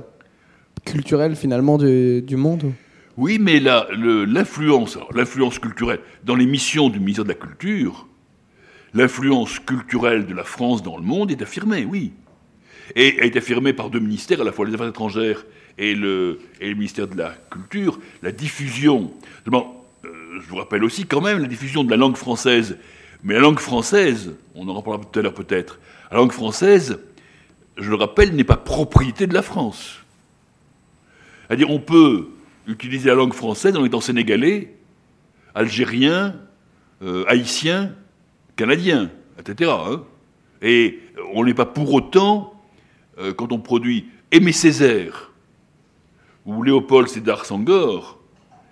culturelle 0.85 1.35
finalement 1.35 1.77
du, 1.77 2.35
monde? 2.35 2.73
Oui, 3.17 3.39
mais 3.39 3.59
l'influence, 3.59 4.97
l'influence 5.13 5.59
culturelle 5.59 5.99
dans 6.23 6.35
les 6.35 6.45
missions 6.45 6.89
du 6.89 6.99
ministère 6.99 7.25
de 7.25 7.29
la 7.29 7.35
Culture, 7.35 8.07
l'influence 8.93 9.59
culturelle 9.59 10.25
de 10.25 10.33
la 10.33 10.43
France 10.43 10.81
dans 10.81 10.97
le 10.97 11.03
monde 11.03 11.31
est 11.31 11.41
affirmée, 11.41 11.85
oui. 11.85 12.13
Et 12.95 13.25
est 13.25 13.35
affirmée 13.35 13.73
par 13.73 13.89
deux 13.89 13.99
ministères, 13.99 14.41
à 14.41 14.43
la 14.43 14.51
fois 14.51 14.65
les 14.65 14.73
Affaires 14.73 14.87
étrangères 14.87 15.45
et 15.77 15.95
le, 15.95 16.39
et 16.59 16.69
le 16.69 16.75
ministère 16.75 17.07
de 17.07 17.17
la 17.17 17.35
Culture. 17.49 17.99
La 18.21 18.31
diffusion, 18.31 19.13
euh, 19.47 19.59
je 20.03 20.47
vous 20.47 20.57
rappelle 20.57 20.83
aussi 20.83 21.05
quand 21.05 21.21
même 21.21 21.39
la 21.39 21.47
diffusion 21.47 21.83
de 21.83 21.89
la 21.89 21.97
langue 21.97 22.17
française. 22.17 22.77
Mais 23.23 23.33
la 23.35 23.39
langue 23.39 23.59
française, 23.59 24.33
on 24.55 24.67
en 24.67 24.73
reparlera 24.73 25.05
tout 25.11 25.19
à 25.19 25.21
l'heure 25.21 25.33
peut-être, 25.33 25.79
la 26.09 26.17
langue 26.17 26.31
française, 26.31 26.99
je 27.77 27.89
le 27.89 27.95
rappelle, 27.95 28.35
n'est 28.35 28.43
pas 28.43 28.57
propriété 28.57 29.27
de 29.27 29.33
la 29.33 29.41
France. 29.41 29.99
C'est-à-dire, 31.47 31.69
on 31.69 31.79
peut 31.79 32.29
utiliser 32.67 33.09
la 33.09 33.15
langue 33.15 33.33
française 33.33 33.75
en 33.75 33.85
étant 33.85 34.01
sénégalais, 34.01 34.73
algérien, 35.53 36.35
euh, 37.01 37.25
haïtien, 37.27 37.93
canadien, 38.55 39.09
etc. 39.39 39.71
Hein. 39.73 40.03
Et 40.61 40.99
on 41.33 41.43
n'est 41.43 41.53
pas 41.53 41.65
pour 41.65 41.93
autant, 41.93 42.50
euh, 43.17 43.33
quand 43.33 43.51
on 43.51 43.59
produit 43.59 44.07
Aimé 44.31 44.51
Césaire 44.51 45.31
ou 46.45 46.63
Léopold 46.63 47.07
Sédar 47.07 47.45
Sangor, 47.45 48.19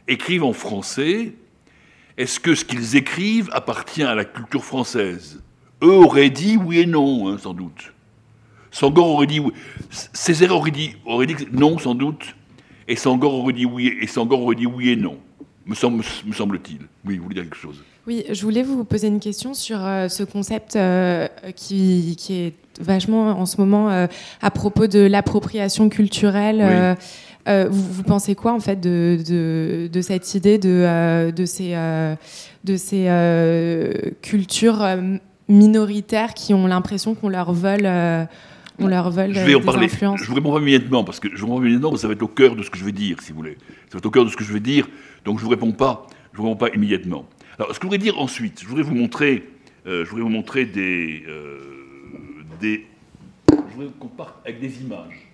écrivent 0.07 0.43
en 0.43 0.53
français, 0.53 1.33
est-ce 2.17 2.39
que 2.39 2.55
ce 2.55 2.65
qu'ils 2.65 2.95
écrivent 2.95 3.49
appartient 3.53 4.03
à 4.03 4.15
la 4.15 4.25
culture 4.25 4.65
française? 4.65 5.41
Eux 5.81 5.93
auraient 5.93 6.29
dit 6.29 6.57
oui 6.57 6.79
et 6.79 6.85
non, 6.85 7.29
hein, 7.29 7.37
sans 7.37 7.53
doute. 7.53 7.93
Sangor 8.71 9.07
aurait 9.07 9.27
dit 9.27 9.39
oui. 9.39 9.53
Césaire 9.89 10.55
aurait 10.55 10.71
dit, 10.71 10.95
aurait 11.05 11.25
dit 11.25 11.47
non, 11.51 11.77
sans 11.77 11.95
doute. 11.95 12.35
Et 12.87 12.95
Sangor 12.95 13.33
aurait 13.33 13.53
dit 13.53 13.65
oui, 13.65 13.97
et 14.01 14.07
Sangor 14.07 14.41
aurait 14.41 14.55
dit 14.55 14.65
oui 14.65 14.89
et 14.89 14.95
non, 14.95 15.19
me, 15.65 15.75
semble, 15.75 16.03
me 16.25 16.33
semble-t-il. 16.33 16.79
Oui, 17.05 17.17
vous 17.17 17.23
voulez 17.23 17.35
dire 17.35 17.43
quelque 17.43 17.57
chose? 17.57 17.83
Oui, 18.09 18.23
je 18.31 18.41
voulais 18.41 18.63
vous 18.63 18.83
poser 18.85 19.07
une 19.07 19.19
question 19.19 19.53
sur 19.53 19.85
euh, 19.85 20.07
ce 20.07 20.23
concept 20.23 20.75
euh, 20.75 21.27
qui, 21.55 22.15
qui, 22.17 22.33
est 22.33 22.53
vachement 22.81 23.39
en 23.39 23.45
ce 23.45 23.57
moment 23.57 23.91
euh, 23.91 24.07
à 24.41 24.49
propos 24.49 24.87
de 24.87 24.97
l'appropriation 24.97 25.89
culturelle. 25.89 26.97
vous, 27.45 28.03
pensez 28.03 28.33
quoi 28.33 28.53
en 28.53 28.59
fait 28.59 28.81
de, 28.81 29.19
de, 29.27 29.89
de 29.93 30.01
cette 30.01 30.33
idée 30.33 30.57
de, 30.57 31.29
de 31.29 31.45
ces, 31.45 31.75
de 32.63 32.77
ces 32.77 33.07
cultures 34.23 34.87
minoritaires 35.47 36.33
qui 36.33 36.55
ont 36.55 36.65
l'impression 36.65 37.13
qu'on 37.13 37.29
leur 37.29 37.53
vole. 37.53 37.87
On 38.79 38.87
leur 38.87 39.11
vole 39.11 39.35
je 39.35 39.39
vais 39.41 39.53
en 39.53 39.61
parler. 39.61 39.87
Je 39.87 40.25
vous 40.25 40.33
réponds 40.33 40.53
pas 40.53 40.59
immédiatement 40.61 41.03
parce 41.03 41.19
que 41.19 41.27
je 41.31 41.39
vous 41.45 41.53
réponds 41.53 41.61
immédiatement, 41.61 41.95
ça 41.95 42.07
va 42.07 42.13
être 42.13 42.23
au 42.23 42.27
cœur 42.27 42.55
de 42.55 42.63
ce 42.63 42.71
que 42.71 42.77
je 42.79 42.85
vais 42.85 42.91
dire, 42.91 43.17
si 43.21 43.33
vous 43.33 43.37
voulez. 43.37 43.57
Ça 43.89 43.93
va 43.93 43.99
être 43.99 44.05
au 44.07 44.09
cœur 44.09 44.25
de 44.25 44.31
ce 44.31 44.35
que 44.35 44.43
je 44.43 44.51
vais 44.51 44.59
dire, 44.59 44.87
donc 45.25 45.37
je 45.37 45.43
vous 45.43 45.51
réponds 45.51 45.73
pas. 45.73 46.07
Je 46.33 46.37
vous 46.37 46.43
réponds 46.45 46.57
pas 46.57 46.69
immédiatement. 46.73 47.25
Alors, 47.59 47.75
ce 47.75 47.79
que 47.79 47.83
je 47.83 47.87
voudrais 47.87 47.97
dire 47.97 48.17
ensuite, 48.17 48.61
je 48.61 48.67
voudrais 48.67 48.83
vous 48.83 48.95
montrer, 48.95 49.43
euh, 49.85 50.05
je 50.05 50.09
voudrais 50.09 50.23
vous 50.23 50.29
montrer 50.29 50.63
des, 50.65 51.25
euh, 51.27 51.59
des, 52.61 52.85
je 53.51 53.75
voudrais 53.75 53.91
qu'on 53.99 54.07
parte 54.07 54.37
avec 54.45 54.61
des 54.61 54.81
images. 54.81 55.27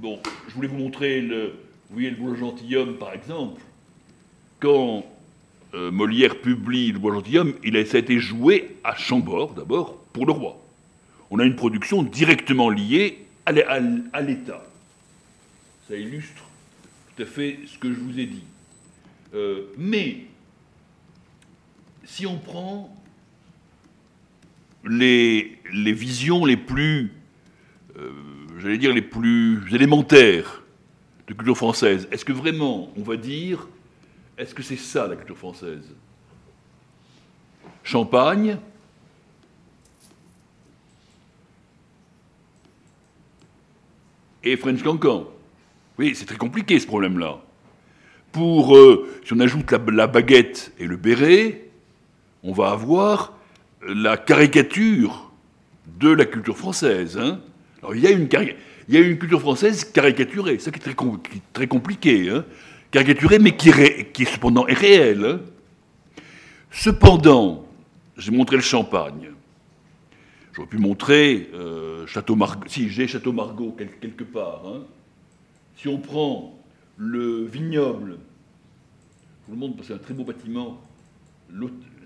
Bon, 0.00 0.20
je 0.48 0.54
voulais 0.54 0.68
vous 0.68 0.76
montrer 0.76 1.22
le, 1.22 1.54
vous 1.88 1.94
voyez 1.94 2.10
le 2.10 2.16
bourgeois 2.16 2.50
gentilhomme 2.50 2.98
par 2.98 3.14
exemple. 3.14 3.62
Quand 4.60 5.06
euh, 5.72 5.90
Molière 5.90 6.42
publie 6.42 6.92
Le 6.92 6.98
Bois 6.98 7.14
gentilhomme, 7.14 7.54
il 7.64 7.86
ça 7.86 7.96
a 7.96 8.00
été 8.00 8.18
joué 8.18 8.76
à 8.84 8.94
Chambord, 8.96 9.54
d'abord, 9.54 9.96
pour 10.12 10.26
le 10.26 10.32
roi. 10.32 10.60
On 11.30 11.38
a 11.38 11.44
une 11.44 11.56
production 11.56 12.02
directement 12.02 12.68
liée 12.68 13.24
à 13.46 14.20
l'État. 14.20 14.62
Ça 15.88 15.96
illustre 15.96 16.44
tout 17.16 17.22
à 17.22 17.26
fait 17.26 17.60
ce 17.66 17.78
que 17.78 17.90
je 17.90 17.98
vous 17.98 18.18
ai 18.18 18.26
dit. 18.26 18.44
Euh, 19.34 19.72
mais, 19.76 20.26
si 22.04 22.26
on 22.26 22.38
prend 22.38 22.94
les, 24.84 25.58
les 25.72 25.92
visions 25.92 26.44
les 26.44 26.56
plus, 26.56 27.12
euh, 27.96 28.12
j'allais 28.58 28.78
dire, 28.78 28.92
les 28.92 29.02
plus 29.02 29.62
élémentaires 29.74 30.62
de 31.26 31.34
culture 31.34 31.56
française, 31.56 32.06
est-ce 32.10 32.24
que 32.24 32.32
vraiment 32.32 32.92
on 32.96 33.02
va 33.02 33.16
dire 33.16 33.68
est-ce 34.36 34.54
que 34.54 34.62
c'est 34.62 34.76
ça 34.76 35.06
la 35.06 35.16
culture 35.16 35.38
française? 35.38 35.94
Champagne, 37.82 38.58
et 44.44 44.56
French 44.56 44.82
Cancan. 44.82 45.26
Oui, 45.98 46.14
c'est 46.14 46.26
très 46.26 46.36
compliqué 46.36 46.78
ce 46.78 46.86
problème-là. 46.86 47.40
Pour, 48.34 48.76
euh, 48.76 49.08
si 49.24 49.32
on 49.32 49.38
ajoute 49.38 49.70
la, 49.70 50.08
baguette 50.08 50.72
et 50.80 50.88
le 50.88 50.96
béret, 50.96 51.68
on 52.42 52.52
va 52.52 52.70
avoir 52.70 53.32
la 53.86 54.16
caricature 54.16 55.30
de 56.00 56.08
la 56.08 56.24
culture 56.24 56.58
française. 56.58 57.16
Hein. 57.16 57.38
Il 57.94 58.00
y, 58.00 58.08
a 58.08 58.10
une, 58.10 59.18
culture 59.18 59.40
française 59.40 59.84
caricaturée, 59.84 60.58
ça 60.58 60.72
qui 60.72 60.80
est 60.80 60.92
très, 61.52 61.68
compliqué. 61.68 62.28
Hein. 62.28 62.44
Caricaturée, 62.90 63.38
mais 63.38 63.54
qui, 63.54 64.24
cependant 64.24 64.66
est 64.66 64.74
réelle. 64.74 65.24
Hein. 65.24 65.40
Cependant, 66.72 67.68
j'ai 68.16 68.32
montré 68.32 68.56
le 68.56 68.62
champagne. 68.62 69.30
J'aurais 70.54 70.66
pu 70.66 70.78
montrer 70.78 71.50
euh, 71.54 72.04
Château 72.08 72.34
Margaux. 72.34 72.66
Si, 72.66 72.88
j'ai 72.88 73.06
Château 73.06 73.30
Margaux 73.30 73.76
quelque 73.78 74.24
part. 74.24 74.64
Si 75.76 75.86
on 75.86 75.98
prend 75.98 76.63
le 76.96 77.44
vignoble, 77.44 78.18
je 79.42 79.48
vous 79.48 79.54
le 79.54 79.58
montre 79.58 79.76
parce 79.76 79.88
c'est 79.88 79.94
un 79.94 79.98
très 79.98 80.14
beau 80.14 80.24
bâtiment. 80.24 80.80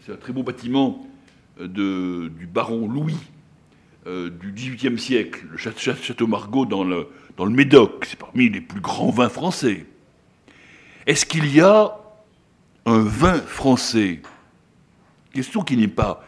C'est 0.04 0.12
un 0.12 0.16
très 0.16 0.32
beau 0.32 0.42
bâtiment 0.42 1.06
euh, 1.60 2.28
du 2.28 2.46
baron 2.46 2.88
Louis 2.88 3.16
euh, 4.06 4.30
du 4.30 4.52
XVIIIe 4.52 4.98
siècle, 4.98 5.44
le 5.50 5.56
Château 5.56 6.26
Margaux 6.26 6.66
dans 6.66 6.82
le, 6.84 7.08
Médoc. 7.50 8.06
C'est 8.06 8.18
parmi 8.18 8.48
les 8.48 8.60
plus 8.60 8.80
grands 8.80 9.10
vins 9.10 9.28
français. 9.28 9.86
Est-ce 11.06 11.26
qu'il 11.26 11.52
y 11.54 11.60
a 11.60 11.96
un 12.86 13.00
vin 13.00 13.38
français? 13.38 14.22
Question 15.32 15.62
qui 15.62 15.76
n'est 15.76 15.88
pas, 15.88 16.24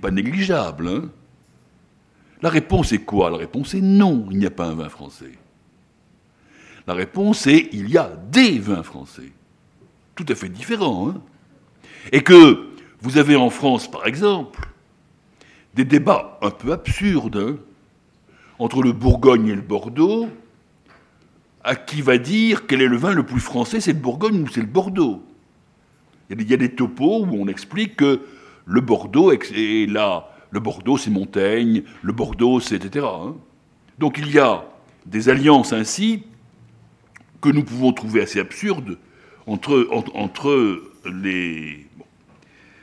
pas 0.00 0.10
négligeable. 0.10 0.88
Hein. 0.88 1.08
la 2.42 2.50
réponse 2.50 2.92
est 2.92 3.04
quoi? 3.04 3.30
La 3.30 3.38
réponse 3.38 3.74
est 3.74 3.80
non, 3.80 4.26
il 4.30 4.38
n'y 4.38 4.46
a 4.46 4.50
pas 4.50 4.66
un 4.66 4.74
vin 4.74 4.88
français. 4.88 5.32
La 6.86 6.94
réponse 6.94 7.46
est 7.46 7.68
il 7.72 7.90
y 7.90 7.98
a 7.98 8.12
des 8.30 8.58
vins 8.58 8.82
français, 8.82 9.32
tout 10.14 10.26
à 10.28 10.34
fait 10.34 10.48
différents. 10.48 11.10
Hein. 11.10 11.20
et 12.12 12.22
que 12.22 12.68
vous 13.00 13.18
avez 13.18 13.36
en 13.36 13.50
France, 13.50 13.90
par 13.90 14.06
exemple, 14.06 14.68
des 15.74 15.84
débats 15.84 16.38
un 16.42 16.50
peu 16.50 16.72
absurdes 16.72 17.36
hein, 17.36 17.56
entre 18.58 18.82
le 18.82 18.92
Bourgogne 18.92 19.48
et 19.48 19.54
le 19.54 19.62
Bordeaux, 19.62 20.28
à 21.62 21.74
qui 21.74 22.00
va 22.00 22.16
dire 22.16 22.66
quel 22.66 22.80
est 22.80 22.86
le 22.86 22.96
vin 22.96 23.12
le 23.12 23.26
plus 23.26 23.40
français, 23.40 23.80
c'est 23.80 23.92
le 23.92 23.98
Bourgogne 23.98 24.42
ou 24.42 24.48
c'est 24.48 24.60
le 24.60 24.66
Bordeaux. 24.66 25.22
Il 26.30 26.48
y 26.48 26.54
a 26.54 26.56
des 26.56 26.74
topos 26.74 27.24
où 27.24 27.34
on 27.34 27.48
explique 27.48 27.96
que 27.96 28.22
le 28.64 28.80
Bordeaux 28.80 29.32
est 29.32 29.90
là, 29.90 30.30
le 30.50 30.60
Bordeaux 30.60 30.96
c'est 30.96 31.10
Montaigne, 31.10 31.82
le 32.02 32.12
Bordeaux 32.12 32.60
c'est 32.60 32.76
etc. 32.76 33.06
Hein. 33.08 33.34
Donc 33.98 34.18
il 34.18 34.32
y 34.32 34.38
a 34.38 34.64
des 35.04 35.28
alliances 35.28 35.72
ainsi 35.72 36.24
que 37.40 37.48
nous 37.48 37.64
pouvons 37.64 37.92
trouver 37.92 38.22
assez 38.22 38.40
absurdes 38.40 38.98
entre, 39.46 39.88
entre, 40.14 40.82
les. 41.04 41.86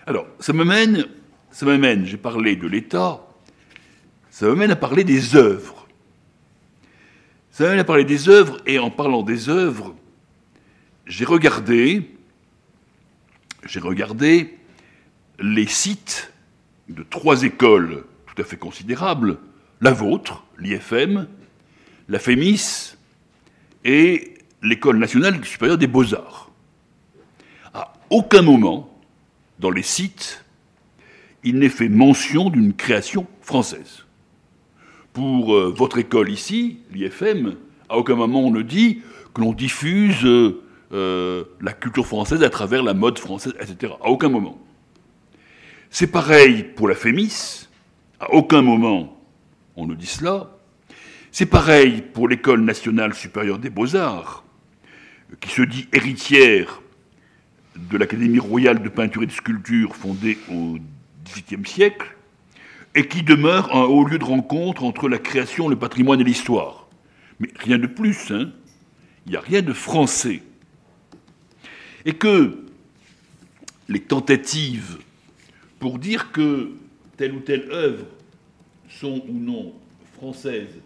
Alors 0.06 0.28
ça 0.40 0.54
me 0.54 0.64
mène, 0.64 1.06
ça 1.52 1.66
m'amène, 1.66 2.06
j'ai 2.06 2.18
parlé 2.18 2.56
de 2.56 2.68
l'État, 2.68 3.22
ça 4.30 4.48
me 4.48 4.56
mène 4.56 4.72
à 4.72 4.76
parler 4.76 5.04
des 5.04 5.36
œuvres. 5.36 5.88
Ça 7.52 7.66
m'amène 7.66 7.80
à 7.80 7.84
parler 7.84 8.06
des 8.06 8.30
œuvres, 8.30 8.58
et 8.66 8.80
en 8.80 8.90
parlant 8.90 9.24
des 9.24 9.50
œuvres, 9.50 9.94
j'ai 11.06 11.26
regardé, 11.26 12.10
j'ai 13.66 13.80
regardé 13.80 14.58
les 15.40 15.68
sites 15.68 16.32
de 16.90 17.04
trois 17.04 17.44
écoles 17.44 18.06
tout 18.34 18.42
à 18.42 18.46
fait 18.46 18.58
considérables, 18.58 19.38
la 19.82 19.92
vôtre, 19.92 20.44
l'IFM, 20.58 21.28
la 22.08 22.20
FEMIS 22.20 22.98
et 23.84 24.33
l'École 24.64 24.98
nationale 24.98 25.44
supérieure 25.46 25.78
des 25.78 25.88
beaux-arts. 25.88 26.52
À 27.74 27.94
aucun 28.10 28.42
moment, 28.42 28.90
dans 29.60 29.70
les 29.70 29.84
sites, 29.84 30.44
il 31.44 31.60
n'est 31.60 31.70
fait 31.70 31.90
mention 31.90 32.50
d'une 32.50 32.74
création 32.74 33.28
française. 33.42 34.06
Pour 35.12 35.54
euh, 35.54 35.74
votre 35.76 35.98
école 35.98 36.32
ici, 36.32 36.80
l'IFM, 36.92 37.56
à 37.90 37.98
aucun 37.98 38.16
moment 38.16 38.42
on 38.42 38.52
ne 38.52 38.62
dit 38.62 39.02
que 39.34 39.42
l'on 39.42 39.54
diffuse 39.54 40.26
euh, 40.26 41.44
la 41.62 41.74
culture 41.74 42.08
française 42.08 42.42
à 42.44 42.50
travers 42.50 42.84
la 42.84 42.94
mode 42.94 43.20
française, 43.20 43.54
etc. 43.60 43.94
À 44.02 44.10
aucun 44.10 44.30
moment. 44.30 44.60
C'est 45.90 46.08
pareil 46.08 46.64
pour 46.64 46.88
la 46.88 46.96
FEMIS, 46.96 47.68
à 48.20 48.34
aucun 48.34 48.62
moment 48.62 49.20
on 49.76 49.88
ne 49.88 49.96
dit 49.96 50.08
cela. 50.08 50.52
C'est 51.32 51.48
pareil 51.48 52.02
pour 52.02 52.28
l'École 52.28 52.62
nationale 52.62 53.14
supérieure 53.14 53.58
des 53.58 53.72
beaux-arts, 53.72 54.43
qui 55.40 55.50
se 55.50 55.62
dit 55.62 55.88
héritière 55.94 56.82
de 57.76 57.98
l'Académie 57.98 58.40
royale 58.40 58.84
de 58.84 58.90
peinture 58.90 59.24
et 59.24 59.28
de 59.28 59.32
sculpture 59.32 59.96
fondée 59.96 60.38
au 60.52 60.78
XVIIIe 61.26 61.66
siècle, 61.66 62.16
et 62.96 63.08
qui 63.08 63.24
demeure 63.24 63.76
un 63.76 63.84
haut 63.84 64.06
lieu 64.06 64.20
de 64.20 64.24
rencontre 64.24 64.84
entre 64.84 65.10
la 65.10 65.18
création, 65.18 65.68
le 65.68 65.76
patrimoine 65.76 66.22
et 66.22 66.24
l'histoire. 66.24 66.88
Mais 67.40 67.50
rien 67.56 67.80
de 67.80 67.88
plus, 67.88 68.32
hein 68.32 68.52
il 69.26 69.32
n'y 69.32 69.38
a 69.38 69.42
rien 69.42 69.62
de 69.62 69.74
français. 69.74 70.42
Et 72.06 72.14
que 72.14 72.66
les 73.88 74.02
tentatives 74.02 74.98
pour 75.80 76.00
dire 76.00 76.32
que 76.32 76.72
telle 77.18 77.34
ou 77.34 77.40
telle 77.40 77.70
œuvre 77.72 78.06
sont 78.90 79.24
ou 79.28 79.34
non 79.34 79.74
françaises. 80.18 80.80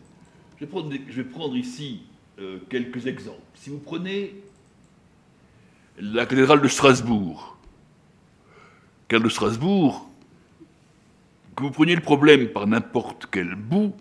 Je 0.60 0.66
vais 0.66 1.24
prendre, 1.24 1.56
ici 1.56 2.02
euh, 2.40 2.60
quelques 2.70 3.08
exemples. 3.08 3.42
Si 3.56 3.70
vous 3.70 3.80
prenez 3.80 4.36
la 6.00 6.26
cathédrale 6.26 6.62
de 6.62 6.68
Strasbourg, 6.68 7.58
de 9.10 9.30
Strasbourg, 9.30 10.08
que 11.56 11.64
vous 11.64 11.72
preniez 11.72 11.96
le 11.96 12.02
problème 12.02 12.50
par 12.50 12.68
n'importe 12.68 13.28
quel 13.32 13.56
bout, 13.56 13.96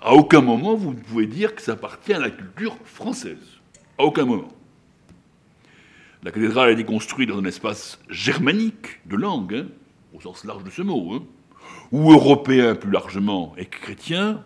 à 0.00 0.14
aucun 0.14 0.40
moment 0.40 0.74
vous 0.74 0.94
ne 0.94 1.00
pouvez 1.00 1.26
dire 1.26 1.54
que 1.54 1.60
ça 1.60 1.72
appartient 1.72 2.14
à 2.14 2.18
la 2.18 2.30
culture 2.30 2.76
française. 2.84 3.58
À 3.98 4.04
aucun 4.04 4.24
moment. 4.24 4.52
La 6.22 6.30
cathédrale 6.30 6.70
a 6.70 6.72
été 6.72 6.84
construite 6.84 7.28
dans 7.28 7.38
un 7.38 7.44
espace 7.44 8.00
germanique 8.08 9.00
de 9.06 9.16
langue, 9.16 9.54
hein, 9.54 9.66
au 10.14 10.20
sens 10.20 10.44
large 10.44 10.64
de 10.64 10.70
ce 10.70 10.82
mot, 10.82 11.12
hein, 11.12 11.22
ou 11.92 12.12
européen 12.12 12.74
plus 12.74 12.90
largement 12.90 13.54
et 13.58 13.66
chrétien, 13.66 14.44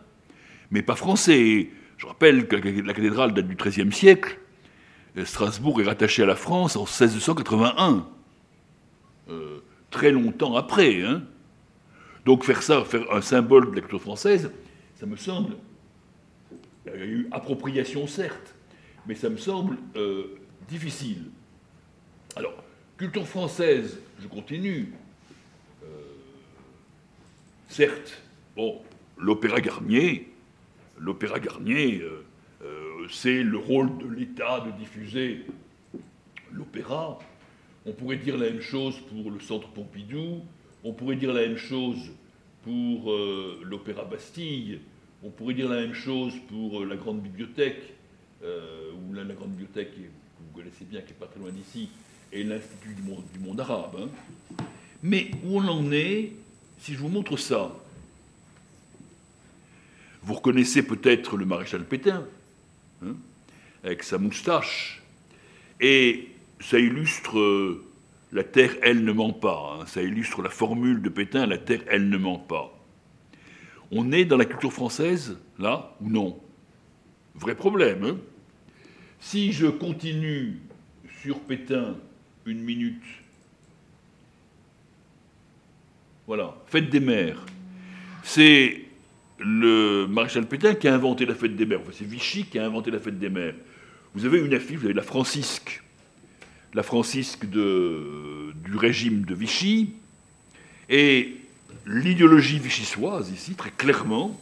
mais 0.70 0.82
pas 0.82 0.96
français. 0.96 1.70
Je 2.02 2.08
rappelle 2.08 2.48
que 2.48 2.56
la 2.56 2.94
cathédrale 2.94 3.32
date 3.32 3.46
du 3.46 3.54
XIIIe 3.54 3.92
siècle. 3.92 4.36
Strasbourg 5.24 5.80
est 5.80 5.84
rattaché 5.84 6.24
à 6.24 6.26
la 6.26 6.34
France 6.34 6.74
en 6.74 6.80
1681, 6.80 8.08
euh, 9.28 9.60
très 9.88 10.10
longtemps 10.10 10.56
après. 10.56 11.00
Hein. 11.02 11.22
Donc 12.24 12.42
faire 12.42 12.60
ça, 12.60 12.84
faire 12.84 13.08
un 13.12 13.20
symbole 13.20 13.70
de 13.70 13.76
la 13.76 13.82
culture 13.82 14.00
française, 14.00 14.50
ça 14.96 15.06
me 15.06 15.14
semble, 15.14 15.54
il 16.86 16.92
y 16.92 16.94
a 16.96 17.06
eu 17.06 17.28
appropriation 17.30 18.08
certes, 18.08 18.52
mais 19.06 19.14
ça 19.14 19.28
me 19.28 19.36
semble 19.36 19.78
euh, 19.94 20.24
difficile. 20.68 21.26
Alors, 22.34 22.64
culture 22.96 23.28
française, 23.28 24.00
je 24.20 24.26
continue. 24.26 24.92
Euh, 25.84 25.86
certes, 27.68 28.20
bon, 28.56 28.82
l'opéra 29.16 29.60
Garnier, 29.60 30.31
l'opéra 31.02 31.40
Garnier, 31.40 32.00
euh, 32.00 32.24
euh, 32.62 33.06
c'est 33.10 33.42
le 33.42 33.58
rôle 33.58 33.98
de 33.98 34.06
l'État 34.06 34.60
de 34.60 34.70
diffuser 34.78 35.44
l'opéra. 36.52 37.18
On 37.84 37.92
pourrait 37.92 38.16
dire 38.16 38.36
la 38.38 38.50
même 38.50 38.60
chose 38.60 38.96
pour 39.10 39.30
le 39.30 39.40
Centre 39.40 39.68
Pompidou, 39.68 40.42
on 40.84 40.92
pourrait 40.92 41.16
dire 41.16 41.32
la 41.32 41.42
même 41.42 41.56
chose 41.56 41.98
pour 42.62 43.12
l'Opéra 43.64 44.04
Bastille, 44.04 44.78
on 45.24 45.30
pourrait 45.30 45.54
dire 45.54 45.68
la 45.68 45.80
même 45.80 45.94
chose 45.94 46.32
pour 46.48 46.84
la 46.84 46.94
Grande 46.94 47.20
Bibliothèque, 47.20 47.94
ou 48.44 49.12
la, 49.12 49.24
Grande 49.24 49.50
Bibliothèque 49.50 49.96
que 49.96 50.00
vous 50.00 50.52
connaissez 50.54 50.84
bien, 50.84 51.00
qui 51.00 51.08
n'est 51.08 51.18
pas 51.18 51.26
très 51.26 51.40
loin 51.40 51.50
d'ici, 51.50 51.88
et 52.32 52.44
l'Institut 52.44 52.94
du 52.94 53.02
monde, 53.02 53.24
du 53.32 53.40
monde 53.40 53.58
arabe. 53.58 53.96
Hein. 53.98 54.64
Mais 55.02 55.32
où 55.44 55.58
on 55.58 55.66
en 55.66 55.90
est, 55.90 56.34
si 56.78 56.94
je 56.94 56.98
vous 56.98 57.08
montre 57.08 57.36
ça, 57.36 57.74
vous 60.22 60.35
reconnaissez 60.35 60.82
peut-être 60.82 61.37
le 61.37 61.44
maréchal 61.44 61.85
Pétain, 61.85 62.24
hein, 63.04 63.14
avec 63.85 64.02
sa 64.02 64.18
moustache, 64.18 65.02
et 65.80 66.28
ça 66.61 66.78
illustre 66.78 67.38
euh, 67.38 67.85
la 68.32 68.44
terre, 68.44 68.76
elle 68.82 69.04
ne 69.04 69.12
ment 69.12 69.32
pas. 69.32 69.78
Hein. 69.80 69.87
ça 69.87 70.02
illustre 70.02 70.42
la 70.42 70.50
formule 70.50 71.02
de 71.02 71.08
Pétain, 71.08 71.46
la 71.46 71.58
terre, 71.58 71.82
elle 71.88 72.08
ne 72.08 72.16
ment 72.16 72.38
pas. 72.38 72.78
On 73.90 74.12
est 74.12 74.24
dans 74.24 74.37
la 74.37 74.44
culture 74.44 74.72
française, 74.72 75.38
là, 75.58 75.94
ou 76.00 76.08
non? 76.08 76.38
Vrai 77.35 77.54
problème. 77.54 78.18
si 79.20 79.52
je 79.52 79.66
continue 79.66 80.58
sur 81.22 81.40
Pétain 81.40 81.96
une 82.46 82.62
minute. 82.62 83.02
Voilà, 86.26 86.54
fête 86.66 86.90
des 86.90 87.00
mères. 87.00 87.44
C'est 88.22 88.81
le 89.44 90.07
maréchal 90.07 90.46
Pétain 90.46 90.74
qui 90.74 90.88
a 90.88 90.94
inventé 90.94 91.26
la 91.26 91.35
fête 91.35 91.57
des 91.57 91.66
mères. 91.66 91.81
Enfin, 91.83 91.92
c'est 91.92 92.07
Vichy 92.07 92.44
qui 92.44 92.59
a 92.59 92.64
inventé 92.64 92.90
la 92.90 92.98
fête 92.98 93.18
des 93.18 93.28
mères. 93.28 93.55
Vous 94.14 94.24
avez 94.24 94.40
une 94.40 94.55
affiche, 94.55 94.78
vous 94.78 94.85
avez 94.85 94.94
la 94.94 95.02
francisque, 95.02 95.83
la 96.74 96.83
francisque 96.83 97.46
du 97.46 98.76
régime 98.76 99.22
de 99.22 99.35
Vichy, 99.35 99.94
et 100.88 101.37
l'idéologie 101.87 102.59
vichysoise, 102.59 103.31
ici, 103.31 103.55
très 103.55 103.70
clairement, 103.70 104.38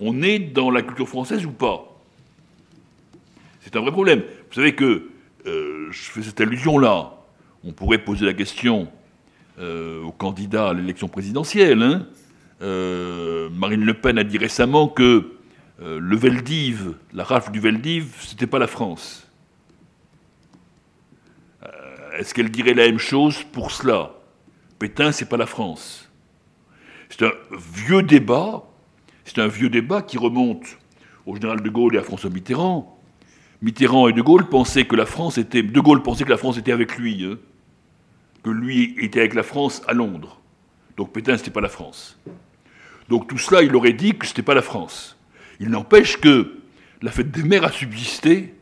on 0.00 0.22
est 0.22 0.38
dans 0.38 0.70
la 0.70 0.82
culture 0.82 1.08
française 1.08 1.44
ou 1.46 1.50
pas? 1.50 1.84
C'est 3.60 3.76
un 3.76 3.80
vrai 3.80 3.90
problème. 3.90 4.20
Vous 4.20 4.54
savez 4.54 4.74
que, 4.74 5.08
euh, 5.46 5.88
je 5.90 5.98
fais 5.98 6.22
cette 6.22 6.40
allusion-là, 6.40 7.14
on 7.64 7.72
pourrait 7.72 7.98
poser 7.98 8.26
la 8.26 8.34
question 8.34 8.88
euh, 9.58 10.02
aux 10.02 10.12
candidats 10.12 10.68
à 10.68 10.74
l'élection 10.74 11.08
présidentielle. 11.08 11.82
Hein. 11.82 12.06
Euh, 12.60 13.48
Marine 13.50 13.84
Le 13.84 13.94
Pen 13.94 14.18
a 14.18 14.24
dit 14.24 14.38
récemment 14.38 14.88
que 14.88 15.34
le 15.80 16.16
Veldiv, 16.16 16.94
la 17.12 17.22
rafle 17.22 17.52
du 17.52 17.60
Veldiv, 17.60 18.12
c'était 18.18 18.48
pas 18.48 18.58
la 18.58 18.66
France. 18.66 19.28
Est-ce 22.18 22.34
qu'elle 22.34 22.50
dirait 22.50 22.74
la 22.74 22.86
même 22.86 22.98
chose 22.98 23.44
pour 23.52 23.70
cela? 23.70 24.10
Pétain, 24.80 25.12
c'est 25.12 25.28
pas 25.28 25.36
la 25.36 25.46
France. 25.46 26.10
C'est 27.10 27.24
un 27.24 27.32
vieux 27.74 28.02
débat. 28.02 28.64
C'est 29.24 29.38
un 29.38 29.46
vieux 29.46 29.68
débat 29.68 30.02
qui 30.02 30.18
remonte 30.18 30.64
au 31.26 31.36
général 31.36 31.62
de 31.62 31.68
Gaulle 31.70 31.94
et 31.94 31.98
à 31.98 32.02
François 32.02 32.30
Mitterrand. 32.30 32.98
Mitterrand 33.62 34.08
et 34.08 34.12
de 34.12 34.22
Gaulle 34.22 34.48
pensaient 34.48 34.84
que 34.84 34.96
la 34.96 35.06
France 35.06 35.38
était. 35.38 35.62
De 35.62 35.80
Gaulle 35.80 36.02
pensait 36.02 36.24
que 36.24 36.30
la 36.30 36.36
France 36.36 36.58
était 36.58 36.72
avec 36.72 36.96
lui, 36.96 37.24
hein. 37.24 37.38
que 38.42 38.50
lui 38.50 38.96
était 38.98 39.20
avec 39.20 39.34
la 39.34 39.42
France 39.42 39.82
à 39.86 39.92
Londres. 39.92 40.40
Donc 40.96 41.12
Pétain, 41.12 41.36
c'était 41.36 41.50
pas 41.50 41.60
la 41.60 41.68
France. 41.68 42.18
Donc 43.08 43.28
tout 43.28 43.38
cela, 43.38 43.62
il 43.62 43.74
aurait 43.74 43.92
dit 43.92 44.16
que 44.16 44.26
c'était 44.26 44.42
pas 44.42 44.54
la 44.54 44.62
France. 44.62 45.16
Il 45.60 45.70
n'empêche 45.70 46.18
que 46.18 46.58
la 47.02 47.10
fête 47.10 47.30
des 47.30 47.42
mères 47.42 47.64
a 47.64 47.72
subsisté 47.72 48.54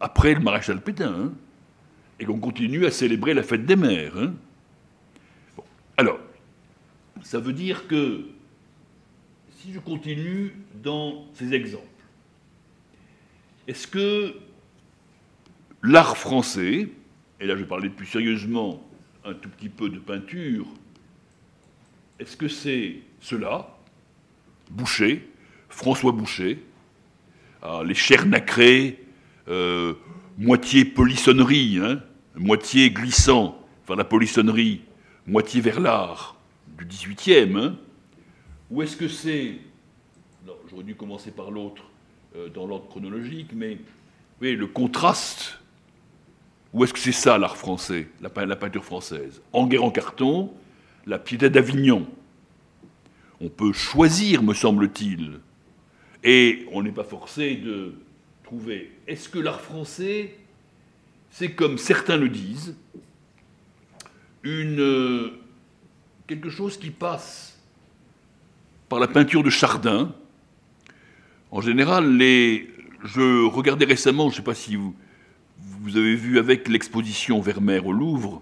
après 0.00 0.34
le 0.34 0.40
maréchal 0.40 0.80
Pétain. 0.80 1.14
Hein 1.14 1.32
et 2.18 2.24
qu'on 2.24 2.38
continue 2.38 2.86
à 2.86 2.90
célébrer 2.90 3.34
la 3.34 3.42
fête 3.42 3.66
des 3.66 3.76
mères. 3.76 4.16
Hein. 4.16 4.34
Alors, 5.96 6.18
ça 7.22 7.38
veut 7.38 7.52
dire 7.52 7.86
que 7.88 8.26
si 9.58 9.72
je 9.72 9.78
continue 9.78 10.54
dans 10.82 11.24
ces 11.34 11.54
exemples, 11.54 11.84
est-ce 13.66 13.86
que 13.86 14.34
l'art 15.82 16.16
français, 16.16 16.88
et 17.40 17.46
là 17.46 17.54
je 17.54 17.60
vais 17.60 17.68
parler 17.68 17.88
plus 17.88 18.06
sérieusement 18.06 18.82
un 19.24 19.34
tout 19.34 19.48
petit 19.48 19.68
peu 19.68 19.88
de 19.88 19.98
peinture, 19.98 20.66
est-ce 22.18 22.36
que 22.36 22.48
c'est 22.48 22.96
cela, 23.20 23.73
Boucher, 24.74 25.28
François 25.68 26.12
Boucher, 26.12 26.62
les 27.84 27.94
chairs 27.94 28.26
nacrées, 28.26 29.04
euh, 29.48 29.94
moitié 30.38 30.84
polissonnerie, 30.84 31.78
hein, 31.82 32.00
moitié 32.34 32.90
glissant 32.90 33.58
vers 33.86 33.96
la 33.96 34.04
polissonnerie, 34.04 34.82
moitié 35.26 35.60
vers 35.60 35.80
l'art 35.80 36.36
du 36.78 36.86
18e, 36.86 37.56
hein, 37.56 37.76
ou 38.70 38.82
est-ce 38.82 38.96
que 38.96 39.08
c'est. 39.08 39.58
J'aurais 40.70 40.82
dû 40.82 40.94
commencer 40.94 41.30
par 41.30 41.50
l'autre 41.50 41.84
euh, 42.36 42.48
dans 42.48 42.66
l'ordre 42.66 42.88
chronologique, 42.88 43.50
mais 43.54 43.78
oui, 44.40 44.56
le 44.56 44.66
contraste. 44.66 45.60
Ou 46.72 46.82
est-ce 46.82 46.92
que 46.92 46.98
c'est 46.98 47.12
ça 47.12 47.38
l'art 47.38 47.56
français, 47.56 48.08
la, 48.20 48.30
peinture 48.30 48.84
française? 48.84 49.40
En 49.52 49.68
guerre 49.68 49.84
en 49.84 49.90
carton, 49.92 50.52
la 51.06 51.20
piété 51.20 51.48
d'Avignon. 51.48 52.08
On 53.44 53.50
peut 53.50 53.74
choisir, 53.74 54.42
me 54.42 54.54
semble-t-il, 54.54 55.38
et 56.22 56.66
on 56.72 56.82
n'est 56.82 56.92
pas 56.92 57.04
forcé 57.04 57.56
de 57.56 57.92
trouver. 58.42 58.90
Est-ce 59.06 59.28
que 59.28 59.38
l'art 59.38 59.60
français 59.60 60.34
c'est 61.30 61.50
comme 61.50 61.76
certains 61.76 62.16
le 62.16 62.30
disent, 62.30 62.74
une, 64.44 64.80
euh, 64.80 65.40
quelque 66.26 66.48
chose 66.48 66.78
qui 66.78 66.88
passe 66.90 67.60
par 68.88 68.98
la 68.98 69.08
peinture 69.08 69.42
de 69.42 69.50
Chardin? 69.50 70.14
En 71.50 71.60
général, 71.60 72.16
les, 72.16 72.70
je 73.04 73.44
regardais 73.44 73.84
récemment, 73.84 74.30
je 74.30 74.34
ne 74.34 74.36
sais 74.36 74.44
pas 74.44 74.54
si 74.54 74.76
vous, 74.76 74.94
vous 75.58 75.98
avez 75.98 76.14
vu 76.14 76.38
avec 76.38 76.66
l'exposition 76.68 77.42
Vermeer 77.42 77.84
au 77.84 77.92
Louvre, 77.92 78.40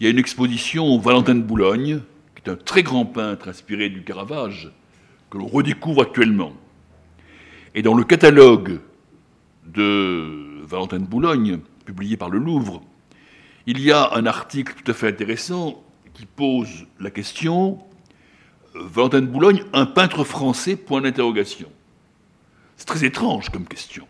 il 0.00 0.04
y 0.04 0.06
a 0.06 0.10
une 0.10 0.18
exposition 0.18 0.96
Valentin 0.98 1.34
de 1.34 1.42
Boulogne, 1.42 2.00
qui 2.42 2.50
est 2.50 2.52
un 2.52 2.56
très 2.56 2.82
grand 2.82 3.06
peintre 3.06 3.48
inspiré 3.48 3.88
du 3.88 4.02
Caravage, 4.02 4.72
que 5.30 5.38
l'on 5.38 5.46
redécouvre 5.46 6.02
actuellement. 6.02 6.52
Et 7.74 7.82
dans 7.82 7.94
le 7.94 8.04
catalogue 8.04 8.80
de 9.66 10.62
Valentin 10.64 10.98
de 10.98 11.06
Boulogne, 11.06 11.60
publié 11.84 12.16
par 12.16 12.28
le 12.28 12.38
Louvre, 12.38 12.82
il 13.66 13.80
y 13.80 13.92
a 13.92 14.14
un 14.14 14.26
article 14.26 14.74
tout 14.74 14.90
à 14.90 14.94
fait 14.94 15.08
intéressant 15.08 15.82
qui 16.14 16.26
pose 16.26 16.86
la 17.00 17.10
question 17.10 17.78
euh, 18.74 18.80
Valentin 18.84 19.20
de 19.20 19.26
Boulogne, 19.26 19.64
un 19.72 19.86
peintre 19.86 20.24
français 20.24 20.76
Point 20.76 21.02
d'interrogation. 21.02 21.70
C'est 22.76 22.86
très 22.86 23.04
étrange 23.04 23.50
comme 23.50 23.66
question. 23.66 24.06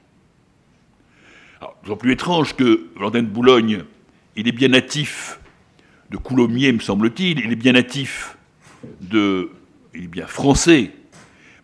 D'autant 1.84 1.96
plus 1.96 2.12
étrange 2.12 2.56
que 2.56 2.88
Valentin 2.96 3.22
de 3.22 3.28
Boulogne, 3.28 3.84
il 4.34 4.48
est 4.48 4.52
bien 4.52 4.68
natif 4.68 5.38
de 6.12 6.18
Coulommiers, 6.18 6.72
me 6.72 6.78
semble-t-il, 6.78 7.40
il 7.40 7.50
est 7.50 7.56
bien 7.56 7.72
natif 7.72 8.36
de. 9.00 9.50
Il 9.94 10.04
est 10.04 10.08
bien 10.08 10.26
français, 10.26 10.92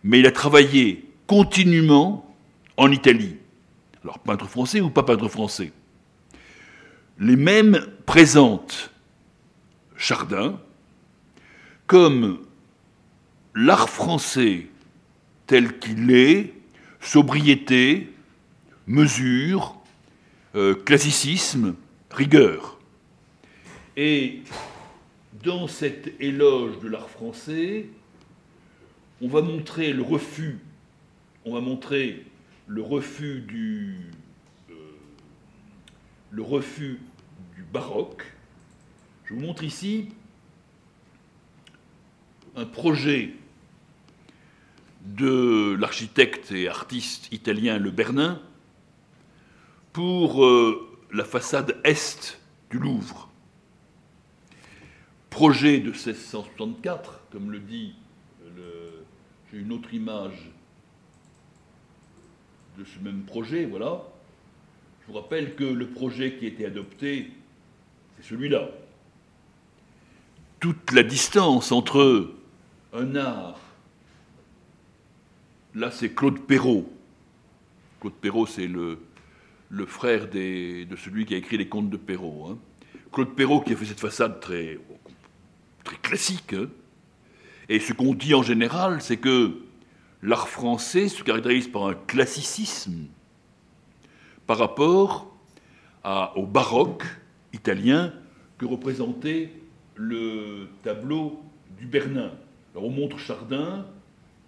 mais 0.03 0.19
il 0.19 0.27
a 0.27 0.31
travaillé 0.31 1.05
continuellement 1.25 2.35
en 2.77 2.91
Italie. 2.91 3.37
Alors, 4.03 4.19
peintre 4.19 4.47
français 4.47 4.81
ou 4.81 4.89
pas 4.89 5.03
peintre 5.03 5.27
français? 5.27 5.71
Les 7.19 7.35
mêmes 7.35 7.85
présentent 8.05 8.91
Chardin 9.97 10.59
comme 11.87 12.39
l'art 13.55 13.89
français 13.89 14.67
tel 15.47 15.79
qu'il 15.79 16.11
est, 16.11 16.53
sobriété, 17.01 18.13
mesure, 18.85 19.75
euh, 20.55 20.75
classicisme, 20.75 21.75
rigueur. 22.11 22.78
Et 24.01 24.43
dans 25.43 25.67
cet 25.67 26.13
éloge 26.21 26.79
de 26.79 26.87
l'art 26.87 27.09
français, 27.09 27.89
on 29.21 29.27
va 29.27 29.41
montrer 29.41 29.91
le 29.91 30.03
refus, 30.03 30.59
on 31.43 31.53
va 31.53 31.59
montrer 31.59 32.25
le 32.65 32.81
refus 32.81 33.41
du, 33.41 33.97
euh, 34.69 34.73
le 36.31 36.41
refus 36.41 37.01
baroque. 37.73 38.23
Je 39.25 39.33
vous 39.33 39.41
montre 39.41 39.65
ici 39.65 40.07
un 42.55 42.65
projet 42.65 43.33
de 45.07 45.75
l'architecte 45.77 46.53
et 46.53 46.69
artiste 46.69 47.33
italien 47.33 47.77
Le 47.77 47.91
Bernin 47.91 48.41
pour 49.91 50.45
euh, 50.45 50.87
la 51.11 51.25
façade 51.25 51.75
est 51.83 52.39
du 52.71 52.79
Louvre. 52.79 53.28
Projet 55.29 55.79
de 55.79 55.91
1664, 55.91 57.27
comme 57.31 57.51
le 57.51 57.59
dit, 57.59 57.93
j'ai 59.51 59.59
une 59.59 59.71
autre 59.71 59.93
image 59.93 60.51
de 62.77 62.83
ce 62.83 62.99
même 62.99 63.23
projet, 63.23 63.65
voilà. 63.65 64.03
Je 65.01 65.11
vous 65.11 65.19
rappelle 65.19 65.55
que 65.55 65.63
le 65.63 65.87
projet 65.87 66.35
qui 66.35 66.45
a 66.45 66.47
été 66.49 66.65
adopté 66.65 67.31
c'est 68.17 68.29
celui-là. 68.29 68.69
Toute 70.59 70.91
la 70.91 71.03
distance 71.03 71.71
entre 71.71 72.33
un 72.93 73.15
art, 73.15 73.59
là 75.73 75.89
c'est 75.91 76.13
Claude 76.13 76.41
Perrault. 76.41 76.91
Claude 78.01 78.13
Perrault, 78.13 78.45
c'est 78.45 78.67
le, 78.67 78.99
frère 79.87 80.27
de 80.29 80.95
celui 80.95 81.25
qui 81.25 81.33
a 81.33 81.37
écrit 81.37 81.57
les 81.57 81.67
contes 81.67 81.89
de 81.89 81.97
Perrault. 81.97 82.47
Hein. 82.49 82.57
Claude 83.11 83.35
Perrault 83.35 83.61
qui 83.61 83.73
a 83.73 83.75
fait 83.75 83.85
cette 83.85 83.99
façade 83.99 84.39
très, 84.39 84.79
très 85.83 85.97
classique. 85.97 86.53
Hein. 86.53 86.67
Et 87.69 87.79
ce 87.79 87.93
qu'on 87.93 88.13
dit 88.13 88.33
en 88.33 88.43
général, 88.43 89.01
c'est 89.01 89.17
que 89.17 89.59
l'art 90.21 90.49
français 90.49 91.07
se 91.07 91.23
caractérise 91.23 91.67
par 91.67 91.87
un 91.87 91.93
classicisme 91.93 93.05
par 94.47 94.57
rapport 94.57 95.27
au 96.35 96.45
baroque 96.47 97.03
italien 97.53 98.13
que 98.57 98.65
représentait 98.65 99.51
le 99.95 100.67
tableau 100.83 101.41
du 101.77 101.85
Bernin. 101.85 102.31
Alors 102.73 102.85
on 102.85 102.89
montre 102.89 103.19
Chardin, 103.19 103.85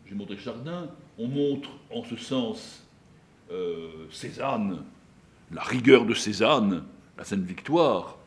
j'ai 0.07 0.15
montré 0.15 0.37
Chardin, 0.37 0.89
on 1.17 1.27
montre 1.27 1.69
en 1.93 2.03
ce 2.03 2.15
sens 2.15 2.87
euh, 3.51 4.07
Cézanne, 4.09 4.83
la 5.51 5.61
rigueur 5.61 6.05
de 6.05 6.13
Cézanne, 6.13 6.83
la 7.17 7.23
Sainte 7.23 7.43
Victoire, 7.43 8.17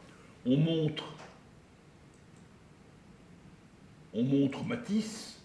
on 0.46 0.56
montre, 0.56 1.04
on 4.14 4.22
montre 4.22 4.64
Matisse, 4.64 5.36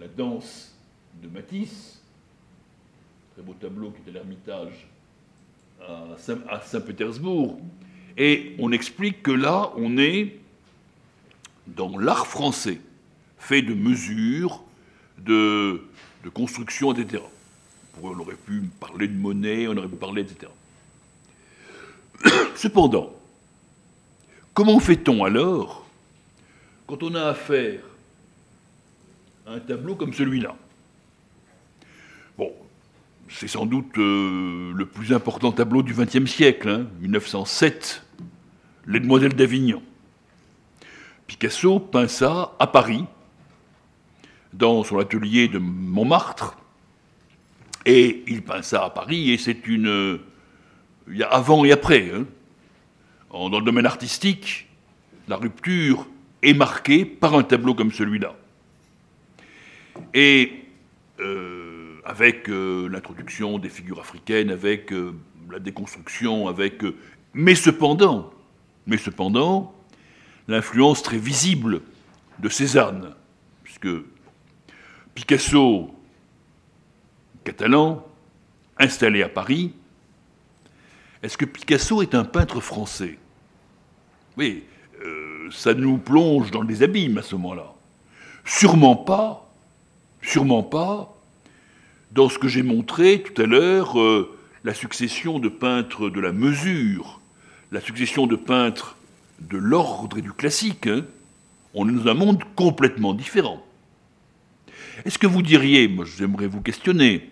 la 0.00 0.08
danse 0.08 0.74
de 1.22 1.28
Matisse, 1.28 2.00
très 3.34 3.42
beau 3.42 3.54
tableau 3.54 3.90
qui 3.90 3.98
est 4.06 4.10
à 4.10 4.14
l'Ermitage 4.14 4.86
à 5.80 6.60
Saint-Pétersbourg. 6.62 7.60
Et 8.16 8.56
on 8.58 8.72
explique 8.72 9.22
que 9.22 9.30
là, 9.30 9.72
on 9.76 9.98
est 9.98 10.38
dans 11.66 11.98
l'art 11.98 12.26
français, 12.26 12.80
fait 13.38 13.60
de 13.60 13.74
mesures, 13.74 14.62
de, 15.18 15.82
de 16.24 16.28
construction, 16.30 16.92
etc. 16.94 17.22
On 18.02 18.18
aurait 18.18 18.36
pu 18.36 18.62
parler 18.80 19.08
de 19.08 19.16
monnaie, 19.16 19.68
on 19.68 19.76
aurait 19.76 19.88
pu 19.88 19.96
parler, 19.96 20.22
etc. 20.22 20.50
Cependant, 22.56 23.12
comment 24.54 24.80
fait-on 24.80 25.24
alors 25.24 25.85
quand 26.86 27.02
on 27.02 27.14
a 27.14 27.24
affaire 27.24 27.80
à 29.46 29.52
un 29.52 29.60
tableau 29.60 29.94
comme 29.94 30.12
celui-là 30.12 30.54
Bon, 32.38 32.52
c'est 33.28 33.48
sans 33.48 33.66
doute 33.66 33.96
euh, 33.98 34.72
le 34.74 34.86
plus 34.86 35.12
important 35.12 35.52
tableau 35.52 35.82
du 35.82 35.94
XXe 35.94 36.30
siècle, 36.30 36.86
1907, 37.00 38.02
hein, 38.02 38.24
Les 38.86 39.00
Demoiselles 39.00 39.34
d'Avignon. 39.34 39.82
Picasso 41.26 41.80
peint 41.80 42.08
ça 42.08 42.54
à 42.58 42.66
Paris, 42.66 43.04
dans 44.52 44.84
son 44.84 44.98
atelier 44.98 45.48
de 45.48 45.58
Montmartre, 45.58 46.56
et 47.84 48.22
il 48.26 48.42
peint 48.42 48.62
ça 48.62 48.84
à 48.84 48.90
Paris, 48.90 49.30
et 49.30 49.38
c'est 49.38 49.66
une. 49.66 50.20
Il 51.08 51.16
y 51.16 51.22
a 51.22 51.28
avant 51.28 51.64
et 51.64 51.72
après. 51.72 52.10
Hein. 52.12 52.26
Dans 53.30 53.58
le 53.58 53.64
domaine 53.64 53.86
artistique, 53.86 54.68
la 55.28 55.36
rupture 55.36 56.06
est 56.46 56.54
marquée 56.54 57.04
par 57.04 57.34
un 57.34 57.42
tableau 57.42 57.74
comme 57.74 57.92
celui-là. 57.92 58.34
Et 60.14 60.64
euh, 61.20 61.96
avec 62.04 62.48
euh, 62.48 62.88
l'introduction 62.88 63.58
des 63.58 63.68
figures 63.68 64.00
africaines, 64.00 64.50
avec 64.50 64.92
euh, 64.92 65.12
la 65.50 65.58
déconstruction, 65.58 66.48
avec. 66.48 66.82
mais 67.34 67.54
cependant, 67.54 68.32
mais 68.86 68.96
cependant, 68.96 69.74
l'influence 70.48 71.02
très 71.02 71.18
visible 71.18 71.82
de 72.38 72.48
Cézanne, 72.48 73.14
puisque 73.64 73.88
Picasso 75.14 75.92
catalan, 77.44 78.06
installé 78.78 79.22
à 79.22 79.28
Paris. 79.28 79.72
Est-ce 81.22 81.38
que 81.38 81.44
Picasso 81.44 82.02
est 82.02 82.14
un 82.14 82.24
peintre 82.24 82.60
français? 82.60 83.18
Oui, 84.36 84.64
euh, 85.04 85.50
ça 85.50 85.74
nous 85.74 85.98
plonge 85.98 86.50
dans 86.50 86.64
des 86.64 86.82
abîmes 86.82 87.18
à 87.18 87.22
ce 87.22 87.34
moment-là. 87.36 87.74
Sûrement 88.44 88.96
pas, 88.96 89.50
sûrement 90.22 90.62
pas, 90.62 91.16
dans 92.12 92.28
ce 92.28 92.38
que 92.38 92.48
j'ai 92.48 92.62
montré 92.62 93.22
tout 93.22 93.40
à 93.40 93.46
l'heure, 93.46 94.00
euh, 94.00 94.36
la 94.64 94.74
succession 94.74 95.38
de 95.38 95.48
peintres 95.48 96.08
de 96.08 96.20
la 96.20 96.32
mesure, 96.32 97.20
la 97.72 97.80
succession 97.80 98.26
de 98.26 98.36
peintres 98.36 98.96
de 99.40 99.58
l'ordre 99.58 100.18
et 100.18 100.22
du 100.22 100.32
classique. 100.32 100.86
Hein. 100.86 101.04
on 101.74 101.88
est 101.88 101.92
dans 101.92 102.10
un 102.10 102.14
monde 102.14 102.42
complètement 102.54 103.12
différent. 103.14 103.62
Est-ce 105.04 105.18
que 105.18 105.26
vous 105.26 105.42
diriez, 105.42 105.88
moi 105.88 106.04
j'aimerais 106.04 106.46
vous 106.46 106.62
questionner, 106.62 107.28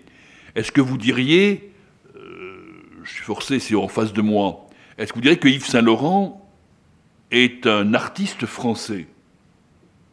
est-ce 0.55 0.71
que 0.71 0.83
vous 0.83 0.99
diriez, 0.99 1.73
euh, 2.15 2.59
je 3.03 3.11
suis 3.11 3.25
forcé, 3.25 3.59
c'est 3.59 3.75
en 3.75 3.89
face 3.89 4.13
de 4.13 4.21
moi, 4.21 4.69
est-ce 4.99 5.13
que 5.13 5.19
vous 5.19 5.23
diriez 5.23 5.39
que 5.39 5.49
Yves 5.49 5.67
Saint-Laurent 5.67 6.44
est 7.31 7.67
un 7.67 7.95
artiste 7.95 8.47
français 8.47 9.07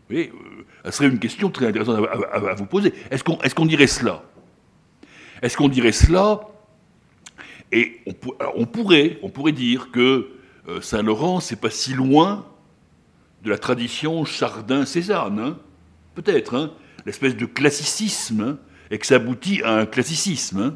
Oui, 0.09 0.29
euh, 0.33 0.65
ça 0.85 0.91
serait 0.91 1.09
une 1.09 1.19
question 1.19 1.49
très 1.49 1.67
intéressante 1.67 2.07
à, 2.31 2.53
vous 2.53 2.65
poser. 2.65 2.93
Est-ce 3.11 3.55
qu'on 3.55 3.65
dirait 3.65 3.87
cela? 3.87 4.23
Est-ce 5.41 5.57
qu'on 5.57 5.69
dirait 5.69 5.91
cela? 5.91 6.41
Et 7.71 8.01
on, 8.05 8.65
pourrait, 8.65 9.51
dire 9.51 9.91
que 9.91 10.29
euh, 10.67 10.81
Saint-Laurent, 10.81 11.39
c'est 11.39 11.59
pas 11.59 11.69
si 11.69 11.93
loin 11.93 12.45
de 13.43 13.49
la 13.49 13.57
tradition 13.57 14.25
Chardin-Cézanne, 14.25 15.39
hein 15.39 15.57
peut-être, 16.15 16.55
hein 16.55 16.73
l'espèce 17.05 17.35
de 17.35 17.45
classicisme 17.45 18.41
hein, 18.41 18.57
et 18.91 18.97
que 18.97 19.05
ça 19.05 19.15
aboutit 19.15 19.61
à 19.63 19.73
un 19.73 19.85
classicisme. 19.85 20.75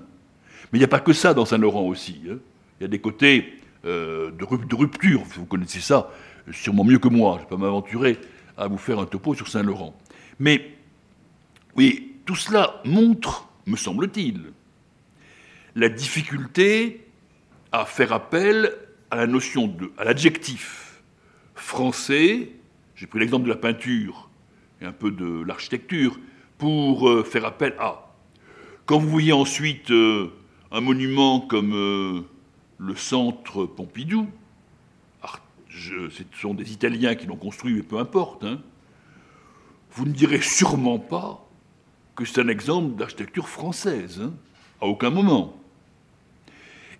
Mais 0.71 0.77
il 0.77 0.79
n'y 0.79 0.85
a 0.85 0.89
pas 0.89 0.99
que 0.99 1.13
ça 1.13 1.33
dans 1.33 1.45
Saint-Laurent 1.45 1.83
aussi. 1.83 2.21
Il 2.23 2.39
y 2.81 2.83
a 2.83 2.87
des 2.87 2.99
côtés 2.99 3.53
euh, 3.85 4.31
de, 4.31 4.75
rupture, 4.75 5.21
vous 5.35 5.45
connaissez 5.45 5.79
ça 5.79 6.11
sûrement 6.51 6.83
mieux 6.83 6.99
que 6.99 7.07
moi, 7.07 7.33
je 7.33 7.37
ne 7.37 7.43
vais 7.43 7.49
pas 7.49 7.57
m'aventurer 7.57 8.19
à 8.57 8.67
vous 8.67 8.77
faire 8.77 8.99
un 8.99 9.05
topo 9.05 9.33
sur 9.33 9.47
Saint-Laurent. 9.47 9.95
Mais 10.39 10.75
oui, 11.75 12.13
tout 12.25 12.35
cela 12.35 12.81
montre, 12.85 13.47
me 13.65 13.75
semble-t-il, 13.75 14.51
la 15.75 15.89
difficulté 15.89 17.05
à 17.71 17.85
faire 17.85 18.13
appel 18.13 18.73
à 19.11 19.17
la 19.17 19.27
notion 19.27 19.67
de, 19.67 19.91
à 19.97 20.03
l'adjectif 20.03 21.01
français. 21.53 22.49
J'ai 22.95 23.07
pris 23.07 23.19
l'exemple 23.19 23.45
de 23.45 23.49
la 23.49 23.57
peinture 23.57 24.29
et 24.81 24.85
un 24.85 24.91
peu 24.91 25.11
de 25.11 25.43
l'architecture 25.43 26.17
pour 26.57 27.09
euh, 27.09 27.23
faire 27.23 27.45
appel 27.45 27.75
à. 27.79 28.13
Quand 28.85 28.99
vous 28.99 29.09
voyez 29.09 29.33
ensuite 29.33 29.91
euh, 29.91 30.31
un 30.71 30.79
monument 30.79 31.41
comme 31.41 32.25
le 32.77 32.95
centre 32.95 33.65
Pompidou, 33.65 34.27
ce 35.69 36.09
sont 36.39 36.53
des 36.53 36.71
Italiens 36.71 37.15
qui 37.15 37.25
l'ont 37.25 37.35
construit, 37.35 37.73
mais 37.73 37.83
peu 37.83 37.97
importe, 37.97 38.43
hein, 38.43 38.61
vous 39.91 40.05
ne 40.05 40.11
direz 40.11 40.41
sûrement 40.41 40.99
pas 40.99 41.45
que 42.15 42.23
c'est 42.25 42.41
un 42.41 42.47
exemple 42.47 42.95
d'architecture 42.95 43.49
française, 43.49 44.21
hein, 44.21 44.33
à 44.81 44.85
aucun 44.85 45.09
moment. 45.09 45.57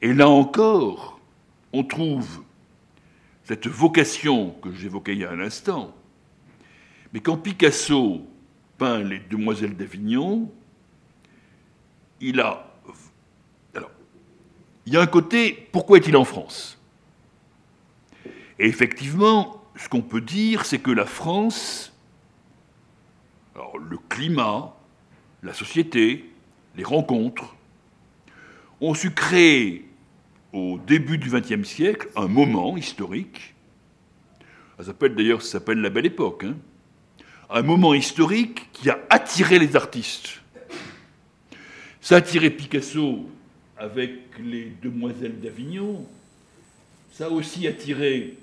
Et 0.02 0.14
là 0.14 0.30
encore, 0.30 1.20
on 1.72 1.84
trouve 1.84 2.44
cette 3.46 3.68
vocation 3.68 4.52
que 4.62 4.74
j'évoquais 4.74 5.14
il 5.14 5.20
y 5.20 5.26
a 5.26 5.32
un 5.32 5.40
instant. 5.40 5.96
Mais 7.14 7.22
quand 7.22 7.38
Picasso 7.38 8.26
peint 8.78 9.00
les 9.00 9.20
Demoiselles 9.20 9.78
d'Avignon, 9.78 10.52
il 12.20 12.40
a. 12.42 12.65
Il 14.86 14.94
y 14.94 14.98
a 14.98 15.02
un 15.02 15.08
côté, 15.08 15.68
pourquoi 15.72 15.98
est-il 15.98 16.16
en 16.16 16.26
France? 16.26 16.78
Et 18.60 18.68
effectivement, 18.68 19.64
ce 19.76 19.90
qu'on 19.90 20.02
peut 20.02 20.22
dire, 20.22 20.66
c'est 20.66 20.80
que 20.80 20.92
la 20.92 21.06
France, 21.06 21.92
le 23.56 23.98
climat, 24.10 24.76
la 25.44 25.54
société, 25.54 26.30
les 26.76 26.84
rencontres, 26.84 27.56
ont 28.80 28.94
su 28.94 29.12
créer 29.12 29.90
au 30.54 30.78
début 30.78 31.18
du 31.18 31.30
XXe 31.30 31.68
siècle 31.68 32.08
un 32.16 32.28
moment 32.28 32.78
historique. 32.78 33.56
Ça 34.78 34.86
s'appelle 34.86 35.16
d'ailleurs, 35.16 35.42
ça 35.42 35.54
s'appelle 35.54 35.80
la 35.82 35.90
Belle 35.90 36.06
Époque. 36.06 36.46
Hein, 36.46 36.56
un 37.50 37.62
moment 37.62 37.94
historique 37.94 38.72
qui 38.72 38.90
a 38.90 39.00
attiré 39.10 39.60
les 39.60 39.76
artistes. 39.76 40.42
Ça 42.02 42.16
a 42.16 42.18
attiré 42.20 42.50
Picasso 42.50 43.30
avec 43.78 44.12
les 44.40 44.72
Demoiselles 44.82 45.40
d'Avignon. 45.40 46.06
Ça 47.12 47.28
a 47.28 47.30
aussi 47.30 47.68
attiré 47.68 48.38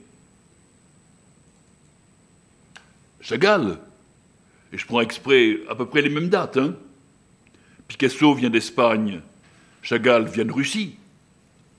Chagall. 3.21 3.79
Et 4.73 4.79
je 4.79 4.87
prends 4.87 5.01
exprès 5.01 5.59
à 5.69 5.75
peu 5.75 5.87
près 5.87 6.03
les 6.03 6.09
mêmes 6.09 6.29
dates. 6.29 6.57
Hein. 6.57 6.75
Picasso 7.89 8.35
vient 8.35 8.51
d'Espagne, 8.51 9.21
Chagall 9.83 10.27
vient 10.27 10.47
de 10.47 10.53
Russie, 10.53 10.97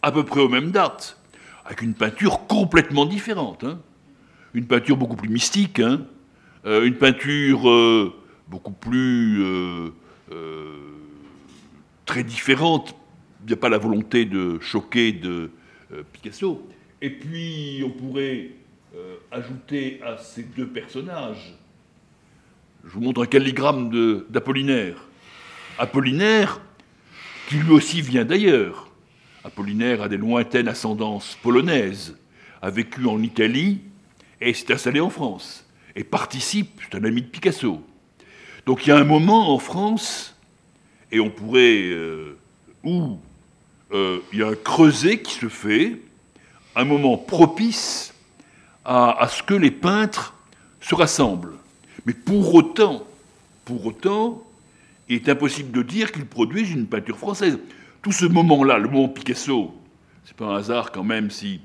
à 0.02 0.12
peu 0.12 0.24
près 0.24 0.42
aux 0.42 0.50
mêmes 0.50 0.72
dates, 0.72 1.18
avec 1.66 1.82
une 1.82 1.96
peinture 1.96 2.46
complètement 2.48 3.06
différente. 3.06 3.64
Hein. 3.64 3.80
Une 4.54 4.68
peinture 4.68 4.98
beaucoup 4.98 5.16
plus 5.16 5.30
mystique, 5.30 5.80
hein. 5.80 6.06
Euh, 6.66 6.86
une 6.86 6.96
peinture 6.96 7.70
euh, 7.70 8.14
beaucoup 8.48 8.72
plus 8.72 9.44
euh, 9.44 9.92
très 12.06 12.24
différente. 12.24 12.96
Il 13.44 13.48
n'y 13.48 13.54
a 13.54 13.58
pas 13.58 13.70
la 13.70 13.78
volonté 13.78 14.26
de 14.26 14.60
choquer 14.60 15.12
de 15.12 15.52
Picasso. 16.14 16.68
Et 17.02 17.10
puis, 17.10 17.84
on 17.86 17.90
pourrait 17.90 18.52
ajouter 19.32 20.00
à 20.06 20.18
ces 20.18 20.44
deux 20.44 20.68
personnages, 20.68 21.56
je 22.86 22.90
vous 22.90 23.02
montre 23.02 23.24
un 23.24 23.26
calligramme 23.26 24.26
d'Apollinaire. 24.30 24.98
Apollinaire, 25.80 26.62
qui 27.48 27.56
lui 27.56 27.72
aussi 27.72 28.02
vient 28.02 28.26
d'ailleurs. 28.26 28.92
Apollinaire 29.44 30.02
a 30.02 30.10
des 30.10 30.18
lointaines 30.18 30.68
ascendances 30.68 31.38
polonaises, 31.42 32.18
a 32.62 32.70
vécu 32.70 33.06
en 33.08 33.22
Italie 33.22 33.82
et 34.42 34.54
s'est 34.54 34.74
installé 34.74 35.00
en 35.00 35.10
France 35.10 35.66
et 35.96 36.04
participe, 36.04 36.82
c'est 36.84 36.98
un 36.98 37.04
ami 37.04 37.22
de 37.22 37.28
Picasso. 37.28 37.82
Donc 38.66 38.86
il 38.86 38.90
y 38.90 38.92
a 38.92 38.98
un 38.98 39.04
moment 39.04 39.54
en 39.54 39.60
France, 39.60 40.36
et 41.12 41.20
on 41.20 41.30
pourrait, 41.30 41.84
euh, 41.84 42.38
où 42.84 43.18
euh, 43.94 44.20
il 44.32 44.40
y 44.40 44.44
a 44.44 44.48
un 44.48 44.56
creuset 44.56 45.22
qui 45.22 45.34
se 45.34 45.48
fait, 45.48 46.00
un 46.76 46.86
moment 46.86 47.18
propice 47.18 48.14
à, 48.86 49.28
ce 49.30 49.44
que 49.44 49.54
les 49.54 49.72
peintres 49.72 50.34
se 50.82 50.96
rassemblent. 50.96 51.54
Mais 52.06 52.14
pour 52.14 52.54
autant, 52.56 53.06
pour 53.66 53.86
autant, 53.86 54.44
il 55.08 55.16
est 55.16 55.30
impossible 55.30 55.72
de 55.72 55.84
dire 55.84 56.12
qu'ils 56.12 56.26
produisent 56.26 56.72
une 56.72 56.88
peinture 56.88 57.18
française. 57.18 57.60
Tout 58.02 58.12
ce 58.12 58.26
moment-là, 58.26 58.80
le 58.80 58.90
moment 58.90 59.08
Picasso, 59.08 59.74
c'est 60.26 60.36
pas 60.36 60.46
un 60.46 60.56
hasard 60.58 60.92
quand 60.92 61.04
même 61.04 61.30
si 61.30 61.62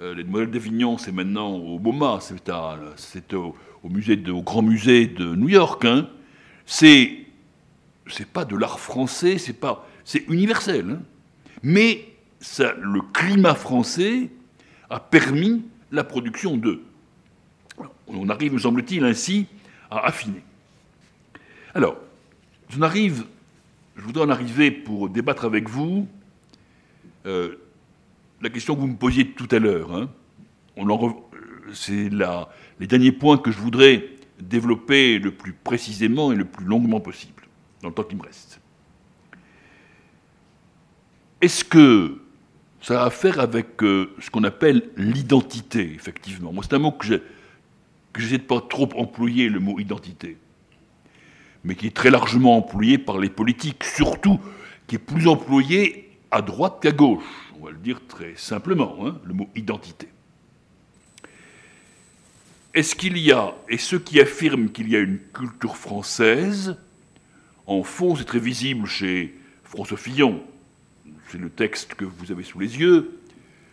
euh, 0.00 0.14
les 0.14 0.24
modèles 0.24 0.50
d'Avignon, 0.50 0.96
c'est 0.96 1.12
maintenant 1.12 1.54
au 1.54 1.78
MoMA, 1.78 2.20
c'est 2.20 3.34
au, 3.34 3.56
Grand 4.42 4.62
Musée 4.62 5.06
de 5.06 5.34
New 5.34 5.48
York. 5.48 5.84
Hein. 5.84 6.08
C'est 6.64 7.26
pas 8.32 8.44
de 8.44 8.56
l'art 8.56 8.78
français, 8.78 9.36
c'est 10.04 10.28
universel. 10.28 10.98
Hein. 10.98 11.02
Mais 11.62 12.08
le 12.58 13.00
climat 13.12 13.54
français 13.54 14.30
a 14.90 15.00
permis 15.00 15.64
la 15.90 16.04
production 16.04 16.56
d'eux. 16.56 16.82
On 18.06 18.28
arrive, 18.28 18.52
me 18.52 18.58
semble-t-il, 18.58 19.04
ainsi 19.04 19.46
à 19.90 20.06
affiner. 20.06 20.42
Alors, 21.74 21.96
je 22.68 22.80
arrive, 22.82 23.24
je 23.96 24.02
voudrais 24.02 24.24
en 24.24 24.30
arriver 24.30 24.70
pour 24.70 25.08
débattre 25.08 25.44
avec 25.44 25.68
vous 25.68 26.06
euh, 27.26 27.56
la 28.42 28.50
question 28.50 28.74
que 28.74 28.80
vous 28.80 28.86
me 28.86 28.96
posiez 28.96 29.30
tout 29.30 29.48
à 29.50 29.58
l'heure. 29.58 29.94
Hein. 29.94 30.08
C'est 31.72 32.10
les 32.80 32.86
derniers 32.86 33.12
points 33.12 33.38
que 33.38 33.50
je 33.50 33.58
voudrais 33.58 34.08
développer 34.40 35.18
le 35.18 35.32
plus 35.32 35.52
précisément 35.52 36.32
et 36.32 36.36
le 36.36 36.44
plus 36.44 36.64
longuement 36.64 37.00
possible, 37.00 37.44
dans 37.82 37.88
le 37.88 37.94
temps 37.94 38.02
qui 38.02 38.16
me 38.16 38.22
reste. 38.22 38.53
Est-ce 41.44 41.62
que 41.62 42.22
ça 42.80 43.02
a 43.02 43.06
à 43.08 43.10
faire 43.10 43.38
avec 43.38 43.82
euh, 43.82 44.14
ce 44.18 44.30
qu'on 44.30 44.44
appelle 44.44 44.88
l'identité, 44.96 45.92
effectivement? 45.94 46.54
Moi, 46.54 46.64
c'est 46.66 46.74
un 46.74 46.78
mot 46.78 46.90
que 46.90 47.20
j'essaie 48.16 48.38
de 48.38 48.44
pas 48.44 48.62
trop 48.62 48.88
employer, 48.96 49.50
le 49.50 49.60
mot 49.60 49.78
identité, 49.78 50.38
mais 51.62 51.74
qui 51.74 51.88
est 51.88 51.94
très 51.94 52.08
largement 52.08 52.56
employé 52.56 52.96
par 52.96 53.18
les 53.18 53.28
politiques, 53.28 53.84
surtout 53.84 54.40
qui 54.86 54.94
est 54.94 54.98
plus 54.98 55.28
employé 55.28 56.16
à 56.30 56.40
droite 56.40 56.78
qu'à 56.80 56.92
gauche 56.92 57.52
on 57.60 57.66
va 57.66 57.72
le 57.72 57.76
dire 57.76 58.00
très 58.08 58.36
simplement, 58.36 58.96
hein, 59.06 59.20
le 59.24 59.34
mot 59.34 59.50
identité. 59.54 60.08
Est-ce 62.72 62.94
qu'il 62.94 63.18
y 63.18 63.32
a, 63.32 63.54
et 63.68 63.76
ceux 63.76 63.98
qui 63.98 64.18
affirment 64.18 64.70
qu'il 64.70 64.88
y 64.88 64.96
a 64.96 65.00
une 65.00 65.18
culture 65.18 65.76
française, 65.76 66.78
en 67.66 67.82
fond, 67.82 68.16
c'est 68.16 68.24
très 68.24 68.38
visible 68.38 68.86
chez 68.86 69.38
François 69.62 69.98
Fillon, 69.98 70.42
c'est 71.34 71.40
le 71.40 71.50
texte 71.50 71.94
que 71.94 72.04
vous 72.04 72.30
avez 72.30 72.44
sous 72.44 72.60
les 72.60 72.78
yeux, 72.78 73.18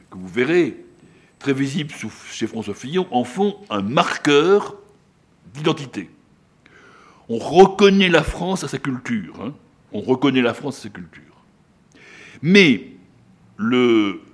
que 0.09 0.18
vous 0.18 0.28
verrez, 0.28 0.84
très 1.38 1.53
visible 1.53 1.93
chez 2.32 2.47
François 2.47 2.74
Fillon, 2.74 3.07
en 3.12 3.24
font 3.24 3.55
un 3.70 3.84
marqueur 3.84 4.78
d'identité. 5.53 6.09
On 7.30 7.38
reconnaît 7.38 8.09
la 8.09 8.24
France 8.24 8.64
à 8.64 8.68
sa 8.68 8.80
culture. 8.80 9.39
Hein. 9.43 9.53
on 9.93 10.01
reconnaît 10.01 10.41
la 10.41 10.55
France 10.55 10.80
à 10.80 10.82
sa 10.84 10.89
culture. 10.89 11.22
Mais 12.41 12.88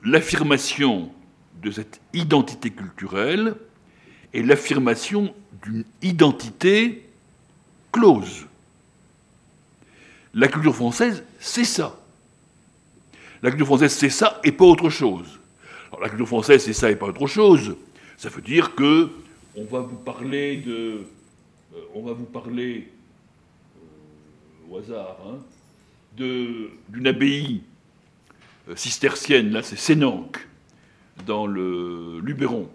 l'affirmation 0.05 1.11
de 1.61 1.71
cette 1.71 1.99
identité 2.13 2.69
culturelle 2.69 3.55
est 4.33 4.41
l'affirmation 4.41 5.33
d'une 5.63 5.83
identité 6.01 7.05
close. 7.91 8.45
La 10.33 10.47
culture 10.47 10.75
française, 10.75 11.25
c'est 11.41 11.65
ça. 11.65 11.99
La 13.41 13.49
culture 13.49 13.67
française, 13.67 13.93
c'est 13.93 14.09
ça 14.09 14.39
et 14.43 14.51
pas 14.51 14.65
autre 14.65 14.89
chose. 14.89 15.39
Alors, 15.89 16.01
la 16.01 16.09
culture 16.09 16.27
française, 16.27 16.63
c'est 16.63 16.73
ça 16.73 16.91
et 16.91 16.95
pas 16.95 17.07
autre 17.07 17.27
chose. 17.27 17.75
Ça 18.17 18.29
veut 18.29 18.41
dire 18.41 18.75
que 18.75 19.09
on 19.57 19.63
va 19.63 19.79
vous 19.79 19.95
parler 19.95 20.63
euh, 20.67 21.03
euh, 21.75 21.79
au 24.69 24.77
hasard, 24.77 25.17
hein, 25.25 25.39
d'une 26.15 27.07
abbaye 27.07 27.63
euh, 28.69 28.75
cistercienne, 28.75 29.51
là 29.51 29.63
c'est 29.63 29.77
Sénanque, 29.77 30.47
dans 31.25 31.47
le 31.47 32.19
Luberon. 32.19 32.69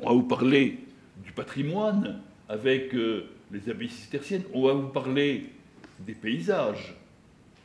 On 0.00 0.08
va 0.08 0.12
vous 0.12 0.22
parler 0.22 0.80
du 1.24 1.32
patrimoine 1.32 2.20
avec 2.48 2.92
les 2.92 3.70
abbayes 3.70 3.88
cisterciennes, 3.88 4.44
on 4.52 4.66
va 4.66 4.74
vous 4.74 4.88
parler 4.88 5.46
des 6.00 6.14
paysages. 6.14 6.94